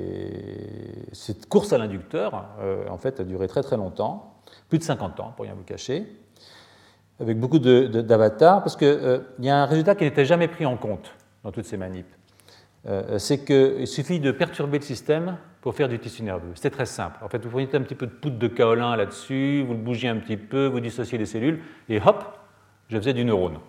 cette 1.14 1.48
course 1.48 1.72
à 1.74 1.78
l'inducteur, 1.78 2.46
en 2.90 2.98
fait, 2.98 3.20
a 3.20 3.24
duré 3.24 3.48
très 3.48 3.64
très 3.64 3.78
longtemps, 3.78 4.36
plus 4.70 4.80
de 4.80 4.84
50 4.84 5.20
ans, 5.20 5.34
pour 5.36 5.46
rien 5.46 5.54
vous 5.54 5.64
cacher, 5.64 6.06
avec 7.20 7.40
beaucoup 7.40 7.60
d'avatars, 7.60 8.64
parce 8.64 8.76
qu'il 8.76 9.24
y 9.40 9.50
a 9.50 9.58
un 9.58 9.66
résultat 9.66 9.96
qui 9.96 10.04
n'était 10.04 10.26
jamais 10.26 10.48
pris 10.48 10.66
en 10.66 10.78
compte 10.78 11.16
dans 11.44 11.52
toutes 11.52 11.66
ces 11.66 11.78
manips. 11.78 12.14
c'est 13.18 13.46
qu'il 13.46 13.88
suffit 13.88 14.20
de 14.20 14.32
perturber 14.32 14.80
le 14.80 14.84
système 14.84 15.38
pour 15.62 15.76
faire 15.76 15.88
du 15.88 16.00
tissu 16.00 16.24
nerveux. 16.24 16.52
C'était 16.56 16.72
très 16.72 16.88
simple. 16.88 17.24
En 17.24 17.30
fait, 17.30 17.44
vous 17.44 17.50
prenez 17.50 17.70
un 17.74 17.82
petit 17.82 17.96
peu 17.96 18.08
de 18.08 18.12
poudre 18.12 18.40
de 18.40 18.48
kaolin 18.48 18.96
là-dessus, 18.96 19.64
vous 19.66 19.74
le 19.74 19.80
bougez 19.80 20.10
un 20.10 20.18
petit 20.18 20.38
peu, 20.38 20.66
vous 20.66 20.80
dissociez 20.80 21.18
les 21.18 21.26
cellules, 21.26 21.62
et 21.88 22.02
hop, 22.02 22.26
je 22.90 22.98
faisais 22.98 23.14
du 23.14 23.24
neurone. 23.24 23.60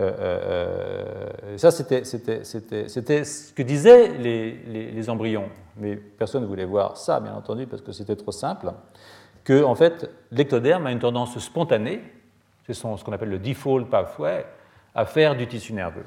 Euh, 0.00 1.26
euh, 1.44 1.58
ça, 1.58 1.70
c'était 1.70 2.04
ce 2.04 3.52
que 3.52 3.62
disaient 3.62 4.08
les, 4.18 5.10
embryons. 5.10 5.48
Mais 5.76 5.96
personne 5.96 6.42
ne 6.42 6.48
voulait 6.48 6.64
voir 6.64 6.96
ça, 6.96 7.20
bien 7.20 7.34
entendu, 7.34 7.66
parce 7.66 7.82
que 7.82 7.92
c'était 7.92 8.16
trop 8.16 8.32
simple. 8.32 8.72
Que, 9.44 9.62
en 9.62 9.74
fait, 9.74 10.10
l'ectoderme 10.30 10.86
a 10.86 10.92
une 10.92 10.98
tendance 10.98 11.38
spontanée, 11.38 12.02
c'est 12.66 12.74
ce 12.74 13.04
qu'on 13.04 13.12
appelle 13.12 13.30
le 13.30 13.38
default 13.38 13.84
pathway, 13.86 14.46
à 14.94 15.04
faire 15.04 15.36
du 15.36 15.46
tissu 15.46 15.72
nerveux. 15.72 16.06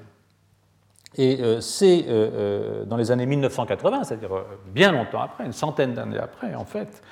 Et 1.15 1.39
euh, 1.41 1.61
c'est 1.61 2.05
euh, 2.07 2.85
dans 2.85 2.97
les 2.97 3.11
années 3.11 3.25
1980, 3.25 4.03
c'est-à-dire 4.03 4.31
bien 4.67 4.91
longtemps 4.91 5.21
après, 5.21 5.45
une 5.45 5.53
centaine 5.53 5.93
d'années 5.93 6.17
après 6.17 6.55
en 6.55 6.65
fait, 6.65 7.03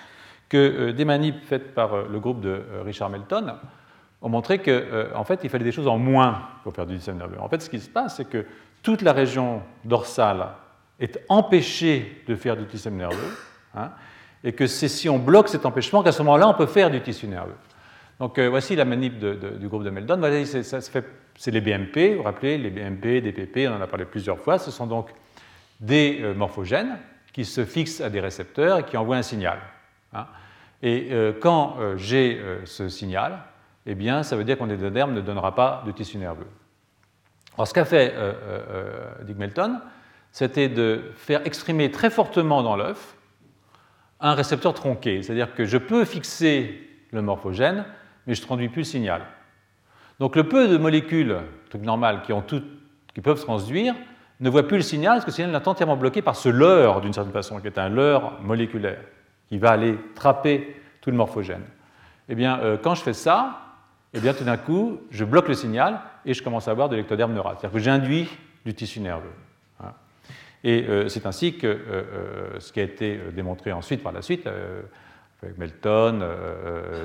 que 0.50 0.92
des 0.92 1.06
manips 1.06 1.44
faites 1.46 1.74
par 1.74 1.96
le 2.10 2.20
groupe 2.20 2.42
de 2.42 2.64
Richard 2.84 3.10
Melton 3.10 3.54
ont 4.22 4.30
montré 4.30 4.60
qu'en 4.60 4.82
en 5.16 5.24
fait, 5.24 5.40
il 5.44 5.50
fallait 5.50 5.64
des 5.64 5.72
choses 5.72 5.88
en 5.88 5.98
moins 5.98 6.48
pour 6.64 6.74
faire 6.74 6.86
du 6.86 6.96
système 6.96 7.18
nerveux. 7.18 7.40
En 7.40 7.50
fait, 7.50 7.62
ce 7.62 7.70
qui 7.70 7.80
se 7.80 7.90
passe, 7.90 8.18
c'est 8.18 8.30
que 8.30 8.46
toute 8.84 9.02
la 9.02 9.14
région 9.14 9.62
dorsale 9.84 10.48
est 11.00 11.20
empêchée 11.30 12.24
de 12.28 12.36
faire 12.36 12.56
du 12.56 12.70
système 12.70 12.96
nerveux, 12.96 13.38
hein, 13.76 13.92
et 14.44 14.54
que 14.54 14.68
c'est 14.68 14.88
si 14.88 15.10
on 15.10 15.20
bloque 15.20 15.50
cet 15.50 15.66
empêchement 15.66 16.04
qu'à 16.04 16.12
ce 16.12 16.22
moment-là, 16.24 16.48
on 16.48 16.54
peut 16.54 16.68
faire 16.68 16.90
du 16.90 17.02
tissu 17.02 17.28
nerveux. 17.28 17.56
Donc 18.22 18.38
euh, 18.38 18.50
voici 18.50 18.76
la 18.76 18.86
manip 18.86 19.18
du 19.18 19.68
groupe 19.68 19.84
de 19.84 19.90
Meldon. 19.90 20.22
C'est 21.36 21.52
les 21.52 21.62
BMP, 21.62 22.12
vous 22.12 22.18
vous 22.18 22.24
rappelez, 22.24 22.58
les 22.60 22.70
BMP, 22.70 23.22
DPP, 23.22 23.68
on 23.68 23.78
en 23.78 23.82
a 23.82 23.88
parlé 23.88 24.06
plusieurs 24.06 24.38
fois. 24.38 24.60
Ce 24.60 24.70
sont 24.70 24.86
donc 24.86 25.10
des 25.80 26.20
euh, 26.22 26.36
morphogènes 26.36 27.00
qui 27.34 27.46
se 27.46 27.66
fixent 27.66 28.00
à 28.00 28.12
des 28.12 28.20
récepteurs 28.20 28.80
et 28.80 28.84
qui 28.84 28.96
envoient 28.96 29.16
un 29.16 29.24
signal. 29.24 29.58
Hein. 30.14 30.28
Et 30.84 31.08
euh, 31.12 31.34
quand 31.40 31.78
j'ai 31.96 32.40
ce 32.66 32.90
signal, 32.90 33.40
eh 33.86 33.96
bien, 33.96 34.24
ça 34.24 34.36
veut 34.36 34.44
dire 34.44 34.58
qu'on 34.58 34.70
est 34.70 34.78
derme 34.78 35.14
ne 35.14 35.22
donnera 35.22 35.56
pas 35.56 35.84
de 35.86 35.92
tissu 35.92 36.18
nerveux. 36.18 36.48
Alors, 37.56 37.68
ce 37.68 37.74
qu'a 37.74 37.86
fait 37.86 38.14
Dick 39.24 39.38
Melton, 39.38 39.80
c'était 40.32 40.70
de 40.70 41.12
faire 41.16 41.46
exprimer 41.46 41.92
très 41.92 42.10
fortement 42.10 42.64
dans 42.64 42.76
l'œuf 42.76 43.16
un 44.22 44.34
récepteur 44.34 44.74
tronqué, 44.74 45.24
c'est-à-dire 45.24 45.54
que 45.56 45.66
je 45.66 45.78
peux 45.78 46.06
fixer 46.06 46.88
le 47.12 47.22
morphogène, 47.22 47.86
mais 48.28 48.36
je 48.36 48.42
ne 48.42 48.46
traduis 48.46 48.70
plus 48.70 48.82
le 48.82 48.86
signal. 48.86 49.22
Donc 50.20 50.36
le 50.36 50.48
peu 50.48 50.68
de 50.68 50.78
molécules, 50.78 51.38
truc 51.70 51.82
normal, 51.82 52.22
qui, 52.22 52.32
ont 52.32 52.44
qui 52.44 53.22
peuvent 53.22 53.40
se 53.40 53.44
transduire, 53.44 53.96
ne 54.40 54.50
voient 54.50 54.68
plus 54.68 54.78
le 54.78 54.84
signal 54.84 55.14
parce 55.16 55.26
que 55.26 55.32
le 55.32 55.36
signal 55.36 55.56
est 55.56 55.68
entièrement 55.68 55.98
bloqué 55.98 56.22
par 56.22 56.36
ce 56.36 56.50
leurre, 56.50 57.02
d'une 57.02 57.14
certaine 57.14 57.34
façon, 57.34 57.60
qui 57.60 57.68
est 57.68 57.80
un 57.80 57.90
leurre 57.90 58.40
moléculaire, 58.42 59.02
qui 59.50 59.58
va 59.58 59.72
aller 59.72 59.98
trapper 60.16 60.80
tout 61.02 61.10
le 61.10 61.18
morphogène. 61.18 61.64
Eh 62.30 62.36
bien, 62.36 62.60
euh, 62.60 62.78
quand 62.78 62.94
je 62.94 63.02
fais 63.02 63.14
ça, 63.14 63.71
eh 64.14 64.20
bien, 64.20 64.34
tout 64.34 64.44
d'un 64.44 64.58
coup, 64.58 65.02
je 65.10 65.24
bloque 65.24 65.48
le 65.48 65.54
signal 65.54 66.02
et 66.26 66.34
je 66.34 66.44
commence 66.44 66.68
à 66.68 66.72
avoir 66.72 66.90
de 66.90 66.96
l'ectoderme 66.96 67.34
neural. 67.34 67.56
C'est-à-dire 67.58 67.74
que 67.74 67.84
j'induis 67.84 68.28
du 68.66 68.74
tissu 68.74 69.00
nerveux. 69.00 69.34
Hein. 69.80 69.94
Et 70.64 70.86
euh, 70.88 71.08
c'est 71.08 71.26
ainsi 71.26 71.58
que 71.58 71.68
euh, 71.68 72.60
ce 72.60 72.72
qui 72.72 72.80
a 72.80 72.84
été 72.84 73.20
démontré 73.34 73.72
ensuite, 73.72 74.04
par 74.04 74.12
la 74.12 74.22
suite, 74.22 74.48
avec 75.42 75.58
Melton, 75.58 76.20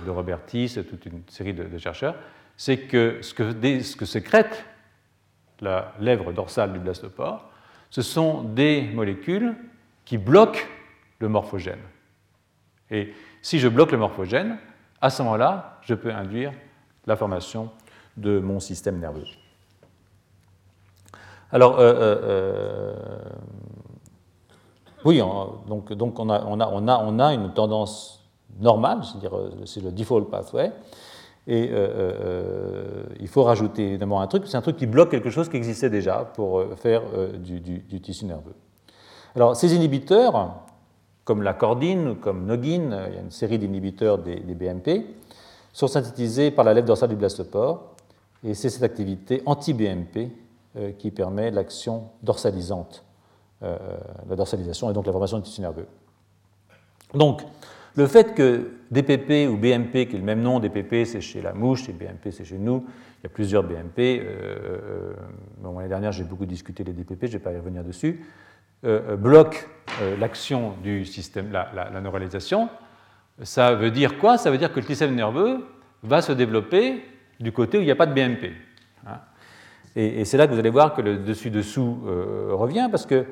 de 0.04 0.11
Robertis, 0.11 0.78
toute 0.88 1.07
une 1.07 1.22
série 1.28 1.54
de, 1.54 1.78
chercheurs, 1.78 2.16
c'est 2.57 2.78
que 2.78 3.18
ce 3.22 3.32
que, 3.32 3.52
ce 3.82 3.96
que 3.96 4.04
sécrète 4.04 4.64
la 5.61 5.94
lèvre 6.00 6.32
dorsale 6.32 6.72
du 6.72 6.78
blastopore, 6.78 7.50
ce 7.90 8.02
sont 8.02 8.42
des 8.42 8.82
molécules 8.82 9.54
qui 10.04 10.18
bloquent 10.18 10.61
le 11.18 11.28
morphogène. 11.28 11.80
Et 12.90 13.14
si 13.42 13.59
je 13.59 13.68
bloque 13.68 13.92
le 13.92 13.98
morphogène, 13.98 14.59
à 15.00 15.11
ce 15.11 15.22
moment-là, 15.22 15.78
je 15.82 15.94
peux 15.94 16.12
induire 16.12 16.52
la 17.07 17.16
formation 17.16 17.70
de 18.16 18.38
mon 18.38 18.61
système 18.61 18.98
nerveux. 18.98 19.24
Alors, 21.52 21.78
euh, 21.78 21.94
euh, 21.94 22.18
euh, 22.22 22.94
oui, 25.04 25.22
donc, 25.68 25.92
donc 25.92 26.18
on, 26.18 26.28
a, 26.28 26.44
on, 26.44 26.61
on, 26.61 26.88
on, 26.88 27.30
une 27.30 27.52
tendance 27.52 28.28
normale, 28.59 29.00
c'est-à-dire 29.04 29.38
c'est 29.64 29.82
le 29.82 29.92
default 29.92 30.24
pathway, 30.24 30.72
et 31.46 31.70
il 33.20 33.28
faut 33.28 33.44
rajouter 33.44 33.90
évidemment 33.90 34.20
un 34.20 34.26
truc, 34.26 34.44
c'est 34.46 34.57
un 34.57 34.62
truc 34.62 34.76
qui 34.76 34.86
bloque 34.86 35.11
quelque 35.11 35.30
chose 35.30 35.48
qui 35.48 35.57
existait 35.57 35.90
déjà 35.90 36.28
pour 36.34 36.64
faire 36.76 37.02
du, 37.38 38.00
tissu 38.00 38.24
nerveux. 38.24 38.54
Alors, 39.36 39.54
ces 39.54 39.72
inhibiteurs, 39.76 40.57
comme 41.24 41.42
la 41.42 41.54
cordine, 41.54 42.16
comme 42.16 42.46
Noggin, 42.46 43.07
il 43.09 43.14
y 43.14 43.18
a 43.18 43.20
une 43.20 43.30
série 43.30 43.59
d'inhibiteurs 43.59 44.18
des 44.18 44.40
BMP, 44.40 45.07
sont 45.76 45.88
synthétisés 45.88 46.50
par 46.50 46.64
la 46.64 46.72
lèvre 46.72 46.86
dorsale 46.86 47.10
du 47.10 47.16
blastopore, 47.16 47.94
et 48.42 48.54
c'est 48.54 48.70
cette 48.70 48.82
activité 48.82 49.42
anti-BMP 49.44 50.30
euh, 50.76 50.92
qui 50.92 51.10
permet 51.10 51.50
l'action 51.50 52.04
dorsalisante, 52.22 53.04
euh, 53.62 53.76
la 54.26 54.36
dorsalisation 54.36 54.88
et 54.90 54.94
donc 54.94 55.04
la 55.04 55.12
formation 55.12 55.36
du 55.36 55.42
tissu 55.42 55.60
nerveux. 55.60 55.86
Donc, 57.12 57.42
le 57.94 58.06
fait 58.06 58.34
que 58.34 58.70
DPP 58.90 59.50
ou 59.50 59.58
BMP, 59.58 60.08
qui 60.08 60.16
est 60.16 60.18
le 60.18 60.24
même 60.24 60.40
nom, 60.40 60.60
DPP 60.60 61.04
c'est 61.04 61.20
chez 61.20 61.42
la 61.42 61.52
mouche 61.52 61.90
et 61.90 61.92
BMP 61.92 62.30
c'est 62.30 62.46
chez 62.46 62.58
nous, 62.58 62.86
il 63.20 63.24
y 63.24 63.26
a 63.26 63.30
plusieurs 63.30 63.62
BMP. 63.62 63.98
Euh, 64.24 65.12
L'année 65.62 65.88
dernière 65.88 66.12
j'ai 66.12 66.24
beaucoup 66.24 66.46
discuté 66.46 66.84
des 66.84 66.94
DPP, 66.94 67.26
je 67.26 67.26
ne 67.26 67.32
vais 67.32 67.38
pas 67.38 67.52
y 67.52 67.58
revenir 67.58 67.84
dessus, 67.84 68.24
bloquent 68.82 69.58
l'action 70.18 70.72
du 70.82 71.04
système, 71.04 71.52
la, 71.52 71.70
la, 71.74 72.00
neuralisation, 72.00 72.70
ça 73.43 73.74
veut 73.74 73.91
dire 73.91 74.18
quoi? 74.18 74.39
Ça 74.39 74.51
veut 74.51 74.59
dire 74.59 74.72
que 74.72 74.80
le 74.80 74.87
système 74.87 75.14
nerveux 75.14 75.66
va 76.03 76.22
se 76.22 76.32
développer 76.32 77.05
du 77.39 77.53
côté 77.53 77.78
où 77.78 77.80
il 77.80 77.84
n'y 77.84 77.91
a 77.91 77.97
pas 77.97 78.07
de 78.07 78.14
BMP. 78.14 78.53
Hein. 79.07 79.20
Et, 79.95 80.24
c'est 80.24 80.37
là 80.37 80.47
que 80.47 80.53
vous 80.53 80.59
allez 80.59 80.70
voir 80.70 80.95
que 80.95 81.01
le 81.01 81.18
dessus-dessous 81.18 82.03
euh, 82.07 82.51
revient, 82.53 82.89
parce 82.91 83.07
que 83.07 83.26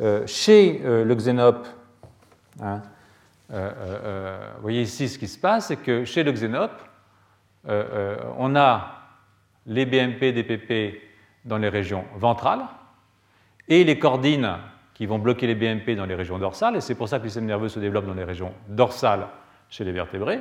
euh, 0.00 0.26
chez 0.26 0.80
euh, 0.84 1.04
le 1.04 1.14
xénope, 1.14 1.66
hein, 2.60 2.82
vous 3.50 4.62
voyez 4.62 4.82
ici 4.82 5.08
ce 5.08 5.18
qui 5.18 5.28
se 5.28 5.38
passe, 5.38 5.68
c'est 5.68 5.76
que 5.76 6.04
chez 6.04 6.24
le 6.24 6.32
xénope, 6.32 6.82
on 7.66 8.56
a 8.56 9.02
les 9.66 9.86
BMP, 9.86 10.32
DPP 10.32 11.00
dans 11.44 11.58
les 11.58 11.68
régions 11.68 12.04
ventrales, 12.16 12.64
et 13.68 13.84
les 13.84 13.98
cordines 13.98 14.56
qui 14.94 15.06
vont 15.06 15.18
bloquer 15.18 15.46
les 15.46 15.54
BMP 15.54 15.94
dans 15.94 16.06
les 16.06 16.16
régions 16.16 16.38
dorsales, 16.38 16.76
et 16.76 16.80
c'est 16.80 16.96
pour 16.96 17.08
ça 17.08 17.18
que 17.18 17.24
le 17.24 17.28
système 17.28 17.46
nerveux 17.46 17.68
se 17.68 17.78
développe 17.78 18.06
dans 18.06 18.14
les 18.14 18.24
régions 18.24 18.52
dorsales 18.68 19.28
chez 19.74 19.82
les 19.82 19.90
vertébrés. 19.90 20.40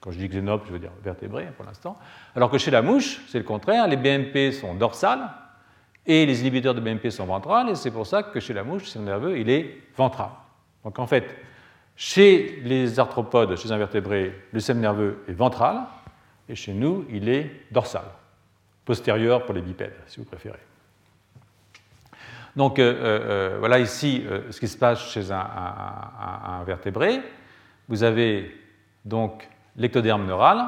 Quand 0.00 0.12
je 0.12 0.18
dis 0.18 0.28
xénope, 0.28 0.62
je 0.68 0.72
veux 0.72 0.78
dire 0.78 0.92
vertébrés 1.02 1.48
pour 1.56 1.64
l'instant. 1.64 1.98
Alors 2.36 2.50
que 2.50 2.58
chez 2.58 2.70
la 2.70 2.82
mouche, 2.82 3.20
c'est 3.26 3.38
le 3.38 3.44
contraire, 3.44 3.88
les 3.88 3.96
BMP 3.96 4.52
sont 4.52 4.74
dorsales 4.74 5.28
et 6.06 6.24
les 6.24 6.40
inhibiteurs 6.40 6.74
de 6.74 6.80
BMP 6.80 7.10
sont 7.10 7.26
ventrales, 7.26 7.70
et 7.70 7.74
c'est 7.74 7.90
pour 7.90 8.06
ça 8.06 8.22
que 8.22 8.38
chez 8.38 8.54
la 8.54 8.62
mouche, 8.62 8.94
le 8.94 9.00
nerveux, 9.00 9.38
il 9.40 9.50
est 9.50 9.76
ventral. 9.96 10.30
Donc 10.84 11.00
en 11.00 11.06
fait, 11.08 11.36
chez 11.96 12.62
les 12.62 13.00
arthropodes, 13.00 13.56
chez 13.56 13.72
un 13.72 13.76
vertébré, 13.76 14.32
le 14.52 14.60
système 14.60 14.78
nerveux 14.78 15.24
est 15.28 15.32
ventral, 15.32 15.80
et 16.48 16.54
chez 16.54 16.72
nous, 16.72 17.06
il 17.10 17.28
est 17.28 17.50
dorsal, 17.72 18.04
postérieur 18.84 19.44
pour 19.44 19.54
les 19.54 19.62
bipèdes, 19.62 19.96
si 20.06 20.20
vous 20.20 20.24
préférez. 20.24 20.60
Donc 22.54 22.78
euh, 22.78 22.92
euh, 22.92 23.00
euh, 23.02 23.56
voilà 23.58 23.80
ici 23.80 24.24
ce 24.50 24.58
qui 24.60 24.68
se 24.68 24.78
passe 24.78 25.10
chez 25.10 25.30
un 25.32 26.62
vertébré. 26.64 27.20
Vous 27.88 28.02
avez 28.02 28.54
donc 29.04 29.48
l'ectoderme 29.76 30.26
neural, 30.26 30.66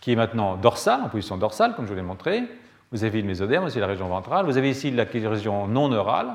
qui 0.00 0.12
est 0.12 0.16
maintenant 0.16 0.56
dorsal, 0.56 1.00
en 1.02 1.08
position 1.08 1.36
dorsale, 1.36 1.74
comme 1.74 1.86
je 1.86 1.90
vous 1.90 1.96
l'ai 1.96 2.02
montré. 2.02 2.42
Vous 2.90 3.04
avez 3.04 3.20
le 3.22 3.26
mésoderme, 3.26 3.64
aussi 3.64 3.78
la 3.78 3.86
région 3.86 4.08
ventrale. 4.08 4.44
Vous 4.44 4.58
avez 4.58 4.70
ici 4.70 4.90
la 4.90 5.04
région 5.04 5.66
non 5.66 5.88
neurale. 5.88 6.34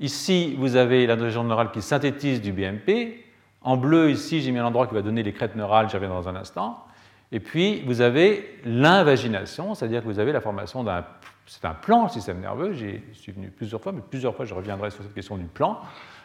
Ici, 0.00 0.54
vous 0.58 0.76
avez 0.76 1.06
la 1.06 1.14
région 1.14 1.44
neurale 1.44 1.70
qui 1.70 1.82
synthétise 1.82 2.40
du 2.40 2.52
BMP. 2.52 3.24
En 3.62 3.76
bleu, 3.76 4.10
ici, 4.10 4.40
j'ai 4.40 4.52
mis 4.52 4.58
un 4.58 4.66
endroit 4.66 4.86
qui 4.86 4.94
va 4.94 5.02
donner 5.02 5.22
les 5.22 5.32
crêtes 5.32 5.56
neurales, 5.56 5.88
j'y 5.88 5.96
reviens 5.96 6.10
dans 6.10 6.28
un 6.28 6.36
instant. 6.36 6.84
Et 7.32 7.40
puis, 7.40 7.82
vous 7.82 8.00
avez 8.00 8.60
l'invagination, 8.64 9.74
c'est-à-dire 9.74 10.02
que 10.02 10.06
vous 10.06 10.18
avez 10.18 10.32
la 10.32 10.40
formation 10.40 10.84
d'un... 10.84 11.04
C'est 11.46 11.64
un 11.64 11.74
plan, 11.74 12.04
le 12.04 12.08
système 12.10 12.40
nerveux, 12.40 12.74
j'y 12.74 13.00
suis 13.14 13.32
venu 13.32 13.48
plusieurs 13.48 13.80
fois, 13.80 13.92
mais 13.92 14.02
plusieurs 14.08 14.36
fois 14.36 14.44
je 14.44 14.52
reviendrai 14.52 14.90
sur 14.90 15.02
cette 15.02 15.14
question 15.14 15.38
du 15.38 15.46
plan. 15.46 15.80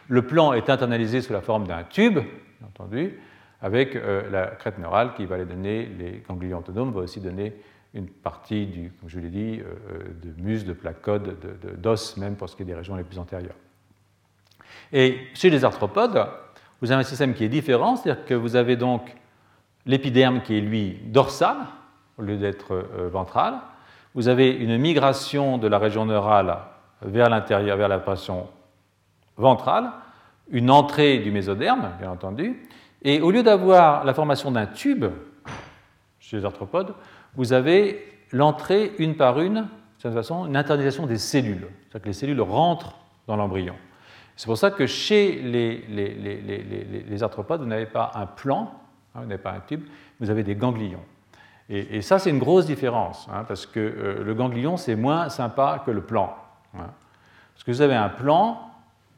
Le 0.08 0.20
plan 0.26 0.52
est 0.52 0.68
internalisé 0.68 1.22
sous 1.22 1.32
la 1.32 1.40
forme 1.40 1.66
d'un 1.66 1.82
tube, 1.82 2.18
entendu, 2.64 3.18
avec 3.60 3.96
euh, 3.96 4.28
la 4.30 4.46
crête 4.48 4.78
neurale 4.78 5.14
qui 5.14 5.24
va 5.24 5.36
aller 5.36 5.44
donner 5.44 5.86
les 5.86 6.22
ganglions 6.28 6.58
autonomes, 6.58 6.92
va 6.92 7.00
aussi 7.00 7.20
donner 7.20 7.54
une 7.94 8.08
partie, 8.08 8.66
du, 8.66 8.92
comme 9.00 9.08
je 9.08 9.20
l'ai 9.20 9.30
dit, 9.30 9.60
euh, 9.60 9.64
euh, 9.92 9.98
de 10.22 10.42
muscles, 10.42 10.68
de 10.68 10.72
placodes, 10.74 11.36
d'os, 11.78 12.16
même 12.16 12.36
pour 12.36 12.48
ce 12.48 12.56
qui 12.56 12.62
est 12.62 12.66
des 12.66 12.74
régions 12.74 12.96
les 12.96 13.04
plus 13.04 13.18
antérieures. 13.18 13.54
Et 14.92 15.18
chez 15.34 15.50
les 15.50 15.64
arthropodes, 15.64 16.26
vous 16.80 16.90
avez 16.90 17.00
un 17.00 17.04
système 17.04 17.34
qui 17.34 17.44
est 17.44 17.48
différent, 17.48 17.96
c'est-à-dire 17.96 18.24
que 18.26 18.34
vous 18.34 18.56
avez 18.56 18.76
donc 18.76 19.14
l'épiderme 19.86 20.42
qui 20.42 20.58
est 20.58 20.60
lui 20.60 21.00
dorsal 21.06 21.56
au 22.18 22.22
lieu 22.22 22.36
d'être 22.36 22.74
ventral. 23.10 23.54
Vous 24.14 24.28
avez 24.28 24.50
une 24.50 24.76
migration 24.78 25.58
de 25.58 25.68
la 25.68 25.78
région 25.78 26.04
neurale 26.04 26.58
vers 27.02 27.30
l'intérieur, 27.30 27.76
vers 27.76 27.88
la 27.88 27.98
pression 27.98 28.48
ventrale, 29.36 29.90
une 30.50 30.70
entrée 30.70 31.18
du 31.18 31.30
mésoderme, 31.30 31.90
bien 31.98 32.10
entendu, 32.10 32.56
et 33.02 33.20
au 33.20 33.30
lieu 33.30 33.42
d'avoir 33.42 34.04
la 34.04 34.14
formation 34.14 34.50
d'un 34.50 34.66
tube 34.66 35.04
chez 36.18 36.38
les 36.38 36.44
arthropodes, 36.44 36.94
vous 37.36 37.52
avez 37.52 38.06
l'entrée 38.32 38.92
une 38.98 39.16
par 39.16 39.40
une, 39.40 39.54
de 39.54 39.66
cette 39.98 40.14
façon, 40.14 40.46
une 40.46 40.56
internalisation 40.56 41.06
des 41.06 41.18
cellules. 41.18 41.66
C'est-à-dire 41.82 42.02
que 42.02 42.06
les 42.08 42.12
cellules 42.14 42.40
rentrent 42.40 42.98
dans 43.26 43.36
l'embryon. 43.36 43.74
C'est 44.36 44.46
pour 44.46 44.58
ça 44.58 44.70
que 44.70 44.86
chez 44.86 45.40
les, 45.42 45.84
les, 45.88 47.22
arthropodes, 47.22 47.60
vous 47.60 47.66
n'avez 47.66 47.86
pas 47.86 48.10
un 48.14 48.26
plan, 48.26 48.72
hein, 49.14 49.20
vous 49.20 49.26
n'avez 49.26 49.42
pas 49.42 49.52
un 49.52 49.60
tube, 49.60 49.84
vous 50.18 50.30
avez 50.30 50.42
des 50.42 50.56
ganglions. 50.56 51.04
Et, 51.70 52.02
ça, 52.02 52.18
c'est 52.18 52.28
une 52.28 52.38
grosse 52.38 52.66
différence, 52.66 53.26
hein, 53.32 53.44
parce 53.48 53.64
que 53.64 53.80
euh, 53.80 54.22
le 54.22 54.34
ganglion, 54.34 54.76
c'est 54.76 54.96
moins 54.96 55.30
sympa 55.30 55.82
que 55.86 55.90
le 55.90 56.02
plan. 56.02 56.36
Hein. 56.74 56.90
Parce 57.54 57.64
que 57.64 57.70
vous 57.70 57.80
avez 57.80 57.94
un 57.94 58.10
plan, 58.10 58.70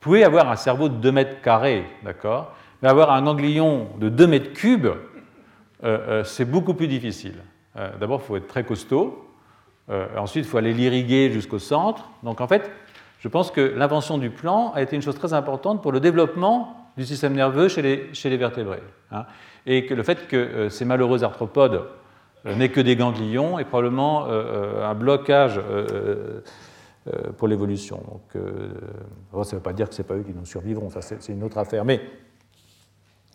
pouvez 0.07 0.25
avoir 0.25 0.51
un 0.51 0.57
cerveau 0.57 0.89
de 0.89 0.95
2 0.95 1.13
mètres 1.13 1.41
carrés, 1.43 1.85
d'accord? 2.05 2.55
Mais 2.81 2.89
avoir 2.89 3.11
un 3.11 3.23
ganglion 3.23 3.89
de 3.99 4.09
2 4.09 4.27
mètres 4.27 4.53
cubes, 4.53 4.87
euh, 4.87 4.95
euh, 5.83 6.25
c'est 6.25 6.45
beaucoup 6.45 6.75
plus 6.75 6.89
difficile. 6.89 7.37
D'abord, 8.01 8.23
il 8.25 8.27
faut 8.27 8.37
être 8.39 8.47
très 8.47 8.65
costaud. 8.65 9.29
ensuite, 10.17 10.47
il 10.47 10.49
faut 10.49 10.57
aller 10.57 10.73
l'irriguer 10.73 11.31
jusqu'au 11.31 11.59
centre. 11.59 12.09
Donc, 12.23 12.41
en 12.41 12.47
fait, 12.47 12.71
je 13.19 13.29
pense 13.29 13.51
que 13.51 13.61
l'invention 13.61 14.17
du 14.17 14.31
plan 14.31 14.73
a 14.75 14.81
été 14.81 14.97
une 14.97 15.03
chose 15.03 15.19
très 15.19 15.35
importante 15.35 15.83
pour 15.83 15.93
le 15.93 16.01
développement 16.01 16.89
du 16.97 17.05
système 17.05 17.35
nerveux 17.35 17.69
chez 17.69 17.83
les, 17.83 18.37
vertébrés. 18.39 18.83
Hein. 19.13 19.27
et 19.67 19.85
que 19.85 19.93
le 19.93 20.03
fait 20.03 20.27
que 20.27 20.71
ces 20.71 20.87
malheureux 20.87 21.23
arthropodes 21.23 21.87
euh, 22.47 22.55
n'est 22.55 22.69
que 22.69 22.81
des 22.81 22.97
ganglions 22.97 23.59
et 23.59 23.65
probablement 23.65 24.27
euh, 24.27 24.29
euh, 24.29 24.89
un 24.89 24.95
blocage 24.95 25.61
pour 27.37 27.49
l'évolution. 27.49 28.01
Donc, 28.11 28.43
ça 29.45 29.51
ne 29.53 29.57
veut 29.57 29.63
pas 29.63 29.73
dire 29.73 29.89
que 29.89 29.95
ce 29.95 30.03
n'est 30.03 30.09
pas 30.09 30.15
eux 30.15 30.23
qui 30.23 30.33
nous 30.33 30.47
survivront, 30.47 30.91
ça 30.91 31.01
c'est 31.03 31.33
une 31.33 31.43
autre 31.43 31.59
affaire. 31.59 31.85
Mais 31.85 32.01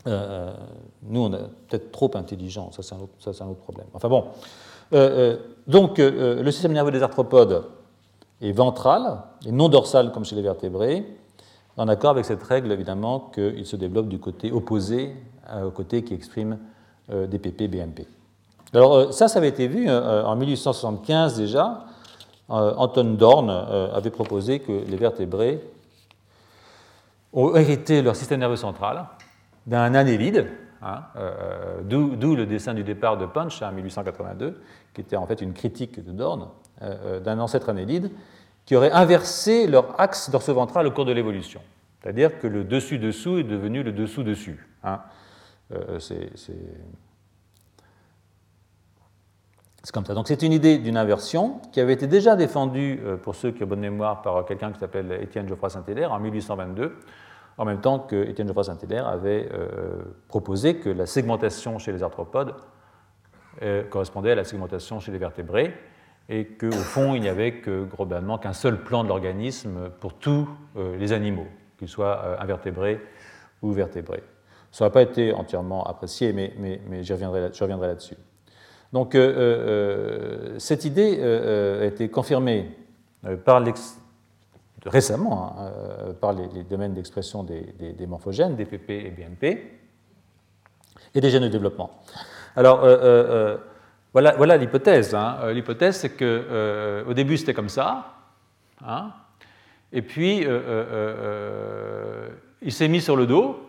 nous, 0.06 1.22
on 1.22 1.34
est 1.34 1.48
peut-être 1.68 1.92
trop 1.92 2.12
intelligents, 2.16 2.72
ça 2.72 2.82
c'est 2.84 2.96
un, 3.42 3.48
autre 3.48 3.62
problème. 3.62 3.88
Enfin 3.94 4.10
bon, 4.10 4.26
donc 5.68 5.98
le 6.00 6.52
système 6.52 6.74
nerveux 6.74 6.92
des 6.92 7.04
arthropodes 7.04 7.66
est 8.42 8.52
ventral 8.52 9.24
et 9.46 9.52
non 9.52 9.70
dorsal 9.70 10.12
comme 10.12 10.26
chez 10.26 10.36
les 10.36 10.42
vertébrés, 10.42 11.06
en 11.78 11.88
accord 11.88 12.12
avec 12.12 12.26
cette 12.26 12.44
règle 12.44 12.72
évidemment 12.72 13.32
qu'il 13.34 13.66
se 13.66 13.76
développe 13.76 14.08
du 14.08 14.20
côté 14.20 14.52
opposé 14.52 15.16
au 15.64 15.72
côté 15.72 16.04
qui 16.04 16.14
exprime 16.14 16.58
des 17.10 17.40
PP-BMP. 17.40 18.08
Alors 18.74 18.96
euh, 18.96 19.12
ça, 19.12 19.28
ça 19.28 19.40
avait 19.40 19.50
été 19.50 19.68
vu 19.68 19.90
euh, 19.90 20.24
en 20.24 20.36
1875 20.36 21.38
déjà. 21.38 21.86
Euh, 22.52 22.74
Anton 22.76 23.14
Dorn 23.14 23.50
avait 23.50 24.10
proposé 24.10 24.60
que 24.60 24.72
les 24.72 24.98
vertébrés 24.98 25.62
ont 27.34 27.56
hérité 27.56 28.02
leur 28.02 28.16
système 28.16 28.42
nerveux 28.42 28.58
central 28.58 29.06
d'un 29.66 29.94
annélide, 29.94 30.48
hein, 30.82 31.04
d'où 31.84 32.36
le 32.36 32.46
dessin 32.46 32.74
du 32.74 32.84
départ 32.84 33.18
de 33.18 33.26
Punch 33.26 33.62
en 33.62 33.72
1882, 33.72 34.62
qui 34.94 35.02
était 35.02 35.16
en 35.16 35.26
fait 35.28 35.42
une 35.42 35.54
critique 35.54 36.04
de 36.04 36.12
Dorn, 36.12 36.50
d'un 37.24 37.40
ancêtre 37.40 37.70
annélide, 37.70 38.12
qui 38.66 38.76
aurait 38.76 38.92
inversé 38.92 39.68
leur 39.68 40.00
axe 40.02 40.30
dorso-ventral 40.30 40.88
au 40.88 40.92
cours 40.92 41.06
de 41.06 41.14
l'évolution. 41.14 41.62
C'est-à-dire 42.02 42.40
que 42.40 42.48
le 42.48 42.64
dessus-dessous 42.64 43.38
est 43.38 43.44
devenu 43.44 43.84
le 43.84 43.92
dessous-dessus. 43.94 44.68
Hein. 44.84 45.00
c'est 46.00 46.32
c'est 49.84 49.94
comme 49.94 50.06
ça. 50.06 50.14
Donc 50.14 50.28
c'est 50.28 50.44
une 50.44 50.54
idée 50.54 50.78
d'une 50.78 50.98
inversion 50.98 51.60
qui 51.72 51.80
avait 51.80 51.94
été 51.94 52.08
déjà 52.08 52.36
défendue, 52.36 53.00
euh, 53.04 53.18
pour 53.18 53.36
ceux 53.36 53.52
qui 53.52 53.64
ont 53.64 53.68
bonne 53.68 53.80
mémoire, 53.80 54.22
par 54.22 54.46
quelqu'un 54.46 54.72
qui 54.72 54.80
s'appelle 54.80 55.12
Étienne 55.22 55.48
Geoffroy 55.48 55.70
Saint-Hilaire 55.70 56.12
en 56.12 56.20
1822, 56.20 56.96
en 57.58 57.66
même 57.66 57.82
temps 57.82 58.00
que 58.00 58.28
Étienne 58.28 58.48
Geoffroy 58.48 58.66
Saint-Hilaire 58.66 59.08
avait 59.08 59.50
euh, 59.54 60.04
proposé 60.28 60.78
que 60.78 60.90
la 60.90 61.06
segmentation 61.06 61.80
chez 61.80 61.92
les 61.92 62.04
arthropodes 62.04 62.54
euh, 63.64 63.84
correspondait 63.84 64.32
à 64.32 64.36
la 64.36 64.44
segmentation 64.44 65.00
chez 65.00 65.12
les 65.12 65.18
vertébrés 65.18 65.74
et 66.30 66.46
qu'au 66.46 66.72
fond, 66.72 67.16
il 67.16 67.22
n'y 67.22 67.28
avait 67.28 67.56
que 67.56 67.84
globalement 67.84 68.38
qu'un 68.38 68.54
seul 68.54 68.84
plan 68.84 69.04
de 69.04 69.10
l'organisme 69.10 69.90
pour 70.00 70.14
tous 70.14 70.48
les 70.78 71.12
animaux, 71.12 71.48
qu'ils 71.78 71.90
soient 71.90 72.40
invertébrés 72.40 73.02
ou 73.62 73.72
vertébrés. 73.74 74.24
Ça 74.72 74.86
n'a 74.86 74.92
pas 74.92 75.02
été 75.02 75.34
entièrement 75.34 75.84
apprécié, 75.84 76.32
mais, 76.32 76.54
mais, 76.58 76.80
mais 76.88 77.04
j'y 77.04 77.12
reviendrai 77.12 77.42
là-dessus. 77.88 78.16
Donc 78.94 79.16
euh, 79.16 79.34
euh, 79.36 80.60
cette 80.60 80.86
idée 80.86 81.18
euh, 81.20 81.84
a 81.84 81.86
été 81.86 82.10
confirmée 82.10 82.70
récemment 84.86 85.56
hein, 85.58 86.14
par 86.20 86.34
les, 86.34 86.64
domaines 86.64 86.94
d'expression 86.94 87.44
des, 87.44 88.08
morphogènes, 88.08 88.56
DPP 88.56 88.90
et 88.90 89.12
BMP, 89.12 89.44
et 91.14 91.22
des 91.22 91.30
gènes 91.30 91.44
de 91.44 91.48
développement. 91.48 92.02
Alors, 92.56 92.82
voilà, 94.12 94.58
l'hypothèse. 94.58 95.14
Hein. 95.14 95.52
L'hypothèse, 95.54 95.98
c'est 95.98 96.18
qu'au 96.18 97.10
au 97.10 97.14
début, 97.14 97.38
c'était 97.38 97.54
comme 97.54 97.70
ça, 97.70 98.16
hein. 98.84 99.12
et 99.94 100.02
puis 100.02 100.48
il 102.64 102.72
s'est 102.72 102.88
mis 102.88 103.02
sur 103.02 103.16
le 103.16 103.28
dos, 103.28 103.60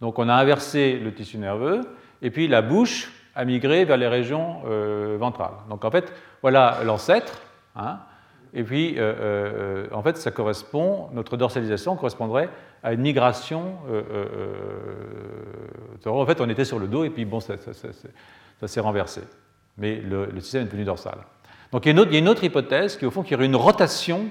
donc 0.00 0.18
on 0.18 0.28
a 0.30 0.34
inversé 0.34 0.98
le 0.98 1.12
tissu 1.12 1.36
nerveux, 1.36 1.82
et 2.22 2.30
puis 2.30 2.48
la 2.48 2.62
bouche 2.62 3.19
à 3.40 3.44
migrer 3.46 3.86
vers 3.86 3.96
les 3.96 4.06
régions 4.06 4.60
euh, 4.66 5.16
ventrales. 5.18 5.54
Donc 5.70 5.86
en 5.86 5.90
fait, 5.90 6.12
voilà 6.42 6.80
l'ancêtre. 6.84 7.40
Hein, 7.74 8.00
et 8.52 8.62
puis, 8.62 8.96
euh, 8.98 9.14
euh, 9.18 9.86
en 9.92 10.02
fait, 10.02 10.18
ça 10.18 10.30
correspond, 10.30 11.08
notre 11.14 11.38
dorsalisation 11.38 11.96
correspondrait 11.96 12.50
à 12.82 12.92
une 12.92 13.00
migration. 13.00 13.78
en 16.04 16.26
fait, 16.26 16.40
on 16.42 16.50
était 16.50 16.66
sur 16.66 16.78
le 16.78 16.86
dos 16.86 17.04
et 17.04 17.10
puis 17.10 17.24
bon, 17.24 17.40
ça, 17.40 17.54
s'est 18.66 18.80
renversé. 18.80 19.22
Mais 19.78 19.96
le, 19.96 20.38
système 20.40 20.62
est 20.62 20.66
devenu 20.66 20.84
dorsal. 20.84 21.16
Donc 21.72 21.86
il 21.86 21.88
y, 21.88 21.98
a 21.98 22.18
une 22.18 22.28
autre, 22.28 22.44
y 22.44 22.46
hypothèse 22.46 22.98
qui, 22.98 23.06
au 23.06 23.10
fond, 23.10 23.22
qui 23.22 23.34
aurait 23.34 23.46
une 23.46 23.56
rotation 23.56 24.26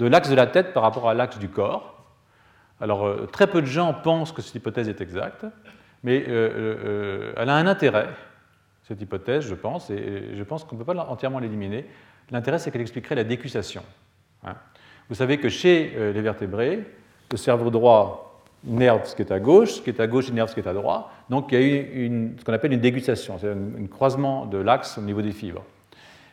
de 0.00 0.06
l'axe 0.06 0.28
de 0.28 0.34
la 0.34 0.48
tête 0.48 0.72
par 0.72 0.82
rapport 0.82 1.08
à 1.08 1.14
l'axe 1.14 1.38
du 1.38 1.48
corps. 1.48 2.02
Alors, 2.80 3.30
très 3.30 3.46
peu 3.46 3.60
de 3.60 3.66
gens 3.66 3.94
pensent 3.94 4.32
que 4.32 4.42
cette 4.42 4.56
hypothèse 4.56 4.88
est 4.88 5.00
exacte 5.00 5.46
mais 6.04 6.22
euh, 6.28 6.30
euh, 6.30 6.76
euh, 6.84 7.32
elle 7.36 7.48
a 7.48 7.56
un 7.56 7.66
intérêt, 7.66 8.08
cette 8.86 9.00
hypothèse, 9.00 9.48
je 9.48 9.54
pense, 9.54 9.90
et 9.90 10.36
je 10.36 10.42
pense 10.44 10.62
qu'on 10.62 10.76
ne 10.76 10.84
peut 10.84 10.94
pas 10.94 11.06
entièrement 11.08 11.38
l'éliminer. 11.38 11.86
L'intérêt, 12.30 12.58
c'est 12.58 12.70
qu'elle 12.70 12.82
expliquerait 12.82 13.14
la 13.14 13.24
décussation. 13.24 13.82
Hein. 14.46 14.54
Vous 15.08 15.14
savez 15.14 15.38
que 15.38 15.48
chez 15.48 15.92
les 16.14 16.20
vertébrés, 16.20 16.84
le 17.30 17.36
cerveau 17.36 17.70
droit 17.70 18.42
innerve 18.66 19.04
ce 19.04 19.14
qui 19.14 19.22
est 19.22 19.32
à 19.32 19.40
gauche, 19.40 19.72
ce 19.74 19.80
qui 19.80 19.90
est 19.90 20.00
à 20.00 20.06
gauche 20.06 20.28
innerve 20.28 20.48
ce 20.48 20.54
qui 20.54 20.60
est 20.60 20.68
à 20.68 20.72
droite. 20.72 21.06
Donc 21.28 21.52
il 21.52 21.58
y 21.58 21.62
a 21.62 21.66
eu 21.66 22.34
ce 22.38 22.44
qu'on 22.44 22.52
appelle 22.52 22.72
une 22.72 22.80
dégustation, 22.80 23.38
c'est 23.38 23.50
un, 23.50 23.86
croisement 23.90 24.46
de 24.46 24.58
l'axe 24.58 24.96
au 24.96 25.02
niveau 25.02 25.20
des 25.20 25.32
fibres. 25.32 25.64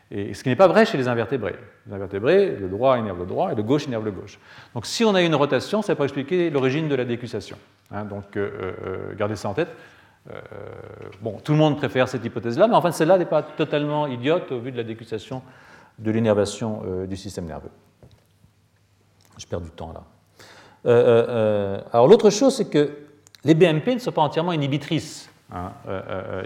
Et 0.10 0.34
ce 0.34 0.44
qui 0.44 0.50
n'est 0.50 0.58
pas 0.58 0.68
vrai 0.68 0.86
chez 0.86 0.98
les 0.98 1.08
invertébrés. 1.08 1.56
Les 1.88 1.94
invertébrés, 1.94 2.58
le 2.58 2.68
droit 2.68 2.98
innerve 2.98 3.20
le 3.20 3.26
droit 3.26 3.52
et 3.52 3.56
le 3.56 3.64
gauche 3.64 3.86
innerve 3.86 4.06
le 4.06 4.12
gauche. 4.12 4.40
Donc 4.74 4.86
si 4.86 5.04
on 5.06 5.16
a 5.16 5.22
une 5.22 5.36
rotation, 5.36 5.82
ça 5.82 5.96
peut 5.96 6.04
expliquer 6.04 6.50
l'origine 6.50 6.90
de 6.90 6.96
la 6.96 7.06
décussation. 7.06 7.58
Hein, 7.94 8.06
donc 8.06 8.38
euh, 8.38 8.74
euh, 8.86 9.16
gardez 9.16 9.36
ça 9.36 9.50
en 9.50 9.54
tête. 9.54 9.70
Euh, 10.30 10.40
bon, 11.22 11.38
tout 11.44 11.52
le 11.52 11.58
monde 11.58 11.78
préfère 11.78 12.08
cette 12.08 12.24
hypothèse-là, 12.24 12.68
mais 12.68 12.76
enfin 12.76 12.92
celle-là 12.92 13.18
n'est 13.18 13.26
pas 13.26 13.42
totalement 13.42 14.08
idiote 14.08 14.52
au 14.52 14.60
vu 14.60 14.72
de 14.72 14.78
la 14.78 14.84
décussation 14.84 15.42
de 16.00 16.12
l'innervation 16.12 16.84
du 17.08 17.16
système 17.16 17.46
nerveux. 17.46 17.72
Je 19.38 19.46
perds 19.46 19.62
du 19.62 19.72
temps 19.72 19.94
là. 19.94 20.04
alors 21.92 22.08
l'autre 22.08 22.30
chose, 22.30 22.56
c'est 22.56 22.70
que 22.70 22.98
les 23.44 23.56
BMP 23.56 23.96
ne 23.96 24.00
sont 24.00 24.12
pas 24.12 24.22
entièrement 24.22 24.54
inhibitrices. 24.54 25.30
Hein. 25.52 25.72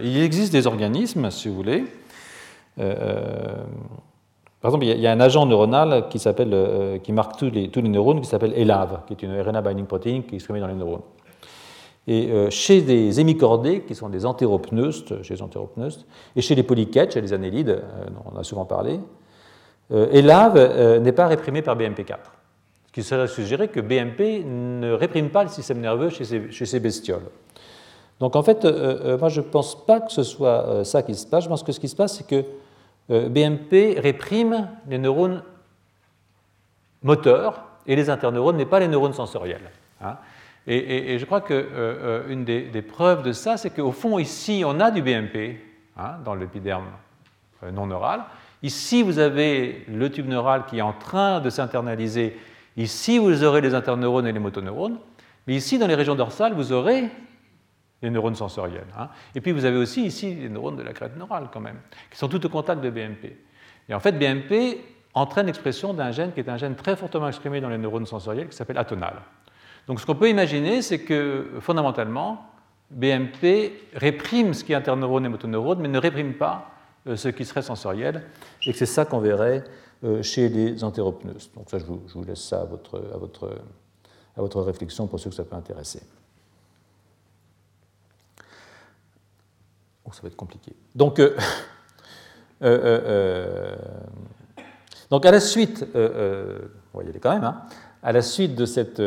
il 0.01 0.17
existe 0.17 0.51
des 0.51 0.67
organismes, 0.67 1.29
si 1.29 1.47
vous 1.47 1.55
voulez. 1.55 1.85
par 2.77 2.85
exemple, 4.63 4.85
il 4.85 4.99
y, 4.99 5.07
a 5.07 5.11
un 5.11 5.19
agent 5.19 5.45
neuronal 5.45 6.07
qui, 6.09 6.19
qui 7.03 7.13
marque 7.13 7.37
tous 7.37 7.49
les, 7.49 7.69
tous 7.69 7.81
les 7.81 7.89
neurones 7.89 8.21
qui 8.21 8.27
s'appelle 8.27 8.53
ELAV, 8.53 9.01
qui 9.05 9.13
est 9.13 9.23
une 9.23 9.39
RNA 9.39 9.61
binding 9.61 9.85
protein 9.85 10.21
qui 10.27 10.35
est 10.35 10.37
exprimée 10.37 10.59
dans 10.59 10.67
les 10.67 10.75
neurones. 10.75 11.03
Et 12.07 12.31
euh, 12.31 12.49
chez 12.51 12.81
des 12.81 13.19
hémicordés, 13.19 13.81
qui 13.81 13.95
sont 13.95 14.09
des 14.09 14.25
entéropneustes, 14.25 15.23
chez 15.23 15.33
les 15.35 15.41
entéropneustes, 15.41 16.05
et 16.35 16.41
chez 16.41 16.53
les 16.53 16.63
polychètes, 16.63 17.13
chez 17.13 17.21
les 17.21 17.33
annélides, 17.33 17.69
euh, 17.69 18.05
on 18.25 18.35
en 18.35 18.39
a 18.39 18.43
souvent 18.43 18.65
parlé, 18.65 18.99
euh, 19.91 20.11
ELAV 20.11 20.99
n'est 21.01 21.11
pas 21.11 21.27
réprimé 21.27 21.61
par 21.61 21.75
BMP4. 21.75 22.17
Ce 22.87 22.91
qui 22.91 23.03
serait 23.03 23.27
suggérer 23.27 23.67
que 23.67 23.79
BMP 23.79 24.43
ne 24.45 24.91
réprime 24.93 25.29
pas 25.29 25.43
le 25.43 25.49
système 25.49 25.81
nerveux 25.81 26.09
chez 26.09 26.25
ces, 26.25 26.51
chez 26.51 26.65
ces 26.65 26.79
bestioles. 26.79 27.25
Donc 28.19 28.37
en 28.37 28.43
fait, 28.43 28.63
moi 28.63 29.27
je 29.27 29.41
ne 29.41 29.45
pense 29.45 29.85
pas 29.85 29.99
que 29.99 30.09
ce 30.09 30.23
soit 30.23 30.85
ça 30.85 31.03
qui 31.03 31.13
se 31.13 31.27
passe. 31.27 31.43
Je 31.43 31.49
pense 31.49 31.63
que 31.63 31.73
ce 31.73 31.81
qui 31.81 31.89
se 31.89 31.95
passe, 31.97 32.17
c'est 32.17 32.25
que 32.25 32.45
BMP 33.09 33.99
réprime 33.99 34.69
les 34.87 34.97
neurones 34.97 35.43
moteurs 37.03 37.65
et 37.85 37.97
les 37.97 38.09
interneurones, 38.09 38.55
mais 38.55 38.65
pas 38.65 38.79
les 38.79 38.87
neurones 38.87 39.13
sensoriels. 39.13 39.69
Hein. 40.01 40.15
Et, 40.67 41.19
je 41.19 41.25
crois 41.25 41.41
qu'une 41.41 41.57
euh, 41.57 42.23
euh, 42.27 42.69
des, 42.71 42.81
preuves 42.81 43.21
de 43.21 43.33
ça, 43.33 43.55
c'est 43.57 43.69
qu'au 43.69 43.91
fond, 43.91 44.17
ici, 44.17 44.63
on 44.65 44.79
a 44.79 44.89
du 44.89 45.03
BMP 45.03 45.59
hein, 45.95 46.15
dans 46.25 46.33
l'épiderme 46.33 46.87
euh, 47.63 47.71
non 47.71 47.85
neural. 47.85 48.23
Ici, 48.63 49.03
vous 49.03 49.19
avez 49.19 49.85
le 49.87 50.09
tube 50.09 50.27
neural 50.27 50.65
qui 50.65 50.79
est 50.79 50.81
en 50.81 50.93
train 50.93 51.39
de 51.39 51.51
s'internaliser. 51.51 52.35
Ici, 52.77 53.19
vous 53.19 53.43
aurez 53.43 53.61
les 53.61 53.75
interneurones 53.75 54.25
et 54.25 54.31
les 54.31 54.39
motoneurones. 54.39 54.97
Mais 55.45 55.53
ici, 55.53 55.77
dans 55.77 55.85
les 55.85 55.93
régions 55.93 56.15
dorsales, 56.15 56.53
vous 56.53 56.71
aurez 56.71 57.09
les 58.01 58.09
neurones 58.09 58.35
sensoriels. 58.35 58.87
Hein. 58.97 59.09
Et 59.35 59.41
puis, 59.41 59.51
vous 59.51 59.65
avez 59.65 59.77
aussi 59.77 60.03
ici 60.03 60.33
les 60.33 60.49
neurones 60.49 60.77
de 60.77 60.83
la 60.83 60.93
crête 60.93 61.15
neurale, 61.15 61.49
quand 61.53 61.59
même, 61.59 61.77
qui 62.09 62.17
sont 62.17 62.27
tout 62.27 62.43
au 62.43 62.49
contact 62.49 62.81
de 62.81 62.89
BMP. 62.89 63.37
Et 63.87 63.93
en 63.93 63.99
fait, 63.99 64.13
BMP 64.13 64.79
entraîne 65.13 65.45
l'expression 65.45 65.93
d'un 65.93 66.11
gène 66.11 66.33
qui 66.33 66.39
est 66.39 66.49
un 66.49 66.57
gène 66.57 66.75
très 66.75 66.95
fortement 66.95 67.27
exprimé 67.27 67.61
dans 67.61 67.69
les 67.69 67.77
neurones 67.77 68.07
sensoriels 68.07 68.49
qui 68.49 68.57
s'appelle 68.57 68.79
atonal. 68.79 69.21
Donc 69.87 69.99
ce 69.99 70.05
qu'on 70.05 70.15
peut 70.15 70.29
imaginer, 70.29 70.81
c'est 70.81 70.99
que 70.99 71.47
fondamentalement, 71.59 72.45
BMP 72.91 73.73
réprime 73.93 74.53
ce 74.53 74.63
qui 74.63 74.71
est 74.71 74.75
interneurone 74.75 75.25
et 75.25 75.29
motoneurone, 75.29 75.79
mais 75.79 75.87
ne 75.87 75.99
réprime 75.99 76.33
pas 76.33 76.71
euh, 77.07 77.15
ce 77.15 77.29
qui 77.29 77.45
serait 77.45 77.61
sensoriel, 77.61 78.23
et 78.65 78.71
que 78.71 78.77
c'est 78.77 78.85
ça 78.85 79.05
qu'on 79.05 79.19
verrait 79.19 79.63
euh, 80.03 80.23
chez 80.23 80.49
les 80.49 80.83
entéropneus. 80.83 81.51
Donc 81.55 81.69
ça, 81.69 81.77
je 81.77 81.85
vous, 81.85 82.23
laisse 82.23 82.41
ça 82.41 82.61
à 82.61 82.65
votre, 82.65 82.97
à, 83.13 83.17
votre, 83.17 83.59
à 84.35 84.41
votre 84.41 84.61
réflexion 84.61 85.07
pour 85.07 85.19
ceux 85.19 85.29
que 85.29 85.35
ça 85.35 85.43
peut 85.43 85.55
intéresser. 85.55 86.01
Oh, 90.05 90.11
ça 90.11 90.21
va 90.21 90.27
être 90.27 90.35
compliqué. 90.35 90.75
Donc, 90.93 91.19
euh, 91.19 91.35
donc 95.09 95.25
à 95.25 95.31
la 95.31 95.39
suite, 95.39 95.85
on 95.93 96.97
va 96.97 97.03
y 97.03 97.09
aller 97.09 97.19
quand 97.19 97.33
même, 97.33 97.43
hein, 97.43 97.63
à 98.05 98.11
la 98.11 98.21
suite 98.21 98.53
de 98.53 98.65
cette, 98.65 99.01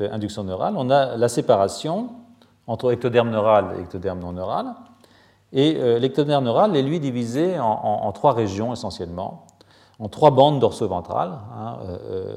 induction 0.00 0.42
neurale, 0.42 0.72
on 0.78 0.88
a 0.88 1.18
la 1.18 1.28
séparation 1.28 2.08
entre 2.66 2.90
ectoderme 2.90 3.28
neural 3.28 3.74
et 3.76 3.82
ectoderme 3.82 4.20
non 4.20 4.32
neural. 4.32 4.74
Et 5.52 5.76
euh, 5.76 5.98
l'ectoderme 5.98 6.44
neural 6.44 6.74
est 6.74 6.82
lui 6.82 6.98
divisé 6.98 7.58
en, 7.60 8.10
trois 8.12 8.32
régions 8.32 8.72
essentiellement, 8.72 9.46
en 9.98 10.08
trois 10.08 10.30
bandes 10.30 10.60
dorso-ventrales, 10.60 11.38
hein, 11.54 11.76
euh, 11.82 11.98
euh, 12.10 12.36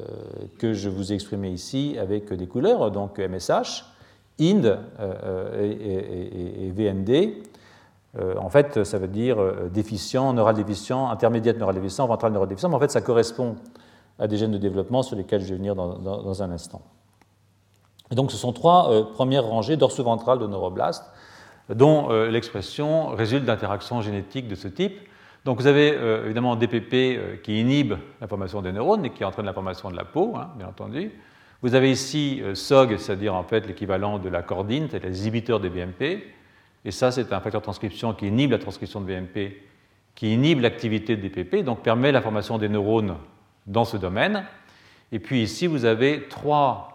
que 0.59 0.73
je 0.73 0.89
vous 0.89 1.13
ai 1.13 1.15
exprimées 1.15 1.51
ici 1.51 1.95
avec 1.97 2.33
des 2.33 2.47
couleurs, 2.47 2.91
donc 2.91 3.17
MSH, 3.17 3.85
IND 4.37 4.79
et, 5.61 6.73
VND. 6.75 7.35
en 8.37 8.49
fait, 8.49 8.83
ça 8.83 8.97
veut 8.97 9.07
dire 9.07 9.37
déficient, 9.73 10.33
neural 10.33 10.55
déficient, 10.55 11.09
intermédiaire 11.09 11.55
neural 11.57 11.75
déficient, 11.75 12.05
ventral 12.05 12.33
neural 12.33 12.49
déficient, 12.49 12.67
mais 12.67 12.75
en 12.75 12.79
fait, 12.79 12.91
ça 12.91 13.01
correspond 13.01 13.55
à 14.21 14.27
des 14.27 14.37
gènes 14.37 14.51
de 14.51 14.57
développement 14.57 15.03
sur 15.03 15.17
lesquels 15.17 15.41
je 15.41 15.49
vais 15.49 15.55
venir 15.55 15.75
dans, 15.75 16.43
un 16.43 16.51
instant. 16.51 16.81
Donc, 18.11 18.31
ce 18.31 18.37
sont 18.37 18.53
trois 18.53 19.11
premières 19.11 19.45
rangées 19.45 19.75
dorso-ventrales 19.75 20.39
de 20.39 20.47
neuroblastes 20.47 21.03
dont 21.69 22.09
euh, 22.09 22.29
l'expression 22.29 23.07
résulte 23.07 23.45
d'interactions 23.45 24.01
génétiques 24.01 24.47
de 24.47 24.55
ce 24.55 24.67
type. 24.67 24.97
Donc 25.45 25.59
vous 25.59 25.67
avez 25.67 25.91
euh, 25.91 26.25
évidemment 26.25 26.55
DPP 26.55 26.93
euh, 26.93 27.35
qui 27.41 27.59
inhibe 27.59 27.93
la 28.19 28.27
formation 28.27 28.61
des 28.61 28.71
neurones 28.71 29.05
et 29.05 29.09
qui 29.11 29.23
entraîne 29.23 29.45
la 29.45 29.53
formation 29.53 29.89
de 29.89 29.95
la 29.95 30.05
peau, 30.05 30.33
hein, 30.35 30.51
bien 30.57 30.67
entendu. 30.67 31.11
Vous 31.61 31.75
avez 31.75 31.91
ici 31.91 32.41
SOG, 32.55 32.97
c'est-à-dire 32.97 33.35
en 33.35 33.43
fait 33.43 33.67
l'équivalent 33.67 34.17
de 34.17 34.29
la 34.29 34.41
cordine, 34.41 34.87
c'est 34.89 35.03
les 35.03 35.29
des 35.29 35.69
BMP. 35.69 36.23
Et 36.83 36.89
ça, 36.89 37.11
c'est 37.11 37.31
un 37.33 37.39
facteur 37.39 37.61
de 37.61 37.63
transcription 37.63 38.15
qui 38.15 38.27
inhibe 38.27 38.49
la 38.49 38.57
transcription 38.57 38.99
de 38.99 39.05
BMP, 39.05 39.61
qui 40.15 40.33
inhibe 40.33 40.61
l'activité 40.61 41.15
de 41.15 41.21
DPP, 41.27 41.63
donc 41.63 41.83
permet 41.83 42.11
la 42.11 42.23
formation 42.23 42.57
des 42.57 42.67
neurones 42.67 43.15
dans 43.67 43.85
ce 43.85 43.97
domaine. 43.97 44.45
Et 45.11 45.19
puis 45.19 45.41
ici, 45.41 45.67
vous 45.67 45.85
avez 45.85 46.27
trois 46.29 46.91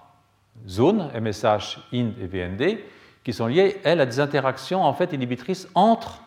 zones, 0.68 1.10
MSH, 1.14 1.78
IND 1.92 2.12
et 2.20 2.26
VND, 2.26 2.78
qui 3.24 3.32
sont 3.32 3.46
liées, 3.46 3.80
elles, 3.84 4.00
à 4.00 4.06
des 4.06 4.20
interactions 4.20 4.82
en 4.84 4.92
fait 4.92 5.12
inhibitrices 5.12 5.68
entre 5.74 6.22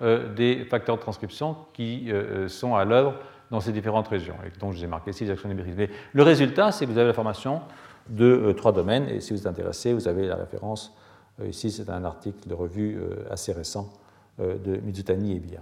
euh, 0.00 0.32
des 0.32 0.64
facteurs 0.64 0.96
de 0.96 1.02
transcription 1.02 1.56
qui 1.74 2.10
euh, 2.10 2.48
sont 2.48 2.74
à 2.74 2.84
l'œuvre 2.84 3.14
dans 3.50 3.60
ces 3.60 3.72
différentes 3.72 4.08
régions, 4.08 4.36
et 4.44 4.58
dont 4.58 4.72
je 4.72 4.78
vous 4.78 4.84
ai 4.84 4.86
marqué 4.86 5.10
ici 5.10 5.24
les 5.24 5.30
actions 5.30 5.48
inhibitrices. 5.48 5.76
Mais 5.76 5.90
le 6.12 6.22
résultat, 6.22 6.72
c'est 6.72 6.86
que 6.86 6.90
vous 6.90 6.96
avez 6.98 7.08
la 7.08 7.12
formation 7.12 7.60
de 8.08 8.24
euh, 8.24 8.52
trois 8.54 8.72
domaines, 8.72 9.08
et 9.08 9.20
si 9.20 9.32
vous 9.32 9.40
êtes 9.40 9.46
intéressé, 9.46 9.92
vous 9.92 10.08
avez 10.08 10.26
la 10.26 10.36
référence. 10.36 10.96
ici, 11.44 11.70
c'est 11.70 11.90
un 11.90 12.04
article 12.04 12.48
de 12.48 12.54
revue 12.54 12.98
assez 13.30 13.52
récent 13.52 13.90
de 14.38 14.76
Mizutani 14.82 15.36
et 15.36 15.40
Bia. 15.40 15.60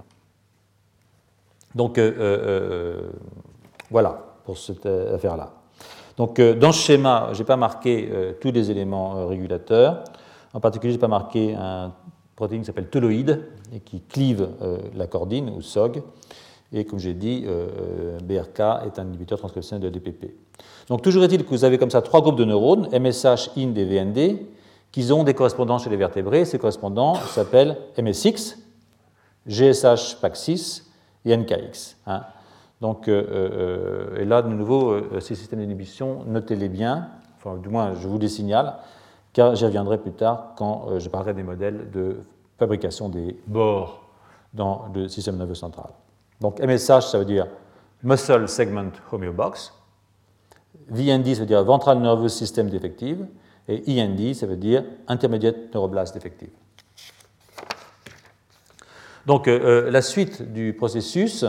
Donc, 1.75 1.99
voilà 3.91 4.19
pour 4.45 4.59
cette 4.59 4.87
affaire-là. 4.87 5.53
Donc, 6.17 6.41
dans 6.41 6.73
ce 6.73 6.81
schéma, 6.81 7.31
je 7.33 7.39
n'ai 7.39 7.45
pas 7.45 7.57
marqué 7.57 8.11
tous 8.41 8.51
les 8.51 8.71
éléments 8.71 9.27
régulateurs. 9.27 10.05
En 10.53 10.61
particulier, 10.61 10.93
je 10.93 10.97
n'ai 10.97 11.01
pas 11.01 11.09
marqué 11.09 11.55
un 11.55 11.93
protéine 12.41 12.63
qui 12.63 12.67
s'appelle 12.67 12.89
teloïde 12.89 13.45
et 13.75 13.81
qui 13.81 14.01
clive 14.01 14.49
euh, 14.63 14.79
la 14.97 15.07
cordine 15.07 15.51
ou 15.51 15.61
SOG. 15.61 16.03
Et 16.73 16.85
comme 16.85 16.99
j'ai 16.99 17.13
dit, 17.13 17.45
euh, 17.47 17.67
euh, 17.79 18.19
BRK 18.21 18.87
est 18.87 18.99
un 18.99 19.07
inhibiteur 19.07 19.39
transcriptionnel 19.39 19.91
de 19.91 19.99
DPP. 19.99 20.35
Donc 20.89 21.03
toujours 21.03 21.23
est-il 21.25 21.45
que 21.45 21.51
vous 21.51 21.65
avez 21.65 21.77
comme 21.77 21.91
ça 21.91 22.01
trois 22.01 22.23
groupes 22.23 22.37
de 22.37 22.45
neurones, 22.45 22.89
MSH, 22.93 23.51
IND 23.57 23.77
et 23.77 23.85
VND, 23.85 24.39
qui 24.91 25.13
ont 25.13 25.23
des 25.23 25.35
correspondants 25.35 25.79
chez 25.79 25.91
les 25.91 25.97
vertébrés. 25.97 26.45
Ces 26.47 26.59
correspondants 26.59 27.15
s'appellent 27.15 27.77
MSX, 27.99 28.57
GSH, 29.47 30.17
PAC6 30.23 30.85
et 31.27 31.37
NKX. 31.37 31.97
Donc, 32.81 33.09
et 33.09 34.25
là, 34.25 34.43
de 34.43 34.49
nouveau, 34.49 35.21
ces 35.21 35.35
systèmes 35.35 35.61
d'inhibition, 35.61 36.25
notez-les 36.27 36.69
bien, 36.69 37.09
enfin, 37.37 37.57
du 37.57 37.69
moins, 37.69 37.95
je 37.95 38.09
vous 38.09 38.19
les 38.19 38.29
signale 38.29 38.77
car 39.33 39.55
j'y 39.55 39.65
reviendrai 39.65 39.99
plus 39.99 40.13
tard 40.13 40.55
quand 40.57 40.87
euh, 40.89 40.99
je 40.99 41.09
parlerai 41.09 41.35
des 41.35 41.43
modèles 41.43 41.91
de 41.91 42.19
fabrication 42.59 43.09
des 43.09 43.37
bords 43.47 44.03
dans 44.53 44.87
le 44.95 45.09
système 45.09 45.37
nerveux 45.37 45.55
central. 45.55 45.91
Donc 46.41 46.61
MSH, 46.61 47.07
ça 47.07 47.19
veut 47.19 47.25
dire 47.25 47.47
Muscle 48.03 48.49
Segment 48.49 48.91
Homeobox. 49.13 49.75
VND, 50.89 51.35
ça 51.35 51.41
veut 51.41 51.47
dire 51.47 51.63
Ventral 51.63 52.01
Nervous 52.01 52.29
System 52.29 52.69
Defective. 52.69 53.27
Et 53.69 54.01
IND, 54.01 54.35
ça 54.35 54.47
veut 54.47 54.57
dire 54.57 54.85
Intermediate 55.07 55.73
Neuroblast 55.73 56.13
Defective. 56.15 56.51
Donc 59.27 59.47
euh, 59.47 59.85
euh, 59.87 59.91
la 59.91 60.03
suite 60.03 60.53
du 60.53 60.73
processus 60.73 61.45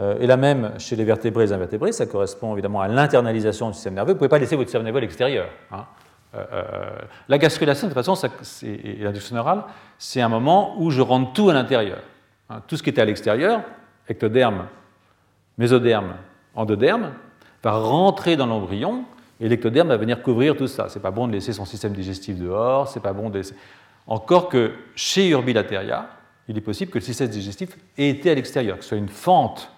est 0.00 0.26
la 0.26 0.36
même 0.36 0.72
chez 0.78 0.96
les 0.96 1.04
vertébrés 1.04 1.44
et 1.44 1.46
les 1.48 1.52
invertébrés. 1.52 1.92
Ça 1.92 2.06
correspond 2.06 2.54
évidemment 2.54 2.80
à 2.80 2.88
l'internalisation 2.88 3.68
du 3.68 3.74
système 3.74 3.94
nerveux. 3.94 4.12
Vous 4.12 4.14
ne 4.14 4.18
pouvez 4.18 4.28
pas 4.28 4.38
laisser 4.38 4.56
votre 4.56 4.68
système 4.68 4.82
nerveux 4.82 4.98
à 4.98 5.02
l'extérieur. 5.02 5.48
Hein. 5.70 5.84
Euh, 6.34 6.44
euh, 6.52 6.90
la 7.28 7.38
gastrulation, 7.38 7.88
de 7.88 7.92
toute 7.92 8.04
façon, 8.04 8.28
et 8.62 8.96
l'induction 9.00 9.34
neurale, 9.34 9.64
c'est 9.98 10.20
un 10.20 10.28
moment 10.28 10.74
où 10.78 10.90
je 10.90 11.00
rentre 11.00 11.32
tout 11.32 11.50
à 11.50 11.52
l'intérieur. 11.52 11.98
Hein, 12.48 12.62
tout 12.66 12.76
ce 12.76 12.82
qui 12.82 12.90
était 12.90 13.00
à 13.00 13.04
l'extérieur, 13.04 13.62
ectoderme, 14.08 14.66
mésoderme, 15.58 16.14
endoderme, 16.54 17.12
va 17.62 17.72
rentrer 17.72 18.36
dans 18.36 18.46
l'embryon 18.46 19.04
et 19.40 19.48
l'ectoderme 19.48 19.88
va 19.88 19.96
venir 19.96 20.22
couvrir 20.22 20.56
tout 20.56 20.68
ça. 20.68 20.88
C'est 20.88 21.00
pas 21.00 21.10
bon 21.10 21.26
de 21.26 21.32
laisser 21.32 21.52
son 21.52 21.64
système 21.64 21.92
digestif 21.92 22.38
dehors, 22.38 22.88
c'est 22.88 23.00
pas 23.00 23.12
bon 23.12 23.30
de 23.30 23.38
laisser... 23.38 23.54
Encore 24.06 24.48
que 24.48 24.72
chez 24.94 25.28
Urbilateria, 25.28 26.08
il 26.48 26.56
est 26.56 26.62
possible 26.62 26.90
que 26.90 26.98
le 26.98 27.04
système 27.04 27.28
digestif 27.28 27.76
ait 27.98 28.08
été 28.08 28.30
à 28.30 28.34
l'extérieur, 28.34 28.78
que 28.78 28.82
ce 28.82 28.90
soit 28.90 28.98
une 28.98 29.08
fente 29.08 29.70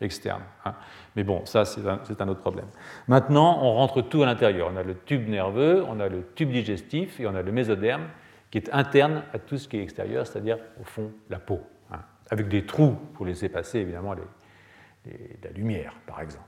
externe. 0.00 0.42
Hein. 0.64 0.74
Mais 1.16 1.24
bon, 1.24 1.44
ça, 1.46 1.64
c'est 1.64 1.80
un, 1.86 2.28
autre 2.28 2.40
problème. 2.40 2.66
Maintenant, 3.08 3.62
on 3.62 3.74
rentre 3.74 4.02
tout 4.02 4.22
à 4.22 4.26
l'intérieur. 4.26 4.70
On 4.72 4.76
a 4.76 4.82
le 4.82 4.96
tube 4.96 5.28
nerveux, 5.28 5.84
on 5.88 6.00
a 6.00 6.08
le 6.08 6.24
tube 6.34 6.50
digestif 6.50 7.20
et 7.20 7.26
on 7.26 7.34
a 7.34 7.42
le 7.42 7.52
mésoderme 7.52 8.08
qui 8.50 8.58
est 8.58 8.72
interne 8.72 9.22
à 9.32 9.38
tout 9.38 9.58
ce 9.58 9.68
qui 9.68 9.76
est 9.76 9.82
extérieur, 9.82 10.26
c'est-à-dire, 10.26 10.58
au 10.80 10.84
fond, 10.84 11.12
la 11.28 11.38
peau, 11.38 11.60
hein, 11.92 12.00
avec 12.30 12.48
des 12.48 12.64
trous 12.64 12.96
pour 13.14 13.26
laisser 13.26 13.48
passer, 13.48 13.80
évidemment, 13.80 14.14
la 14.14 15.50
lumière, 15.50 15.94
par 16.06 16.20
exemple, 16.20 16.44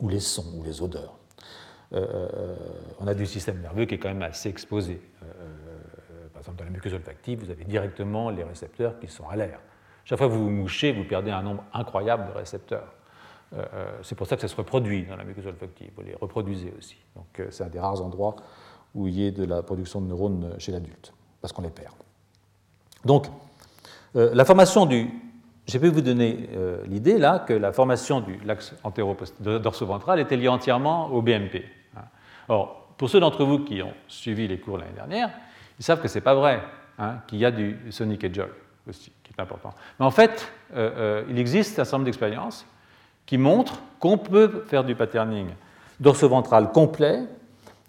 ou 0.00 0.08
les 0.08 0.20
sons, 0.20 0.58
ou 0.58 0.64
les 0.64 0.82
odeurs. 0.82 1.20
Euh, 1.92 2.06
euh, 2.34 2.56
on 3.00 3.06
a 3.06 3.14
du 3.14 3.26
système 3.26 3.60
nerveux 3.60 3.84
qui 3.84 3.96
est 3.96 3.98
quand 3.98 4.08
même 4.08 4.22
assez 4.22 4.48
exposé. 4.48 5.00
Euh, 5.22 6.28
par 6.32 6.40
exemple, 6.42 6.58
dans 6.58 6.64
la 6.64 6.70
muqueuse 6.70 6.94
olfactive, 6.94 7.40
vous 7.44 7.50
avez 7.50 7.64
directement 7.64 8.30
les 8.30 8.44
récepteurs 8.44 8.98
qui 9.00 9.08
sont 9.08 9.28
à 9.28 9.36
l'air. 9.36 9.60
Chaque 10.04 10.18
fois 10.18 10.28
que 10.28 10.32
vous 10.32 10.44
vous 10.44 10.50
mouchez, 10.50 10.92
vous 10.92 11.04
perdez 11.04 11.30
un 11.30 11.42
nombre 11.42 11.64
incroyable 11.72 12.26
de 12.26 12.38
récepteurs. 12.38 12.92
Euh, 13.52 13.64
euh, 13.74 13.98
c'est 14.02 14.14
pour 14.14 14.26
ça 14.26 14.36
que 14.36 14.42
ça 14.42 14.48
se 14.48 14.56
reproduit 14.56 15.04
dans 15.04 15.16
la 15.16 15.24
muqueuse 15.24 15.46
olfactive. 15.46 15.90
Vous 15.96 16.02
les 16.02 16.14
reproduisez 16.14 16.72
aussi. 16.78 16.96
Donc 17.16 17.40
euh, 17.40 17.48
c'est 17.50 17.64
un 17.64 17.68
des 17.68 17.80
rares 17.80 18.00
endroits 18.00 18.36
où 18.94 19.08
il 19.08 19.14
y 19.14 19.26
ait 19.26 19.32
de 19.32 19.44
la 19.44 19.62
production 19.62 20.00
de 20.00 20.06
neurones 20.06 20.54
chez 20.58 20.72
l'adulte, 20.72 21.12
parce 21.40 21.52
qu'on 21.52 21.62
les 21.62 21.70
perd. 21.70 21.94
Donc 23.04 23.26
la 24.14 24.44
formation 24.44 24.84
du... 24.84 25.08
J'ai 25.68 25.78
pu 25.78 25.86
vous 25.86 26.00
donner 26.00 26.48
l'idée 26.86 27.16
là 27.16 27.38
que 27.38 27.52
la 27.52 27.72
formation 27.72 28.20
du 28.20 28.40
l'axe 28.44 28.74
antéro-dorsoventral 28.82 30.18
était 30.18 30.36
liée 30.36 30.48
entièrement 30.48 31.06
au 31.12 31.22
BMP. 31.22 31.64
Hein. 31.96 32.02
Or, 32.48 32.94
pour 32.98 33.08
ceux 33.08 33.20
d'entre 33.20 33.44
vous 33.44 33.60
qui 33.60 33.80
ont 33.80 33.94
suivi 34.08 34.48
les 34.48 34.58
cours 34.58 34.76
l'année 34.76 34.92
dernière, 34.96 35.30
ils 35.78 35.84
savent 35.84 36.02
que 36.02 36.08
ce 36.08 36.16
n'est 36.16 36.22
pas 36.22 36.34
vrai, 36.34 36.60
hein, 36.98 37.20
qu'il 37.28 37.38
y 37.38 37.44
a 37.44 37.52
du 37.52 37.78
sonic 37.90 38.24
et 38.24 38.34
jog 38.34 38.50
aussi, 38.88 39.12
important. 39.38 39.70
Mais 39.98 40.06
en 40.06 40.10
fait, 40.10 40.50
il 40.74 41.38
existe 41.38 41.78
un 41.78 41.84
certain 41.84 41.98
nombre 41.98 42.06
d'expériences 42.06 42.66
qui 43.26 43.38
montre 43.38 43.80
qu'on 44.00 44.18
peut 44.18 44.64
faire 44.66 44.84
du 44.84 44.94
patterning 44.94 45.48
dorso-ventral 46.00 46.72
complet 46.72 47.20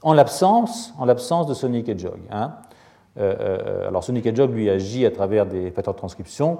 en 0.03 0.13
l'absence, 0.13 0.93
en 0.97 1.05
l'absence 1.05 1.47
de 1.47 1.53
sonic 1.53 1.89
et 1.89 1.97
jog. 1.97 2.19
Hein. 2.31 2.53
Euh, 3.17 3.35
euh, 3.39 3.87
alors 3.87 4.03
sonic 4.03 4.25
et 4.25 4.35
jog 4.35 4.53
lui 4.53 4.69
agit 4.69 5.05
à 5.05 5.11
travers 5.11 5.45
des 5.45 5.71
facteurs 5.71 5.93
de 5.93 5.99
transcription, 5.99 6.59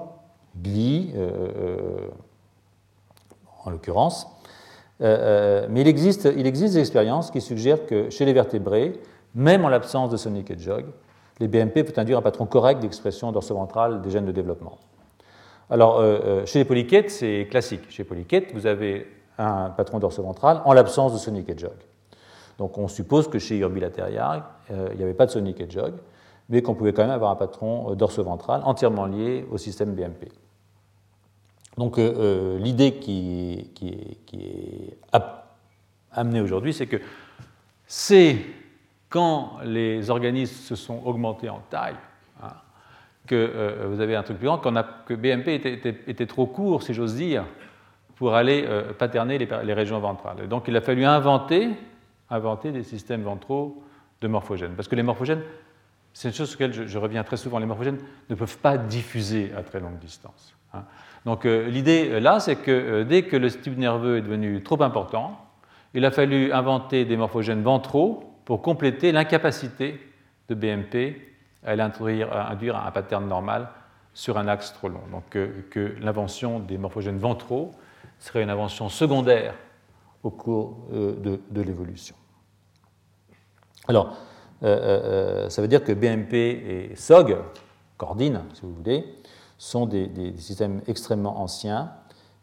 GLI 0.56 1.12
euh, 1.16 2.08
en 3.64 3.70
l'occurrence, 3.70 4.26
mais 5.00 5.80
il 5.80 5.88
existe, 5.88 6.28
il 6.36 6.46
existe 6.46 6.74
des 6.74 6.80
expériences 6.80 7.30
qui 7.32 7.40
suggèrent 7.40 7.86
que 7.86 8.10
chez 8.10 8.24
les 8.24 8.32
vertébrés, 8.32 9.00
même 9.34 9.64
en 9.64 9.68
l'absence 9.68 10.10
de 10.10 10.16
sonic 10.16 10.50
et 10.50 10.58
jog, 10.58 10.84
les 11.40 11.48
BMP 11.48 11.84
peuvent 11.84 11.98
induire 11.98 12.18
un 12.18 12.22
patron 12.22 12.46
correct 12.46 12.80
d'expression 12.80 13.32
dorso-ventrale 13.32 14.02
des 14.02 14.10
gènes 14.10 14.26
de 14.26 14.32
développement. 14.32 14.78
Alors, 15.70 16.00
euh, 16.00 16.18
euh, 16.24 16.46
chez 16.46 16.58
les 16.58 16.64
polyquettes, 16.64 17.10
c'est 17.10 17.48
classique. 17.50 17.82
Chez 17.88 18.02
les 18.02 18.08
polyquettes, 18.08 18.52
vous 18.52 18.66
avez 18.66 19.06
un 19.38 19.70
patron 19.70 19.98
dorsoventral 19.98 20.60
en 20.66 20.74
l'absence 20.74 21.14
de 21.14 21.18
sonic 21.18 21.48
hedgehog. 21.48 21.72
Donc, 22.58 22.76
on 22.76 22.88
suppose 22.88 23.26
que 23.28 23.38
chez 23.38 23.56
Urbilateria, 23.56 24.50
euh, 24.70 24.88
il 24.92 24.98
n'y 24.98 25.02
avait 25.02 25.14
pas 25.14 25.24
de 25.24 25.30
sonic 25.30 25.60
hedgehog, 25.60 25.94
mais 26.50 26.60
qu'on 26.60 26.74
pouvait 26.74 26.92
quand 26.92 27.02
même 27.02 27.10
avoir 27.10 27.30
un 27.30 27.36
patron 27.36 27.94
dorso-ventral 27.94 28.60
entièrement 28.64 29.06
lié 29.06 29.46
au 29.50 29.56
système 29.56 29.94
BMP. 29.94 30.28
Donc 31.78 31.96
l'idée 31.96 32.96
qui, 32.96 33.70
est 34.34 34.96
amenée 36.12 36.42
aujourd'hui, 36.42 36.74
c'est 36.74 36.86
que 36.86 36.98
c'est 37.86 38.36
quand 39.12 39.58
les 39.62 40.10
organismes 40.10 40.56
se 40.56 40.74
sont 40.74 41.02
augmentés 41.04 41.50
en 41.50 41.60
taille 41.70 41.94
hein, 42.42 42.54
que 43.26 43.86
vous 43.86 44.00
avez 44.00 44.16
un 44.16 44.22
truc 44.24 44.38
plus 44.38 44.46
grand, 44.46 44.58
que 44.58 45.14
BMP 45.14 45.48
était 46.08 46.26
trop 46.26 46.46
court, 46.46 46.82
si 46.82 46.94
j'ose 46.94 47.14
dire, 47.14 47.44
pour 48.22 48.36
aller 48.36 48.64
euh, 48.68 48.92
paterner 48.92 49.36
les, 49.36 49.74
régions 49.74 49.98
ventrales. 49.98 50.46
donc 50.46 50.68
il 50.68 50.76
a 50.76 50.80
fallu 50.80 51.04
inventer, 51.04 51.70
inventer 52.30 52.70
des 52.70 52.84
systèmes 52.84 53.22
ventraux 53.22 53.82
de 54.20 54.28
morphogènes. 54.28 54.74
Parce 54.76 54.86
que 54.86 54.94
les 54.94 55.02
morphogènes, 55.02 55.42
c'est 56.12 56.28
une 56.28 56.34
chose 56.34 56.50
sur 56.50 56.60
laquelle 56.60 56.86
je, 56.86 56.98
reviens 56.98 57.24
très 57.24 57.36
souvent, 57.36 57.58
les 57.58 57.66
morphogènes 57.66 57.98
ne 58.30 58.36
peuvent 58.36 58.58
pas 58.58 58.78
diffuser 58.78 59.50
à 59.56 59.64
très 59.64 59.80
longue 59.80 59.98
distance. 59.98 60.54
Hein. 60.72 60.84
Donc 61.24 61.46
euh, 61.46 61.68
l'idée 61.68 62.10
euh, 62.12 62.20
là, 62.20 62.38
c'est 62.38 62.54
que 62.54 63.02
dès 63.02 63.24
que 63.24 63.36
le 63.36 63.50
tube 63.50 63.76
nerveux 63.76 64.18
est 64.18 64.22
devenu 64.22 64.62
trop 64.62 64.80
important, 64.84 65.44
il 65.92 66.04
a 66.04 66.12
fallu 66.12 66.52
inventer 66.52 67.04
des 67.04 67.16
morphogènes 67.16 67.62
ventraux 67.62 68.31
pour 68.44 68.62
compléter 68.62 69.12
l'incapacité 69.12 70.00
de 70.48 70.54
BMP 70.54 71.16
à 71.64 71.72
induire, 71.72 72.76
un 72.76 72.90
pattern 72.90 73.26
normal 73.28 73.68
sur 74.14 74.36
un 74.38 74.48
axe 74.48 74.72
trop 74.72 74.88
long. 74.88 75.02
Donc 75.10 75.30
que 75.30 75.94
l'invention 76.00 76.58
des 76.58 76.78
morphogènes 76.78 77.18
ventraux 77.18 77.70
serait 78.18 78.42
une 78.42 78.50
invention 78.50 78.88
secondaire 78.88 79.54
au 80.22 80.30
cours 80.30 80.76
euh, 80.92 81.38
de, 81.50 81.60
l'évolution. 81.60 82.14
Alors, 83.88 84.16
euh, 84.62 84.66
euh, 84.66 85.48
ça 85.50 85.60
veut 85.60 85.68
dire 85.68 85.82
que 85.82 85.92
BMP 85.92 86.34
et 86.34 86.96
SOG, 86.96 87.36
Cordine, 87.96 88.42
si 88.54 88.62
vous 88.62 88.74
voulez, 88.74 89.04
sont 89.58 89.86
des, 89.86 90.34
systèmes 90.36 90.80
extrêmement 90.86 91.40
anciens. 91.40 91.92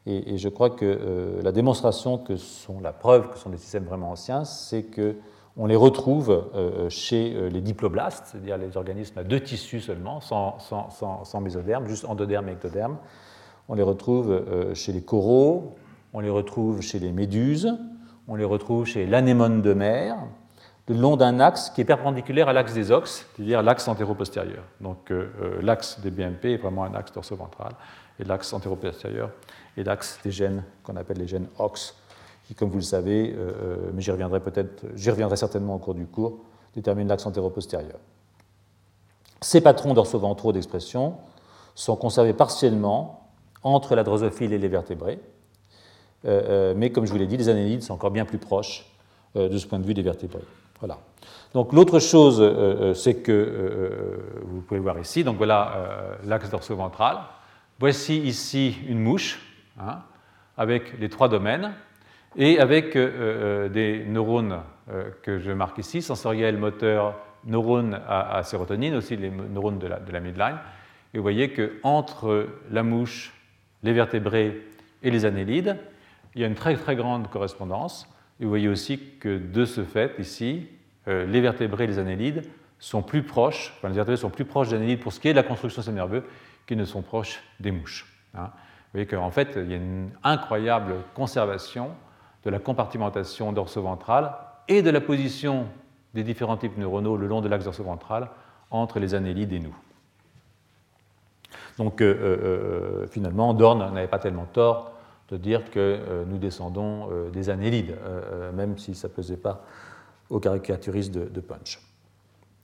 Et, 0.06 0.38
je 0.38 0.50
crois 0.50 0.70
que 0.70 1.40
la 1.44 1.52
démonstration 1.52 2.18
que 2.18 2.36
sont, 2.38 2.80
la 2.80 2.94
preuve 2.94 3.30
que 3.30 3.38
sont 3.38 3.50
des 3.50 3.58
systèmes 3.58 3.84
vraiment 3.84 4.12
anciens, 4.12 4.44
c'est 4.44 4.84
qu'on 5.60 5.66
les 5.66 5.76
retrouve 5.76 6.46
chez 6.88 7.50
les 7.50 7.60
diploblastes, 7.60 8.28
c'est-à-dire 8.28 8.58
les 8.58 8.78
organismes 8.78 9.20
à 9.20 9.26
deux 9.26 9.42
tissus 9.42 9.82
seulement, 9.82 10.22
sans, 10.22 10.58
sans, 10.60 11.26
sans 11.26 11.42
mésoderme, 11.42 11.86
juste 11.86 12.06
endoderme 12.06 12.48
et 12.48 12.54
ectoderme, 12.54 12.98
on 13.70 13.76
les 13.76 13.84
retrouve 13.84 14.32
euh, 14.32 14.74
chez 14.74 14.92
les 14.92 15.04
coraux, 15.04 15.76
on 16.14 16.20
les 16.20 16.30
retrouve 16.30 16.82
chez 16.82 16.98
les 16.98 17.12
méduses, 17.12 17.78
on 18.28 18.36
les 18.36 18.44
retrouve 18.44 18.86
chez 18.86 19.06
l'anémone 19.06 19.62
de 19.62 19.74
mer, 19.74 20.18
le 20.88 20.96
long 20.96 21.16
d'un 21.16 21.40
axe 21.40 21.70
qui 21.70 21.82
est 21.82 21.86
perpendiculaire 21.86 22.50
à 22.50 22.54
l'axe 22.54 22.74
des 22.74 22.92
ox, 22.92 23.28
c'est-à-dire 23.36 23.62
l'axe 23.62 23.88
antéro-postérieur. 23.88 24.64
Donc 24.82 25.12
euh, 25.12 25.30
euh, 25.42 25.62
l'axe 25.62 26.00
des 26.00 26.10
BMP 26.10 26.46
est 26.46 26.58
vraiment 26.58 26.84
un 26.84 26.96
axe 26.96 27.12
dorso-ventral, 27.12 27.74
et 28.20 28.24
l'axe 28.24 28.52
antéro-postérieur 28.52 29.30
est 29.78 29.84
l'axe 29.84 30.20
des 30.24 30.32
gènes 30.32 30.64
qu'on 30.84 30.96
appelle 30.96 31.18
les 31.18 31.28
gènes 31.28 31.48
OX, 31.60 31.96
qui, 32.50 32.56
comme 32.56 32.70
vous 32.70 32.78
le 32.78 32.82
savez, 32.82 33.36
mais 33.94 34.02
j'y 34.02 34.10
reviendrai 34.10 34.40
peut-être, 34.40 34.84
j'y 34.96 35.12
reviendrai 35.12 35.38
certainement 35.38 35.76
au 35.76 35.78
cours 35.78 35.94
du 35.94 36.08
cours, 36.08 36.40
déterminent 36.74 37.08
l'axe 37.08 37.28
antéro-postérieur. 37.28 38.00
Ces 39.40 39.62
patrons 39.62 39.94
dorso-ventraux 39.94 40.52
d'expression 40.52 41.18
sont 41.76 41.96
conservés 41.96 42.34
partiellement 42.34 43.30
entre 43.62 43.96
la 43.96 44.04
drosophile 44.04 44.52
et 44.52 44.58
les 44.58 44.68
vertébrés. 44.68 45.20
Euh, 46.26 46.72
euh, 46.72 46.74
mais 46.76 46.92
comme 46.92 47.06
je 47.06 47.12
vous 47.12 47.18
l'ai 47.18 47.28
dit, 47.28 47.38
les 47.38 47.50
annélides 47.50 47.84
sont 47.84 47.94
encore 47.94 48.12
bien 48.12 48.26
plus 48.26 48.38
proches 48.38 48.86
euh, 49.36 49.48
de 49.48 49.58
ce 49.60 49.68
point 49.68 49.80
de 49.80 49.86
vue 49.86 49.94
des 49.94 50.02
vertébrés. 50.02 50.44
Voilà. 50.80 50.98
Donc 51.54 51.74
l'autre 51.74 52.00
chose, 52.00 52.42
c'est 52.96 53.16
que 53.16 54.22
vous 54.44 54.62
pouvez 54.62 54.80
voir 54.80 54.98
ici, 55.00 55.26
donc 55.26 55.36
voilà 55.36 56.18
l'axe 56.24 56.50
dorso-ventral. 56.50 57.18
Voici 57.80 58.18
ici 58.20 58.78
une 58.88 59.00
mouche 59.00 59.42
hein, 59.80 60.00
avec 60.56 60.98
les 61.00 61.10
trois 61.10 61.28
domaines 61.28 61.74
et 62.36 62.60
avec 62.60 62.94
des 62.96 64.06
neurones 64.08 64.62
que 65.24 65.40
je 65.40 65.52
marque 65.52 65.78
ici, 65.80 66.02
sensoriels, 66.02 66.58
moteurs, 66.58 67.16
neurones 67.46 68.00
à, 68.08 68.44
sérotonine, 68.44 68.96
aussi 68.96 69.16
les 69.16 69.30
neurones 69.30 69.80
de 69.80 69.88
la, 69.88 70.00
de 70.00 70.20
midline. 70.20 70.58
Et 71.14 71.18
vous 71.18 71.24
voyez 71.24 71.52
qu'entre 71.52 72.48
la 72.70 72.84
mouche 72.84 73.34
les 73.84 73.94
vertébrés 73.94 74.62
et 75.02 75.12
les 75.12 75.26
annélides, 75.26 75.78
il 76.36 76.42
y 76.42 76.44
a 76.44 76.48
une 76.48 76.56
très 76.56 76.76
très 76.76 76.96
grande 76.96 77.30
correspondance. 77.30 78.08
Et 78.40 78.44
vous 78.44 78.50
voyez 78.50 78.68
aussi 78.68 79.00
que 79.20 79.38
de 79.38 79.66
ce 79.66 79.84
fait, 79.84 80.14
ici, 80.20 80.68
euh, 81.08 81.26
les 81.26 81.42
vertébrés 81.42 81.86
et 81.86 81.88
les 81.88 82.00
annélides 82.00 82.44
sont 82.78 83.02
plus 83.02 83.24
proches, 83.24 83.74
enfin, 83.78 83.90
les 83.90 83.96
vertébrés 83.96 84.18
sont 84.18 84.30
plus 84.30 84.46
proches 84.46 84.70
des 84.70 84.76
annélides 84.76 85.00
pour 85.00 85.12
ce 85.12 85.20
qui 85.20 85.28
est 85.28 85.34
de 85.34 85.38
la 85.38 85.44
construction 85.44 85.82
du 85.82 85.92
nerveux 85.92 86.24
qu'ils 86.66 86.78
ne 86.78 86.86
sont 86.86 87.02
proches 87.02 87.42
des 87.60 87.72
mouches. 87.72 88.06
Hein. 88.36 88.52
Vous 88.54 88.94
voyez 88.94 89.06
qu'en 89.06 89.32
fait, 89.32 89.54
il 89.58 89.70
y 89.70 89.74
a 89.74 89.78
une 89.78 90.12
incroyable 90.24 90.96
conservation 91.14 91.92
de 92.44 92.50
la 92.50 92.60
compartimentation 92.60 93.52
dorso-ventrale 93.52 94.34
et 94.68 94.82
de 94.82 94.90
la 94.90 95.02
position 95.02 95.68
des 96.14 96.24
différents 96.24 96.58
types 96.58 96.78
neuronaux 96.78 97.18
le 97.18 97.28
long 97.28 97.42
de 97.42 97.48
l'axe 97.48 97.66
dorso-ventral 97.66 98.30
entre 98.72 99.00
les 99.00 99.16
annélides 99.16 99.54
et 99.54 99.60
nous. 99.60 99.76
Donc 101.80 102.02
euh, 102.02 102.14
euh, 102.14 102.38
euh, 102.44 103.08
finalement, 103.08 103.54
Dorn 103.54 103.80
n'avait 103.94 104.08
pas 104.08 104.20
tellement 104.20 104.46
tort 104.52 104.92
de 105.30 105.38
dire 105.38 105.72
que 105.72 106.26
nous 106.28 106.40
descendons 106.40 107.08
des 107.32 107.52
annélides, 107.52 107.96
même 108.56 108.80
si 108.80 108.96
ça 108.96 109.08
ne 109.08 109.14
pesait 109.14 109.38
pas 109.38 109.64
aux 110.32 110.40
caricaturistes 110.40 111.14
de, 111.14 111.40
Punch. 111.40 111.80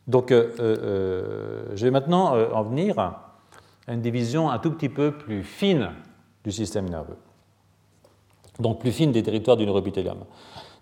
Donc 0.08 0.32
je 0.32 1.84
vais 1.84 1.92
maintenant 1.92 2.34
en 2.34 2.64
venir 2.64 2.98
à 2.98 3.38
une 3.88 4.02
division 4.02 4.50
un 4.50 4.58
tout 4.58 4.72
petit 4.72 4.90
peu 4.90 5.12
plus 5.12 5.44
fine 5.44 5.92
du 6.44 6.52
système 6.52 6.90
nerveux, 6.90 7.18
donc 8.60 8.80
plus 8.80 8.92
fine 8.92 9.12
des 9.12 9.24
territoires 9.24 9.58
du 9.58 9.66
neuropithélium. 9.66 10.20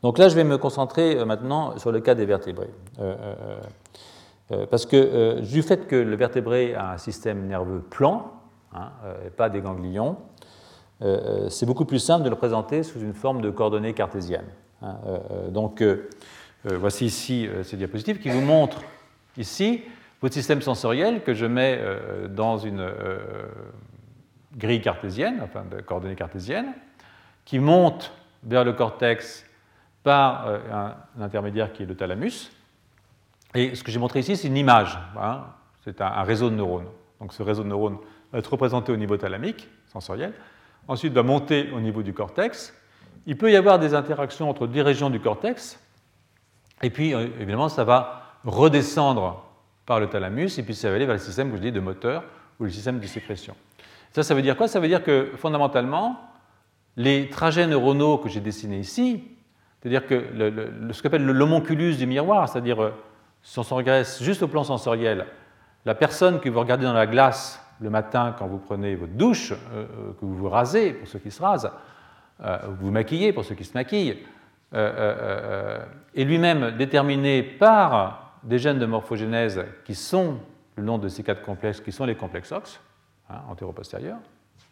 Donc 0.02 0.18
là, 0.18 0.30
je 0.30 0.36
vais 0.36 0.44
me 0.44 0.58
concentrer 0.58 1.24
maintenant 1.26 1.78
sur 1.78 1.92
le 1.92 2.02
cas 2.02 2.14
des 2.14 2.26
vertébrés. 2.26 2.70
Euh, 4.52 4.66
parce 4.66 4.86
que 4.86 4.98
euh, 4.98 5.42
du 5.42 5.62
fait 5.62 5.88
que 5.88 5.96
le 5.96 6.16
vertébré 6.16 6.76
a 6.76 6.92
un 6.92 6.98
système 6.98 7.48
nerveux 7.48 7.80
plan, 7.80 8.32
hein, 8.74 8.92
euh, 9.06 9.28
et 9.28 9.30
pas 9.30 9.50
des 9.50 9.62
ganglions, 9.62 10.18
c'est 11.50 11.66
beaucoup 11.66 11.84
plus 11.84 12.00
simple 12.00 12.24
de 12.24 12.30
le 12.30 12.38
présenter 12.38 12.82
sous 12.82 13.02
une 13.02 13.14
forme 13.14 13.42
de 13.42 13.50
coordonnées 13.50 13.94
cartésiennes. 13.94 14.48
Hein. 14.82 14.96
donc 15.50 15.84
voici 16.64 17.08
ici 17.08 17.50
ces 17.64 17.76
diapositives 17.76 18.20
qui 18.20 18.30
vous 18.30 18.40
montrent 18.40 18.82
ici 19.36 19.82
votre 20.22 20.34
système 20.34 20.62
sensoriel 20.62 21.22
que 21.24 21.34
je 21.34 21.46
mets 21.46 21.78
dans 22.30 22.58
une 22.58 22.90
grille 24.56 24.80
cartésienne, 24.80 25.42
enfin 25.44 25.66
de 25.70 25.82
coordonnées 25.82 26.16
cartésiennes, 26.16 26.74
qui 27.46 27.60
monte 27.60 28.14
vers 28.44 28.64
le 28.64 28.74
cortex 28.74 29.46
par 30.04 30.48
un 30.48 30.96
intermédiaire 31.22 31.72
qui 31.72 31.84
est 31.84 31.86
le 31.86 31.96
thalamus, 31.96 32.52
et 33.56 33.76
ce 33.76 33.84
que 33.84 33.92
j'ai 33.92 34.00
montré 34.00 34.20
ici, 34.20 34.36
c'est 34.36 34.48
une 34.48 34.58
image. 34.58 34.98
Hein. 35.20 35.42
C'est 35.84 36.02
un, 36.02 36.24
réseau 36.24 36.50
de 36.50 36.56
neurones. 36.56 36.88
Donc 37.20 37.34
ce 37.34 37.44
réseau 37.44 37.64
de 37.64 37.68
neurones 37.68 37.98
va 38.32 38.40
être 38.40 38.52
représenté 38.52 38.92
au 38.92 38.98
niveau 38.98 39.18
thalamique, 39.18 39.70
sensoriel. 39.92 40.34
Ensuite, 40.88 41.14
va 41.14 41.24
monter 41.24 41.70
au 41.72 41.80
niveau 41.80 42.04
du 42.04 42.14
cortex. 42.14 42.74
Il 43.26 43.38
peut 43.38 43.52
y 43.52 43.56
avoir 43.56 43.80
des 43.80 43.94
interactions 43.94 44.50
entre 44.50 44.68
des 44.68 44.82
régions 44.82 45.10
du 45.10 45.20
cortex. 45.20 45.80
Et 46.82 46.90
puis, 46.90 47.14
euh, 47.14 47.28
évidemment, 47.40 47.70
ça 47.70 47.84
va 47.84 48.40
redescendre 48.44 49.46
par 49.86 50.00
le 50.00 50.08
thalamus 50.08 50.58
et 50.58 50.64
puis 50.64 50.76
ça 50.76 50.90
va 50.90 50.96
aller 50.96 51.06
vers 51.06 51.16
le 51.16 51.22
système 51.22 51.52
que 51.52 51.58
je 51.58 51.62
dis 51.62 51.72
de 51.72 51.80
moteur 51.80 52.24
ou 52.60 52.66
le 52.66 52.70
système 52.70 53.00
de 53.00 53.08
sécrétion. 53.08 53.56
Ça, 54.12 54.24
ça 54.24 54.34
veut 54.34 54.42
dire 54.42 54.58
quoi? 54.58 54.68
Ça 54.68 54.80
veut 54.80 54.88
dire 54.88 55.04
que 55.04 55.32
fondamentalement, 55.38 56.20
les 56.98 57.30
trajets 57.30 57.68
neuronaux 57.68 58.18
que 58.18 58.30
j'ai 58.30 58.40
dessinés 58.40 58.80
ici, 58.80 59.24
c'est-à-dire 59.82 60.06
que 60.08 60.24
ce 60.92 61.02
qu'on 61.02 61.08
appelle 61.08 61.26
l'homonculus 61.26 61.96
du 61.96 62.06
miroir, 62.06 62.48
c'est-à-dire 62.48 62.82
euh, 62.82 62.94
si 63.42 63.60
on 63.60 63.64
s'en 63.64 63.76
regresse 63.76 64.24
juste 64.24 64.44
au 64.44 64.48
plan 64.48 64.64
sensoriel, 64.64 65.26
la 65.86 65.96
personne 65.96 66.40
que 66.40 66.50
vous 66.50 66.60
regardez 66.60 66.86
dans 66.86 66.94
la 66.94 67.08
glace 67.08 67.62
le 67.82 67.90
matin 67.90 68.34
quand 68.38 68.48
vous 68.48 68.60
prenez 68.60 68.96
votre 68.96 69.14
douche, 69.14 69.52
euh, 69.52 69.56
euh, 69.74 70.14
que 70.14 70.26
vous 70.26 70.36
vous 70.36 70.50
rasez 70.50 70.94
pour 70.94 71.08
ceux 71.08 71.20
qui 71.20 71.32
se 71.32 71.42
rasent, 71.42 71.72
vous 72.40 72.88
vous 72.88 72.92
maquillez 72.92 73.32
pour 73.32 73.46
ceux 73.46 73.56
qui 73.56 73.64
se 73.64 73.74
maquillent, 73.74 74.18
est 74.74 76.24
lui-même 76.26 76.72
déterminé 76.72 77.42
par 77.42 78.40
des 78.44 78.58
gènes 78.58 78.80
de 78.80 78.86
morphogénèse 78.86 79.64
qui 79.86 79.96
sont 79.96 80.40
le 80.76 80.84
nom 80.84 80.98
de 80.98 81.08
ces 81.08 81.24
quatre 81.24 81.42
complexes, 81.42 81.80
qui 81.80 81.94
sont 81.94 82.06
les 82.06 82.16
complexes 82.16 82.52
OX, 82.52 82.82
hein. 83.30 84.20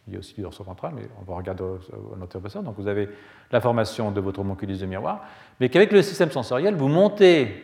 Il 0.07 0.13
y 0.13 0.15
a 0.15 0.19
aussi 0.19 0.33
du 0.33 0.41
dorsal 0.41 0.65
ventral, 0.65 0.93
mais 0.95 1.03
on 1.19 1.23
va 1.23 1.37
regarder 1.37 1.63
en 1.63 2.21
antéro-postérieur. 2.21 2.63
Donc 2.63 2.75
vous 2.77 2.87
avez 2.87 3.09
la 3.51 3.61
formation 3.61 4.11
de 4.11 4.19
votre 4.19 4.39
homonculus 4.39 4.77
de 4.77 4.85
miroir, 4.85 5.23
mais 5.59 5.69
qu'avec 5.69 5.91
le 5.91 6.01
système 6.01 6.31
sensoriel, 6.31 6.75
vous 6.75 6.87
montez 6.87 7.63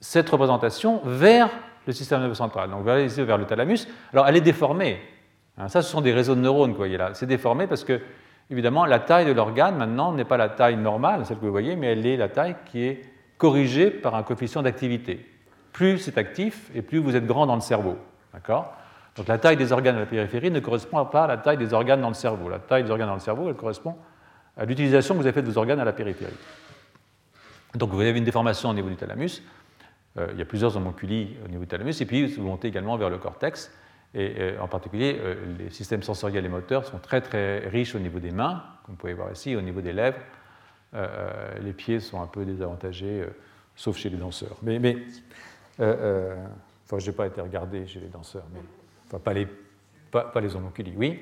cette 0.00 0.28
représentation 0.28 1.00
vers 1.04 1.48
le 1.86 1.92
système 1.92 2.20
nerveux 2.20 2.34
central, 2.34 2.70
donc 2.70 2.84
vers 2.84 3.38
le 3.38 3.46
thalamus. 3.46 3.88
Alors 4.12 4.28
elle 4.28 4.36
est 4.36 4.42
déformée. 4.42 5.00
Hein, 5.58 5.68
ça, 5.68 5.82
ce 5.82 5.90
sont 5.90 6.00
des 6.00 6.12
réseaux 6.12 6.34
de 6.34 6.40
neurones 6.40 6.70
vous 6.70 6.76
voyez 6.76 6.96
là. 6.96 7.10
C'est 7.14 7.26
déformé 7.26 7.66
parce 7.66 7.84
que, 7.84 8.00
évidemment, 8.50 8.84
la 8.84 8.98
taille 8.98 9.26
de 9.26 9.32
l'organe 9.32 9.76
maintenant 9.76 10.12
n'est 10.12 10.24
pas 10.24 10.36
la 10.36 10.48
taille 10.48 10.76
normale, 10.76 11.24
celle 11.26 11.38
que 11.38 11.44
vous 11.44 11.50
voyez, 11.50 11.76
mais 11.76 11.88
elle 11.88 12.06
est 12.06 12.16
la 12.16 12.28
taille 12.28 12.56
qui 12.66 12.84
est 12.84 13.02
corrigée 13.38 13.90
par 13.90 14.14
un 14.14 14.22
coefficient 14.22 14.62
d'activité. 14.62 15.26
plus 15.72 15.98
c'est 15.98 16.18
actif 16.18 16.70
et 16.74 16.82
plus 16.82 16.98
vous 16.98 17.16
êtes 17.16 17.26
grand 17.26 17.46
dans 17.46 17.54
le 17.54 17.60
cerveau. 17.60 17.96
D'accord? 18.32 18.74
Donc 19.16 19.28
la 19.28 19.38
taille 19.38 19.56
des 19.56 19.72
organes 19.72 19.96
à 19.96 20.00
la 20.00 20.06
périphérie 20.06 20.50
ne 20.50 20.60
correspond 20.60 21.04
pas 21.04 21.24
à 21.24 21.26
la 21.26 21.36
taille 21.36 21.58
des 21.58 21.74
organes 21.74 22.00
dans 22.00 22.08
le 22.08 22.14
cerveau. 22.14 22.48
La 22.48 22.58
taille 22.58 22.84
des 22.84 22.90
organes 22.90 23.08
dans 23.08 23.14
le 23.14 23.20
cerveau, 23.20 23.48
elle 23.48 23.56
correspond 23.56 23.96
à 24.56 24.64
l'utilisation 24.64 25.14
que 25.14 25.20
vous 25.20 25.26
avez 25.26 25.34
faite 25.34 25.44
de 25.44 25.50
vos 25.50 25.58
organes 25.58 25.80
à 25.80 25.84
la 25.84 25.92
périphérie. 25.92 26.32
Donc 27.74 27.90
vous 27.90 28.00
avez 28.00 28.16
une 28.16 28.24
déformation 28.24 28.70
au 28.70 28.74
niveau 28.74 28.88
du 28.88 28.96
thalamus. 28.96 29.42
Euh, 30.18 30.28
il 30.32 30.38
y 30.38 30.42
a 30.42 30.44
plusieurs 30.44 30.76
homonculi 30.76 31.36
au 31.44 31.48
niveau 31.48 31.62
du 31.62 31.68
thalamus, 31.68 32.00
et 32.00 32.06
puis 32.06 32.26
vous 32.26 32.42
montez 32.42 32.68
également 32.68 32.96
vers 32.96 33.10
le 33.10 33.18
cortex. 33.18 33.72
Et 34.14 34.34
euh, 34.38 34.60
en 34.60 34.68
particulier, 34.68 35.18
euh, 35.20 35.36
les 35.58 35.70
systèmes 35.70 36.02
sensoriels 36.02 36.44
et 36.44 36.48
moteurs 36.48 36.84
sont 36.84 36.98
très 36.98 37.22
très 37.22 37.66
riches 37.68 37.94
au 37.94 37.98
niveau 37.98 38.18
des 38.18 38.30
mains, 38.30 38.62
comme 38.84 38.94
vous 38.94 39.00
pouvez 39.00 39.14
voir 39.14 39.32
ici, 39.32 39.56
au 39.56 39.62
niveau 39.62 39.80
des 39.80 39.92
lèvres. 39.92 40.20
les 41.62 41.72
pieds 41.72 42.00
sont 42.00 42.20
un 42.20 42.26
peu 42.26 42.44
désavantagés, 42.44 43.24
sauf 43.74 43.96
chez 43.96 44.10
les 44.10 44.18
danseurs. 44.18 44.56
Mais, 44.62 44.78
mais 44.78 44.98
enfin, 45.78 46.98
je 46.98 47.10
n'ai 47.10 47.16
pas 47.16 47.26
été 47.26 47.40
regardé 47.40 47.86
chez 47.86 48.00
les 48.00 48.08
danseurs, 48.08 48.44
mais 48.52 48.60
enfin, 49.12 49.20
pas 49.22 49.34
les, 49.34 49.46
pas, 50.10 50.24
pas 50.24 50.40
les. 50.40 50.48
Oui 50.96 51.20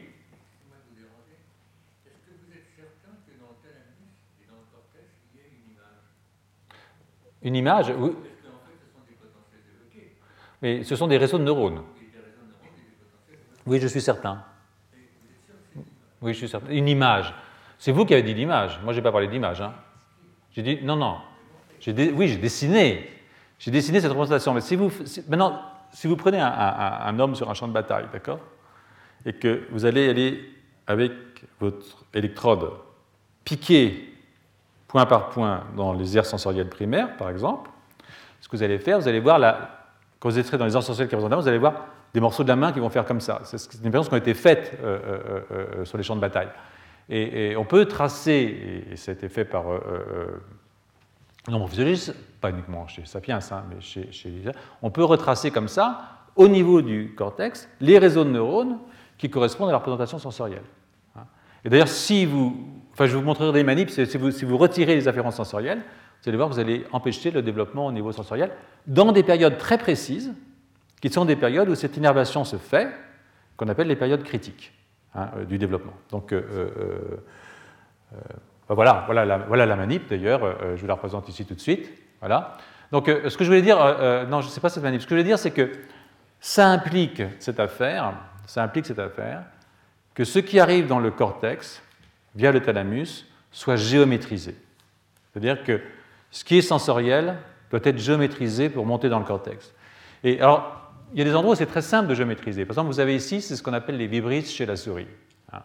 Une 7.43 7.57
image 7.57 7.93
oui. 7.97 8.13
Mais 10.63 10.85
ce 10.85 10.95
sont 10.95 11.07
des 11.07 11.17
réseaux 11.17 11.39
de 11.39 11.45
neurones. 11.45 11.83
Oui, 13.67 13.81
je 13.81 13.87
suis 13.87 14.01
certain. 14.01 14.45
Oui, 16.21 16.33
je 16.35 16.39
suis 16.39 16.49
certain. 16.49 16.71
Une 16.71 16.89
image. 16.89 17.35
C'est 17.79 17.93
vous 17.93 18.05
qui 18.05 18.13
avez 18.13 18.23
dit 18.23 18.35
l'image. 18.35 18.79
Moi, 18.83 18.93
je 18.93 18.99
n'ai 18.99 19.03
pas 19.03 19.13
parlé 19.13 19.27
d'image. 19.27 19.63
Hein. 19.63 19.73
J'ai 20.53 20.63
dit, 20.63 20.79
non, 20.83 20.97
non. 20.97 21.19
Oui, 21.87 22.29
j'ai 22.29 22.37
dessiné. 22.37 23.09
J'ai 23.59 23.71
dessiné 23.71 24.01
cette 24.01 24.11
représentation. 24.11 24.53
Mais 24.53 24.61
si 24.61 24.77
vous, 24.77 24.91
maintenant, 25.29 25.63
si 25.93 26.07
vous 26.07 26.17
prenez 26.17 26.41
un, 26.41 27.19
homme 27.19 27.35
sur 27.35 27.51
un 27.51 27.55
champ 27.55 27.69
de 27.69 27.73
bataille, 27.73 28.07
d'accord 28.13 28.41
Et 29.27 29.33
que 29.33 29.63
vous 29.71 29.85
allez 29.85 30.09
aller 30.09 30.41
avec 30.87 31.13
votre 31.59 32.05
électrode 32.15 32.71
piquer 33.45 34.13
point 34.89 35.07
par 35.07 35.29
point 35.29 35.65
dans 35.77 35.93
les 35.93 36.17
aires 36.17 36.27
sensorielles 36.27 36.69
primaires, 36.69 37.17
par 37.17 37.31
exemple, 37.31 37.71
ce 38.41 38.49
que 38.49 38.57
vous 38.57 38.63
allez 38.63 38.79
faire, 38.79 38.99
vous 38.99 39.09
allez 39.09 39.21
voir, 39.21 39.39
la, 39.39 39.87
quand 40.19 40.29
vous 40.29 40.39
êtes 40.39 40.55
dans 40.55 40.65
les 40.65 40.75
aires 40.75 40.83
sensorielles 40.83 41.09
qui 41.09 41.17
vous 41.17 41.49
allez 41.49 41.59
voir 41.59 41.75
des 42.13 42.21
morceaux 42.21 42.43
de 42.43 42.49
la 42.49 42.57
main 42.57 42.73
qui 42.73 42.81
vont 42.81 42.91
faire 42.91 43.05
comme 43.05 43.21
ça. 43.21 43.41
C'est 43.45 43.57
des 43.57 43.87
expériences 43.87 44.09
qui 44.09 44.15
ont 44.15 44.19
été 44.19 44.35
faites 44.35 44.79
euh, 44.83 44.99
euh, 45.05 45.41
euh, 45.53 45.85
sur 45.85 45.97
les 45.97 46.05
champs 46.05 46.17
de 46.17 46.21
bataille. 46.21 46.49
Et, 47.09 47.57
on 47.57 47.65
peut 47.65 47.87
tracer, 47.87 48.87
et, 48.93 48.97
ça 48.97 49.11
a 49.11 49.15
été 49.15 49.29
fait 49.29 49.45
par 49.45 49.65
nombre 51.49 51.69
physiologistes, 51.69 52.15
pas 52.41 52.51
uniquement 52.51 52.87
chez 52.87 53.05
Sapiens, 53.07 53.39
hein, 53.51 53.65
mais 53.69 53.81
chez, 53.81 54.09
on 54.83 54.91
peut 54.91 55.05
retracer 55.05 55.51
comme 55.51 55.69
ça, 55.69 56.27
au 56.37 56.49
niveau 56.49 56.83
du 56.83 57.15
cortex, 57.17 57.69
les 57.81 57.99
réseaux 57.99 58.25
de 58.25 58.31
neurones 58.31 58.79
qui 59.19 59.31
correspondent 59.31 59.69
à 59.69 59.73
la 59.73 59.79
représentation 59.79 60.19
sensorielle. 60.19 60.63
Hein. 61.17 61.25
Et 61.65 61.71
d'ailleurs, 61.71 61.89
si 61.89 62.25
vous 62.27 62.81
Enfin, 62.93 63.07
je 63.07 63.13
vais 63.13 63.21
vous 63.21 63.27
montrer 63.27 63.51
des 63.53 63.65
manips. 63.65 63.91
Si 63.91 64.19
vous, 64.19 64.31
si 64.31 64.45
vous 64.45 64.59
retirez 64.59 64.95
les 64.95 65.09
afférences 65.09 65.37
sensorielles, 65.37 65.79
vous 66.23 66.29
allez 66.29 66.37
voir 66.37 66.49
que 66.49 66.55
vous 66.55 66.61
allez 66.61 66.85
empêcher 66.93 67.31
le 67.31 67.43
développement 67.43 67.87
au 67.87 67.93
niveau 67.93 68.13
sensoriel 68.13 68.51
dans 68.87 69.13
des 69.13 69.23
périodes 69.23 69.57
très 69.57 69.79
précises, 69.79 70.35
qui 71.01 71.09
sont 71.09 71.25
des 71.25 71.37
périodes 71.37 71.71
où 71.71 71.75
cette 71.75 71.97
innervation 71.97 72.45
se 72.45 72.57
fait, 72.57 72.89
qu'on 73.57 73.69
appelle 73.69 73.87
les 73.87 73.97
périodes 73.97 74.23
critiques 74.23 74.73
hein, 75.15 75.31
euh, 75.37 75.45
du 75.45 75.57
développement. 75.57 75.95
Donc, 76.11 76.33
euh, 76.33 76.43
euh, 78.13 78.19
ben 78.71 78.77
voilà, 78.77 79.03
voilà 79.07 79.25
la, 79.25 79.39
voilà 79.39 79.67
la 79.67 79.75
manip 79.75 80.09
d'ailleurs, 80.09 80.41
je 80.77 80.81
vous 80.81 80.87
la 80.87 80.95
représente 80.95 81.29
ici 81.29 81.45
tout 81.45 81.55
de 81.55 81.61
suite. 81.61 81.91
Voilà. 82.21 82.57
Donc, 82.93 83.09
ce 83.09 83.37
que 83.37 83.43
je 83.43 83.49
voulais 83.49 83.63
dire, 83.63 83.79
non, 84.29 84.41
je 84.41 84.47
ne 84.47 84.51
sais 84.53 84.61
pas 84.61 84.69
cette 84.69 84.85
manip, 84.85 85.01
ce 85.01 85.07
que 85.07 85.11
je 85.11 85.15
voulais 85.17 85.29
dire, 85.29 85.41
c'est 85.41 85.51
que 85.51 85.73
ça 86.39 86.69
implique 86.69 87.21
cette 87.41 87.59
affaire, 87.59 88.13
ça 88.47 88.63
implique 88.63 88.87
cette 88.87 89.01
affaire, 89.01 89.43
que 90.15 90.23
ce 90.23 90.39
qui 90.39 90.61
arrive 90.61 90.87
dans 90.87 91.01
le 91.01 91.11
cortex 91.11 91.83
via 92.37 92.53
le 92.53 92.61
thalamus 92.61 93.27
soit 93.51 93.75
géométrisé. 93.75 94.55
C'est-à-dire 95.33 95.65
que 95.65 95.81
ce 96.31 96.45
qui 96.45 96.59
est 96.59 96.63
sensoriel 96.63 97.39
doit 97.73 97.81
être 97.83 97.99
géométrisé 97.99 98.69
pour 98.69 98.87
monter 98.87 99.09
dans 99.09 99.19
le 99.19 99.25
cortex. 99.25 99.75
Et 100.23 100.41
alors, 100.41 100.93
il 101.13 101.19
y 101.19 101.23
a 101.23 101.25
des 101.25 101.35
endroits 101.35 101.55
où 101.55 101.57
c'est 101.57 101.67
très 101.67 101.83
simple 101.83 102.09
de 102.09 102.15
géométriser. 102.15 102.65
Par 102.65 102.75
exemple, 102.75 102.93
vous 102.93 103.01
avez 103.01 103.17
ici, 103.17 103.43
c'est 103.43 103.57
ce 103.57 103.65
qu'on 103.65 103.73
appelle 103.73 103.97
les 103.97 104.07
vibrisses 104.07 104.53
chez 104.53 104.65
la 104.65 104.77
souris. 104.77 105.09
Hein. 105.53 105.63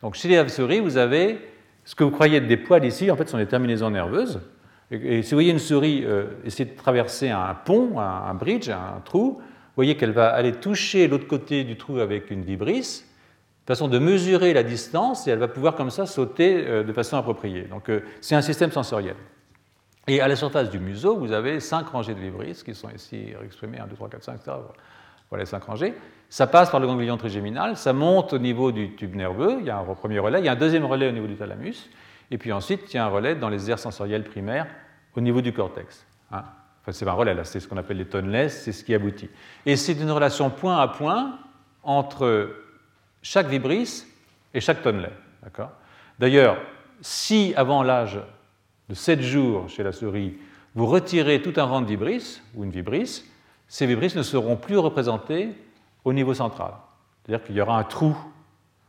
Donc, 0.00 0.14
chez 0.14 0.34
la 0.34 0.48
souris, 0.48 0.80
vous 0.80 0.96
avez 0.96 1.38
ce 1.84 1.94
que 1.94 2.04
vous 2.04 2.10
croyez 2.10 2.38
être 2.38 2.46
des 2.46 2.56
poils 2.56 2.84
ici, 2.84 3.10
en 3.10 3.16
fait, 3.16 3.28
sont 3.28 3.38
des 3.38 3.46
terminaisons 3.46 3.90
nerveuses. 3.90 4.40
Et, 4.90 5.22
si 5.22 5.30
vous 5.30 5.36
voyez 5.36 5.52
une 5.52 5.58
souris 5.58 6.04
euh, 6.04 6.26
essayer 6.44 6.64
de 6.64 6.76
traverser 6.76 7.30
un 7.30 7.54
pont, 7.54 7.98
un, 7.98 8.34
bridge, 8.34 8.68
un 8.68 9.00
trou, 9.04 9.38
vous 9.38 9.76
voyez 9.76 9.96
qu'elle 9.96 10.12
va 10.12 10.28
aller 10.30 10.52
toucher 10.52 11.08
l'autre 11.08 11.26
côté 11.26 11.64
du 11.64 11.76
trou 11.76 12.00
avec 12.00 12.30
une 12.30 12.42
vibrisse, 12.42 13.06
façon 13.66 13.86
de 13.86 13.98
mesurer 14.00 14.52
la 14.52 14.64
distance 14.64 15.28
et 15.28 15.30
elle 15.30 15.38
va 15.38 15.46
pouvoir 15.46 15.76
comme 15.76 15.90
ça 15.90 16.04
sauter 16.04 16.66
euh, 16.66 16.82
de 16.82 16.92
façon 16.92 17.16
appropriée. 17.16 17.62
Donc 17.62 17.88
euh, 17.88 18.00
c'est 18.20 18.34
un 18.34 18.42
système 18.42 18.72
sensoriel. 18.72 19.14
Et 20.08 20.20
à 20.20 20.26
la 20.26 20.34
surface 20.34 20.70
du 20.70 20.80
museau, 20.80 21.16
vous 21.16 21.30
avez 21.30 21.60
cinq 21.60 21.86
rangées 21.88 22.14
de 22.14 22.20
vibrisses 22.20 22.64
qui 22.64 22.74
sont 22.74 22.90
ici 22.90 23.32
exprimées 23.44 23.78
1, 23.78 23.86
2, 23.86 23.94
3, 23.94 24.08
4, 24.08 24.24
5, 24.24 24.34
etc. 24.34 24.52
Voilà 25.28 25.42
les 25.42 25.46
cinq 25.46 25.62
rangées. 25.62 25.94
Ça 26.30 26.46
passe 26.46 26.70
par 26.70 26.78
le 26.78 26.86
ganglion 26.86 27.16
trigéminal, 27.16 27.76
ça 27.76 27.92
monte 27.92 28.32
au 28.32 28.38
niveau 28.38 28.70
du 28.70 28.94
tube 28.94 29.16
nerveux, 29.16 29.56
il 29.58 29.66
y 29.66 29.70
a 29.70 29.78
un 29.78 29.84
premier 29.94 30.20
relais, 30.20 30.38
il 30.38 30.44
y 30.44 30.48
a 30.48 30.52
un 30.52 30.56
deuxième 30.56 30.84
relais 30.84 31.08
au 31.08 31.12
niveau 31.12 31.26
du 31.26 31.34
thalamus, 31.34 31.90
et 32.30 32.38
puis 32.38 32.52
ensuite 32.52 32.82
il 32.92 32.96
y 32.96 33.00
a 33.00 33.04
un 33.04 33.08
relais 33.08 33.34
dans 33.34 33.48
les 33.48 33.68
aires 33.68 33.80
sensorielles 33.80 34.22
primaires 34.22 34.68
au 35.16 35.20
niveau 35.20 35.40
du 35.40 35.52
cortex. 35.52 36.06
Hein. 36.30 36.44
Enfin, 36.82 36.92
c'est 36.92 37.06
un 37.06 37.12
relais, 37.12 37.34
là, 37.34 37.42
c'est 37.42 37.58
ce 37.58 37.66
qu'on 37.66 37.76
appelle 37.76 37.96
les 37.96 38.06
toneless, 38.06 38.62
c'est 38.62 38.70
ce 38.70 38.84
qui 38.84 38.94
aboutit. 38.94 39.28
Et 39.66 39.74
c'est 39.74 39.94
une 39.94 40.10
relation 40.12 40.50
point 40.50 40.78
à 40.78 40.86
point 40.86 41.36
entre 41.82 42.54
chaque 43.22 43.48
vibrisse 43.48 44.06
et 44.54 44.60
chaque 44.60 44.82
tonnelet. 44.82 45.12
D'ailleurs, 46.20 46.58
si 47.00 47.52
avant 47.56 47.82
l'âge 47.82 48.20
de 48.88 48.94
7 48.94 49.20
jours 49.20 49.68
chez 49.68 49.82
la 49.82 49.90
souris, 49.90 50.38
vous 50.76 50.86
retirez 50.86 51.42
tout 51.42 51.54
un 51.56 51.64
rang 51.64 51.80
de 51.80 51.86
vibrisses 51.86 52.40
ou 52.54 52.62
une 52.62 52.70
vibrisse, 52.70 53.28
ces 53.66 53.86
vibrisses 53.86 54.14
ne 54.14 54.22
seront 54.22 54.56
plus 54.56 54.78
représentées 54.78 55.54
au 56.04 56.12
niveau 56.12 56.34
central. 56.34 56.72
C'est-à-dire 57.22 57.44
qu'il 57.44 57.56
y 57.56 57.60
aura 57.60 57.78
un 57.78 57.84
trou. 57.84 58.16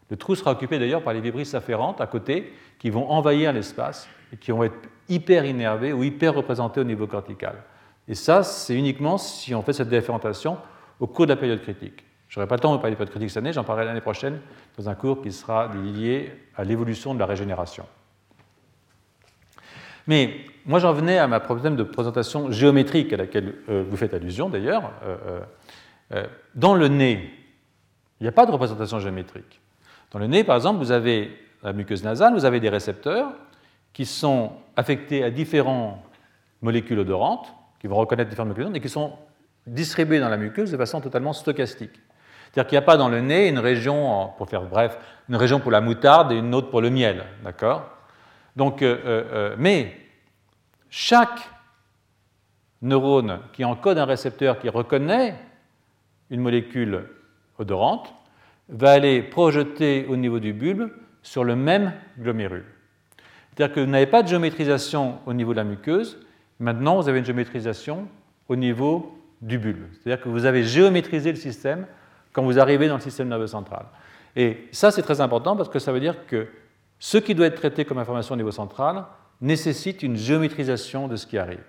Le 0.09 0.17
trou 0.17 0.35
sera 0.35 0.51
occupé 0.51 0.79
d'ailleurs 0.79 1.03
par 1.03 1.13
les 1.13 1.21
vibrisses 1.21 1.53
afférentes 1.53 2.01
à 2.01 2.07
côté 2.07 2.53
qui 2.79 2.89
vont 2.89 3.09
envahir 3.09 3.53
l'espace 3.53 4.07
et 4.33 4.37
qui 4.37 4.51
vont 4.51 4.63
être 4.63 4.75
hyper 5.09 5.45
innervées 5.45 5.93
ou 5.93 6.03
hyper 6.03 6.33
représentées 6.33 6.81
au 6.81 6.85
niveau 6.85 7.07
cortical. 7.07 7.55
Et 8.07 8.15
ça, 8.15 8.43
c'est 8.43 8.75
uniquement 8.75 9.17
si 9.17 9.53
on 9.53 9.61
fait 9.61 9.73
cette 9.73 9.89
différenciation 9.89 10.57
au 10.99 11.07
cours 11.07 11.25
de 11.25 11.31
la 11.31 11.37
période 11.37 11.61
critique. 11.61 12.03
Je 12.27 12.39
n'aurai 12.39 12.47
pas 12.47 12.55
le 12.55 12.61
temps 12.61 12.73
de 12.73 12.81
parler 12.81 12.95
des 12.95 13.05
critique 13.05 13.29
cette 13.29 13.37
année, 13.37 13.51
j'en 13.51 13.65
parlerai 13.65 13.85
l'année 13.85 14.01
prochaine 14.01 14.39
dans 14.77 14.87
un 14.87 14.95
cours 14.95 15.21
qui 15.21 15.33
sera 15.33 15.67
lié 15.67 16.31
à 16.55 16.63
l'évolution 16.63 17.13
de 17.13 17.19
la 17.19 17.25
régénération. 17.25 17.85
Mais 20.07 20.35
moi 20.65 20.79
j'en 20.79 20.93
venais 20.93 21.17
à 21.17 21.27
ma 21.27 21.39
problème 21.39 21.75
de 21.75 21.83
présentation 21.83 22.49
géométrique 22.51 23.11
à 23.13 23.17
laquelle 23.17 23.55
euh, 23.69 23.83
vous 23.87 23.97
faites 23.97 24.13
allusion 24.13 24.49
d'ailleurs. 24.49 24.91
Euh, 25.03 25.17
euh, 25.27 25.39
dans 26.55 26.75
le 26.75 26.87
nez, 26.87 27.33
il 28.19 28.23
n'y 28.23 28.27
a 28.27 28.31
pas 28.31 28.45
de 28.45 28.51
représentation 28.51 28.99
géométrique. 28.99 29.61
Dans 30.11 30.19
le 30.19 30.27
nez, 30.27 30.43
par 30.43 30.55
exemple, 30.55 30.79
vous 30.79 30.91
avez 30.91 31.37
la 31.63 31.73
muqueuse 31.73 32.03
nasale, 32.03 32.33
vous 32.33 32.45
avez 32.45 32.59
des 32.59 32.69
récepteurs 32.69 33.33
qui 33.93 34.05
sont 34.05 34.51
affectés 34.75 35.23
à 35.23 35.31
différentes 35.31 35.99
molécules 36.61 36.99
odorantes, 36.99 37.53
qui 37.79 37.87
vont 37.87 37.95
reconnaître 37.95 38.29
différentes 38.29 38.49
molécules 38.49 38.65
odorantes, 38.65 38.77
et 38.77 38.81
qui 38.81 38.89
sont 38.89 39.13
distribués 39.65 40.19
dans 40.19 40.29
la 40.29 40.37
muqueuse 40.37 40.71
de 40.71 40.77
façon 40.77 41.01
totalement 41.01 41.33
stochastique. 41.33 41.99
C'est-à-dire 42.51 42.69
qu'il 42.69 42.75
n'y 42.77 42.83
a 42.83 42.85
pas 42.85 42.97
dans 42.97 43.09
le 43.09 43.21
nez 43.21 43.47
une 43.47 43.59
région, 43.59 44.31
pour 44.37 44.49
faire 44.49 44.63
bref, 44.63 44.97
une 45.29 45.35
région 45.35 45.59
pour 45.59 45.71
la 45.71 45.81
moutarde 45.81 46.31
et 46.31 46.37
une 46.37 46.53
autre 46.53 46.69
pour 46.69 46.81
le 46.81 46.89
miel, 46.89 47.23
d'accord? 47.43 47.89
Donc, 48.55 48.81
euh, 48.81 48.97
euh, 49.05 49.23
euh, 49.31 49.55
mais 49.57 49.95
chaque 50.89 51.49
neurone 52.81 53.39
qui 53.53 53.63
encode 53.63 53.97
un 53.97 54.05
récepteur 54.05 54.59
qui 54.59 54.67
reconnaît 54.67 55.35
une 56.31 56.41
molécule 56.41 57.03
odorante 57.59 58.11
va 58.69 58.91
aller 58.91 59.21
projeter 59.21 60.07
au 60.09 60.15
niveau 60.15 60.39
du 60.39 60.53
bulbe 60.53 60.89
sur 61.21 61.43
le 61.43 61.55
même 61.55 61.93
glomérule. 62.17 62.65
C'est-à-dire 63.53 63.75
que 63.75 63.79
vous 63.81 63.85
n'avez 63.91 64.07
pas 64.07 64.23
de 64.23 64.29
géométrisation 64.29 65.19
au 65.25 65.33
niveau 65.33 65.51
de 65.51 65.57
la 65.57 65.63
muqueuse, 65.63 66.17
maintenant 66.59 66.99
vous 66.99 67.09
avez 67.09 67.19
une 67.19 67.25
géométrisation 67.25 68.07
au 68.47 68.55
niveau 68.55 69.21
du 69.41 69.59
bulbe. 69.59 69.85
C'est-à-dire 69.91 70.23
que 70.23 70.29
vous 70.29 70.45
avez 70.45 70.63
géométrisé 70.63 71.31
le 71.31 71.37
système 71.37 71.85
quand 72.31 72.43
vous 72.43 72.59
arrivez 72.59 72.87
dans 72.87 72.95
le 72.95 73.01
système 73.01 73.27
nerveux 73.27 73.47
central. 73.47 73.85
Et 74.35 74.69
ça, 74.71 74.91
c'est 74.91 75.01
très 75.01 75.19
important 75.19 75.57
parce 75.57 75.69
que 75.69 75.79
ça 75.79 75.91
veut 75.91 75.99
dire 75.99 76.25
que 76.25 76.47
ce 76.97 77.17
qui 77.17 77.35
doit 77.35 77.47
être 77.47 77.55
traité 77.55 77.83
comme 77.83 77.97
information 77.97 78.33
au 78.33 78.37
niveau 78.37 78.51
central 78.51 79.03
nécessite 79.41 80.03
une 80.03 80.15
géométrisation 80.15 81.07
de 81.07 81.17
ce 81.17 81.27
qui 81.27 81.37
arrive. 81.37 81.63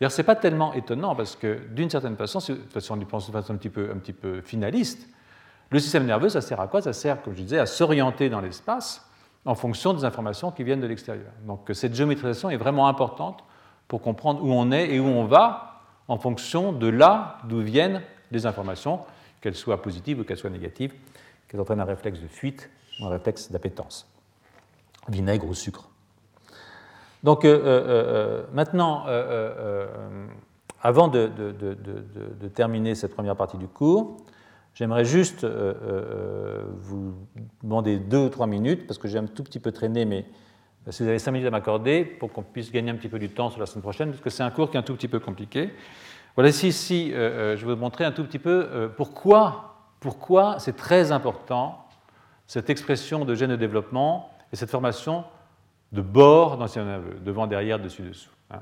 D'ailleurs, 0.00 0.12
ce 0.12 0.18
n'est 0.18 0.26
pas 0.26 0.36
tellement 0.36 0.74
étonnant 0.74 1.14
parce 1.14 1.36
que, 1.36 1.58
d'une 1.70 1.88
certaine 1.88 2.16
façon, 2.16 2.40
façon, 2.40 2.98
on 2.98 3.00
y 3.00 3.04
pense 3.04 3.26
de 3.26 3.32
façon 3.32 3.54
un 3.54 3.56
petit, 3.56 3.70
peu, 3.70 3.90
un 3.90 3.98
petit 3.98 4.12
peu 4.12 4.42
finaliste, 4.42 5.08
le 5.70 5.78
système 5.78 6.06
nerveux, 6.06 6.28
ça 6.28 6.40
sert 6.40 6.60
à 6.60 6.68
quoi? 6.68 6.82
Ça 6.82 6.92
sert, 6.92 7.22
comme 7.22 7.34
je 7.34 7.42
disais, 7.42 7.58
à 7.58 7.66
s'orienter 7.66 8.28
dans 8.28 8.40
l'espace 8.40 9.06
en 9.44 9.54
fonction 9.54 9.94
des 9.94 10.04
informations 10.04 10.50
qui 10.50 10.64
viennent 10.64 10.80
de 10.80 10.86
l'extérieur. 10.86 11.32
Donc 11.46 11.70
cette 11.72 11.94
géométrisation 11.94 12.50
est 12.50 12.56
vraiment 12.56 12.88
importante 12.88 13.44
pour 13.88 14.02
comprendre 14.02 14.42
où 14.42 14.52
on 14.52 14.70
est 14.72 14.90
et 14.90 15.00
où 15.00 15.06
on 15.06 15.24
va 15.24 15.82
en 16.08 16.18
fonction 16.18 16.72
de 16.72 16.88
là 16.88 17.38
d'où 17.44 17.60
viennent 17.60 18.02
les 18.32 18.46
informations, 18.46 19.00
qu'elles 19.40 19.54
soient 19.54 19.80
positives 19.80 20.20
ou 20.20 20.24
qu'elles 20.24 20.36
soient 20.36 20.50
négatives, 20.50 20.92
qu'elles 21.46 21.60
entraînent 21.60 21.80
un 21.80 21.84
réflexe 21.84 22.20
de 22.20 22.26
fuite 22.26 22.68
ou 23.00 23.06
un 23.06 23.10
réflexe 23.10 23.50
d'appétence, 23.50 24.08
vinaigre 25.08 25.46
ou 25.46 25.54
sucre. 25.54 25.88
Donc 27.22 27.44
euh, 27.44 27.54
euh, 27.54 27.84
euh, 27.86 28.42
maintenant, 28.52 29.04
avant 30.82 31.08
de, 31.08 31.30
terminer 32.54 32.94
cette 32.94 33.14
première 33.14 33.36
partie 33.36 33.56
du 33.56 33.68
cours, 33.68 34.16
j'aimerais 34.74 35.04
juste 35.04 35.46
vous 35.46 37.14
demander 37.62 37.98
deux 37.98 38.26
ou 38.26 38.28
trois 38.28 38.46
minutes, 38.46 38.86
parce 38.86 38.98
que 38.98 39.08
j'ai 39.08 39.18
un 39.18 39.26
tout 39.26 39.42
petit 39.42 39.60
peu 39.60 39.72
traîné, 39.72 40.04
mais 40.04 40.26
si 40.90 41.02
vous 41.02 41.08
avez 41.08 41.18
cinq 41.18 41.32
minutes 41.32 41.48
à 41.48 41.50
m'accorder, 41.50 42.04
pour 42.04 42.32
qu'on 42.32 42.42
puisse 42.42 42.70
gagner 42.70 42.90
un 42.90 42.96
petit 42.96 43.08
peu 43.08 43.18
du 43.18 43.30
temps 43.30 43.50
sur 43.50 43.58
la 43.58 43.66
semaine 43.66 43.82
prochaine, 43.82 44.10
parce 44.10 44.22
que 44.22 44.30
c'est 44.30 44.44
un 44.44 44.50
cours 44.50 44.70
qui 44.70 44.76
est 44.76 44.80
un 44.80 44.84
tout 44.84 44.94
petit 44.94 45.08
peu 45.08 45.18
compliqué. 45.18 45.70
Voilà 46.36 46.50
ici, 46.50 46.68
ici 46.68 47.10
je 47.12 47.66
vais 47.66 47.74
vous 47.74 47.80
montrer 47.80 48.04
un 48.04 48.12
tout 48.12 48.24
petit 48.24 48.38
peu 48.38 48.90
pourquoi, 48.96 49.74
pourquoi 50.00 50.58
c'est 50.58 50.76
très 50.76 51.10
important 51.10 51.86
cette 52.46 52.70
expression 52.70 53.24
de 53.24 53.34
gène 53.34 53.50
de 53.50 53.56
développement 53.56 54.30
et 54.52 54.56
cette 54.56 54.70
formation 54.70 55.24
de 55.92 56.00
bord 56.00 56.56
dans 56.56 56.64
le 56.64 56.68
système 56.68 56.86
nerveux, 56.86 57.18
devant, 57.24 57.46
derrière, 57.46 57.78
dessus, 57.78 58.02
dessous. 58.02 58.30
Hein. 58.50 58.60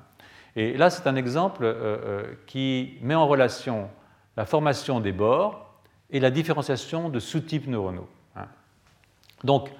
Et 0.57 0.77
là, 0.77 0.91
c'est 0.91 1.07
un 1.07 1.17
exemple 1.17 1.65
euh, 1.65 1.75
euh, 1.75 2.35
qui 2.47 2.99
met 3.01 3.15
en 3.15 3.27
relation 3.27 3.89
la 4.37 4.45
formation 4.45 5.01
des 5.01 5.13
bords 5.13 5.75
et 6.11 6.21
la 6.21 6.31
différenciation 6.31 7.09
de 7.09 7.19
sous-types 7.19 7.67
neuronaux. 7.67 8.09
Hein. 8.37 8.47
Donc, 9.43 9.71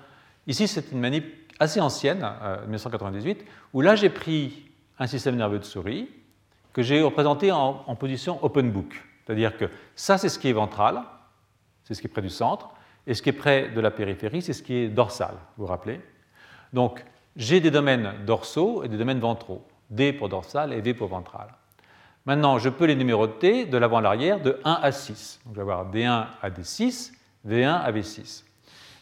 ici, 0.47 0.67
c'est 0.67 0.93
une 0.93 1.01
manip 1.01 1.25
assez 1.61 1.81
ancienne, 1.81 2.27
1998, 2.67 3.41
euh, 3.41 3.45
où 3.73 3.81
là, 3.81 3.95
j'ai 3.95 4.11
pris 4.11 4.71
un 4.99 5.07
système 5.07 5.37
nerveux 5.37 5.59
de 5.59 5.65
souris 5.65 6.09
que 6.73 6.83
j'ai 6.83 7.03
représenté 7.03 7.53
en, 7.53 7.85
en, 7.87 7.95
position 7.95 8.45
open 8.45 8.71
book. 8.71 9.01
C'est-à-dire 9.25 9.57
que 9.57 9.67
ça, 9.95 10.19
c'est 10.19 10.29
ce 10.29 10.39
qui 10.39 10.49
est 10.49 10.53
ventral, 10.53 11.03
c'est 11.85 11.95
ce 11.95 12.01
qui 12.01 12.09
est 12.09 12.11
près 12.11 12.23
du 12.23 12.31
centre, 12.31 12.71
et 13.07 13.15
ce 13.15 13.23
qui 13.23 13.29
est 13.29 13.35
près 13.35 13.69
de 13.69 13.81
la 13.81 13.91
périphérie, 13.91 14.43
c'est 14.43 14.53
ce 14.53 14.63
qui 14.63 14.75
est 14.75 14.89
dorsal, 14.89 15.35
vous 15.57 15.65
vous 15.65 15.67
rappelez? 15.67 16.01
Donc, 16.73 17.05
j'ai 17.37 17.61
des 17.61 17.71
domaines 17.71 18.13
dorsaux 18.27 18.85
et 18.85 18.89
des 18.89 18.97
domaines 18.97 19.21
ventraux, 19.21 19.67
D 19.91 20.13
pour 20.13 20.29
dorsal 20.29 20.73
et 20.73 20.81
V 20.81 20.95
pour 20.95 21.09
ventral. 21.09 21.49
Maintenant, 22.27 22.59
je 22.59 22.71
peux 22.71 22.87
les 22.87 22.97
numéroter 22.97 23.67
de 23.67 23.77
l'avant 23.77 23.99
à 23.99 24.01
l'arrière 24.01 24.41
de 24.41 24.59
1 24.65 24.79
à 24.83 24.93
6. 24.93 25.41
Donc, 25.45 25.55
je 25.55 25.61
vais 25.61 25.63
avoir 25.63 25.91
D1 25.91 26.27
à 26.41 26.51
D6, 26.51 27.13
V1 27.47 27.83
à 27.83 27.93
V6. 27.93 28.45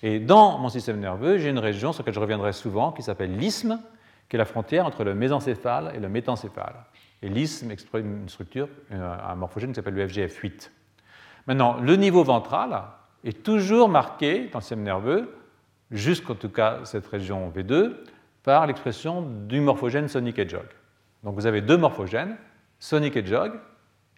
Et 0.03 0.19
dans 0.19 0.59
mon 0.59 0.69
système 0.69 0.99
nerveux, 0.99 1.39
j'ai 1.39 1.51
une 1.51 1.61
région 1.61 1.93
sur 1.93 2.03
laquelle 2.03 2.15
je 2.15 2.21
reviendrai 2.21 2.53
souvent 2.53 2.91
qui 2.91 3.03
s'appelle 3.03 3.37
l'isthme, 3.37 3.79
qui 4.29 4.35
est 4.35 4.39
la 4.39 4.45
frontière 4.45 4.87
entre 4.87 5.05
le 5.05 5.15
mésencéphale 5.15 5.93
et 5.95 6.01
le 6.01 6.09
métencéphale. 6.09 6.75
Et 7.23 7.29
l'isthme 7.29 7.71
exprime 7.71 8.23
une 8.23 8.29
structure, 8.29 8.69
un 8.91 9.37
morphogène 9.37 9.71
qui 9.71 9.77
s'appelle 9.77 9.95
le 9.95 10.09
FGF8. 10.09 10.71
Maintenant, 11.47 11.77
le 11.81 11.95
niveau 11.95 12.25
ventral 12.25 12.83
est 13.23 13.45
toujours 13.45 13.89
marqué 13.89 14.49
dans 14.49 14.59
le 14.59 14.63
système 14.63 14.83
nerveux, 14.83 15.33
jusqu'en 15.93 16.35
tout 16.35 16.49
cas 16.49 16.81
cette 16.83 17.07
région 17.07 17.53
V2, 17.55 17.93
par 18.43 18.67
l'expression 18.67 19.23
du 19.23 19.61
morphogène 19.61 20.09
Sonic 20.09 20.39
Hedgehog. 20.39 20.67
Donc 21.23 21.35
vous 21.35 21.47
avez 21.47 21.61
deux 21.61 21.77
morphogènes, 21.77 22.37
Sonic 22.79 23.17
Hedgehog 23.17 23.53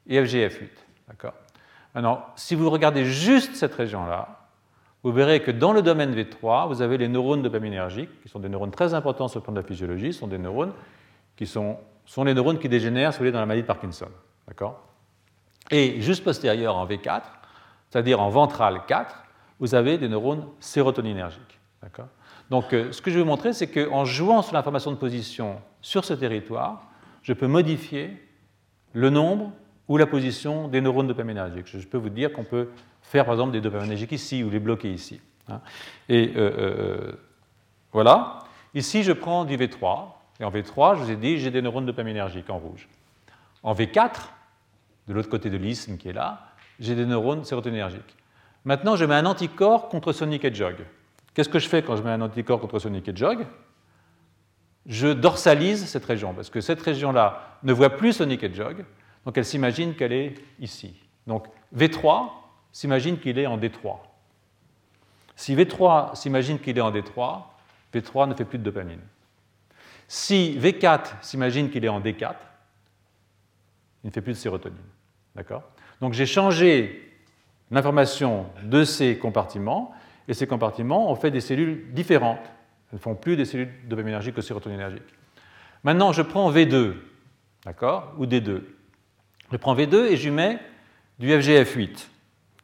et 0.07 0.21
FGF8. 0.23 0.69
D'accord? 1.09 1.35
Maintenant, 1.95 2.25
si 2.35 2.55
vous 2.55 2.71
regardez 2.71 3.05
juste 3.05 3.55
cette 3.55 3.75
région-là, 3.75 4.45
vous 5.03 5.13
verrez 5.13 5.41
que 5.41 5.51
dans 5.51 5.73
le 5.73 5.83
domaine 5.83 6.15
V3, 6.15 6.67
vous 6.69 6.81
avez 6.81 6.97
les 6.97 7.09
neurones 7.09 7.43
dopaminergiques, 7.43 8.23
qui 8.23 8.29
sont 8.29 8.41
des 8.41 8.49
neurones 8.49 8.71
très 8.71 8.95
importants 8.95 9.29
sur 9.29 9.41
le 9.41 9.45
plan 9.45 9.53
de 9.53 9.61
la 9.61 9.67
physiologie, 9.67 10.15
sont 10.15 10.27
des 10.27 10.39
neurones 10.39 10.73
qui 11.37 11.47
sont, 11.47 11.79
sont 12.07 12.25
les 12.25 12.33
neurones 12.33 12.59
qui 12.59 12.71
dégénèrent, 12.71 13.13
si 13.13 13.19
vous 13.19 13.25
voulez, 13.25 13.33
dans 13.33 13.41
la 13.41 13.47
maladie 13.47 13.63
de 13.63 13.67
Parkinson. 13.67 14.09
D'accord? 14.49 14.83
Et 15.71 16.01
juste 16.01 16.25
postérieur 16.25 16.77
en 16.77 16.87
V4, 16.87 17.23
c'est-à-dire 17.91 18.21
en 18.21 18.31
ventral 18.31 18.81
4, 18.87 19.15
vous 19.61 19.75
avez 19.75 19.99
des 19.99 20.09
neurones 20.09 20.47
sérotoninergiques. 20.59 21.61
D'accord? 21.83 22.09
Donc, 22.51 22.73
euh, 22.73 22.93
ce 22.93 23.01
que 23.01 23.11
je 23.11 23.17
vais 23.17 23.23
vous 23.23 23.29
montrer, 23.29 23.53
c'est 23.53 23.69
qu'en 23.69 24.05
jouant 24.05 24.43
sur 24.43 24.55
l'information 24.55 24.91
de 24.91 24.97
position 24.97 25.61
sur 25.81 26.05
ce 26.05 26.15
territoire, 26.15 26.87
je 27.23 27.33
peux 27.33 27.47
modifier 27.47 28.11
le 28.93 29.11
nombre 29.11 29.53
ou 29.89 29.97
la 29.97 30.07
position 30.07 30.69
des 30.69 30.81
neurones 30.81 31.09
dopaminergiques. 31.09 31.67
Je 31.67 31.87
peux 31.87 31.99
vous 31.99 32.11
dire 32.11 32.33
qu'on 32.33 32.45
peut 32.45 32.71
faire, 33.03 33.25
par 33.25 33.35
exemple, 33.35 33.53
des 33.53 33.61
dopaminergiques 33.61 34.13
ici 34.13 34.43
ou 34.43 34.51
les 34.51 34.61
bloquer 34.61 34.93
ici. 34.93 35.21
Hein. 35.49 35.61
Et 36.09 36.33
euh, 36.37 36.53
euh, 36.59 37.13
voilà. 37.93 38.41
Ici, 38.75 39.03
je 39.03 39.13
prends 39.13 39.45
du 39.45 39.57
V3. 39.57 40.09
Et 40.41 40.45
en 40.45 40.51
V3, 40.51 40.97
je 40.97 41.03
vous 41.03 41.11
ai 41.11 41.17
dit, 41.17 41.39
j'ai 41.39 41.51
des 41.51 41.63
neurones 41.63 41.87
dopaminergiques 41.87 42.51
en 42.51 42.59
rouge. 42.59 42.89
En 43.63 43.73
V4, 43.75 44.29
de 45.09 45.13
l'autre 45.13 45.29
côté 45.29 45.49
de 45.49 45.57
l'isthme 45.57 45.97
qui 45.97 46.09
est 46.09 46.13
là, 46.13 46.49
j'ai 46.81 46.95
des 46.95 47.07
neurones 47.07 47.45
sérotoninergiques. 47.45 48.17
Maintenant, 48.65 48.97
je 48.97 49.05
mets 49.05 49.15
un 49.15 49.27
anticorps 49.27 49.89
contre 49.89 50.13
Sonic 50.13 50.45
Hedgehog. 50.45 50.77
Qu'est-ce 51.35 51.49
que 51.49 51.59
je 51.59 51.69
fais 51.69 51.83
quand 51.83 51.97
je 51.97 52.03
mets 52.03 52.11
un 52.11 52.21
anticorps 52.21 52.61
contre 52.61 52.79
Sonic 52.79 53.09
Hedgehog 53.09 53.45
Je 54.87 55.09
dorsalise 55.09 55.85
cette 55.87 56.05
région, 56.05 56.33
parce 56.33 56.49
que 56.49 56.61
cette 56.61 56.81
région-là 56.81 57.59
ne 57.63 57.73
voit 57.73 57.91
plus 57.91 58.13
Sonic 58.13 58.43
Hedgehog, 58.43 58.85
donc 59.25 59.37
elle 59.37 59.45
s'imagine 59.45 59.95
qu'elle 59.95 60.13
est 60.13 60.35
ici. 60.61 60.95
Donc 61.27 61.47
V3 61.77 62.31
s'imagine 62.73 63.19
qu'il 63.19 63.39
est 63.39 63.47
en 63.47 63.59
D3. 63.59 63.99
Si 65.37 65.57
V3 65.57 66.15
s'imagine 66.15 66.61
qu'il 66.61 66.79
est 66.79 66.81
en 66.81 66.93
D3, 66.93 67.43
V3 67.93 68.29
ne 68.29 68.35
fait 68.35 68.45
plus 68.45 68.59
de 68.59 68.65
dopamine. 68.65 69.01
Si 70.07 70.57
V4 70.61 71.23
s'imagine 71.23 71.71
qu'il 71.71 71.85
est 71.85 71.89
en 71.89 72.01
D4, 72.01 72.35
il 74.05 74.09
ne 74.09 74.13
fait 74.13 74.21
plus 74.21 74.35
de 74.35 74.39
sérotonine. 74.39 74.79
D'accord? 75.35 75.63
Donc 76.01 76.13
j'ai 76.13 76.27
changé 76.27 77.11
l'information 77.71 78.47
de 78.63 78.85
ces 78.85 79.19
compartiments 79.19 79.93
et 80.29 80.35
ces 80.35 80.47
compartiments 80.47 81.11
ont 81.11 81.15
fait 81.15 81.31
des 81.31 81.41
cellules 81.41 81.93
différentes. 81.93 82.45
Elles 82.91 82.97
ne 82.97 82.99
font 82.99 83.15
plus 83.15 83.37
des 83.37 83.45
cellules 83.45 83.71
dopaminergiques 83.89 84.35
que 84.35 84.41
sérotoninergiques. 84.41 85.03
Maintenant, 85.83 86.13
je 86.13 86.23
prends 86.23 86.51
V2, 86.51 86.95
d'accord, 87.65 88.15
ou 88.19 88.27
D2. 88.27 88.63
Je 89.53 89.57
prends 89.57 89.75
V2 89.75 90.07
et 90.07 90.17
je 90.17 90.31
mets 90.31 90.59
du 91.19 91.29
FGF8. 91.29 92.09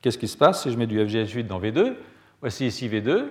Qu'est-ce 0.01 0.19
qui 0.19 0.29
se 0.29 0.37
passe 0.37 0.63
si 0.63 0.73
je 0.73 0.79
mets 0.79 0.87
du 0.87 0.99
FGF8 0.99 1.47
dans 1.47 1.61
V2 1.61 1.95
Voici 2.41 2.67
ici 2.67 2.89
V2. 2.89 3.27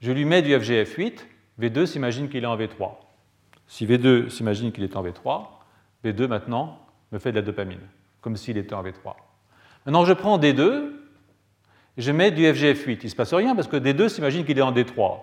Je 0.00 0.12
lui 0.12 0.24
mets 0.24 0.40
du 0.40 0.52
FGF8. 0.52 1.18
V2 1.60 1.86
s'imagine 1.86 2.28
qu'il 2.28 2.42
est 2.42 2.46
en 2.46 2.56
V3. 2.56 2.92
Si 3.66 3.86
V2 3.86 4.30
s'imagine 4.30 4.72
qu'il 4.72 4.84
est 4.84 4.96
en 4.96 5.04
V3, 5.04 5.46
V2 6.04 6.26
maintenant 6.26 6.78
me 7.12 7.18
fait 7.18 7.30
de 7.30 7.36
la 7.36 7.42
dopamine, 7.42 7.80
comme 8.20 8.36
s'il 8.36 8.56
était 8.56 8.74
en 8.74 8.82
V3. 8.82 9.14
Maintenant, 9.86 10.04
je 10.04 10.12
prends 10.12 10.38
D2 10.38 10.90
je 11.96 12.12
mets 12.12 12.30
du 12.30 12.42
FGF8. 12.42 12.98
Il 13.00 13.04
ne 13.04 13.08
se 13.08 13.16
passe 13.16 13.32
rien 13.34 13.54
parce 13.54 13.68
que 13.68 13.76
D2 13.76 14.08
s'imagine 14.08 14.44
qu'il 14.44 14.58
est 14.58 14.62
en 14.62 14.72
D3. 14.72 15.18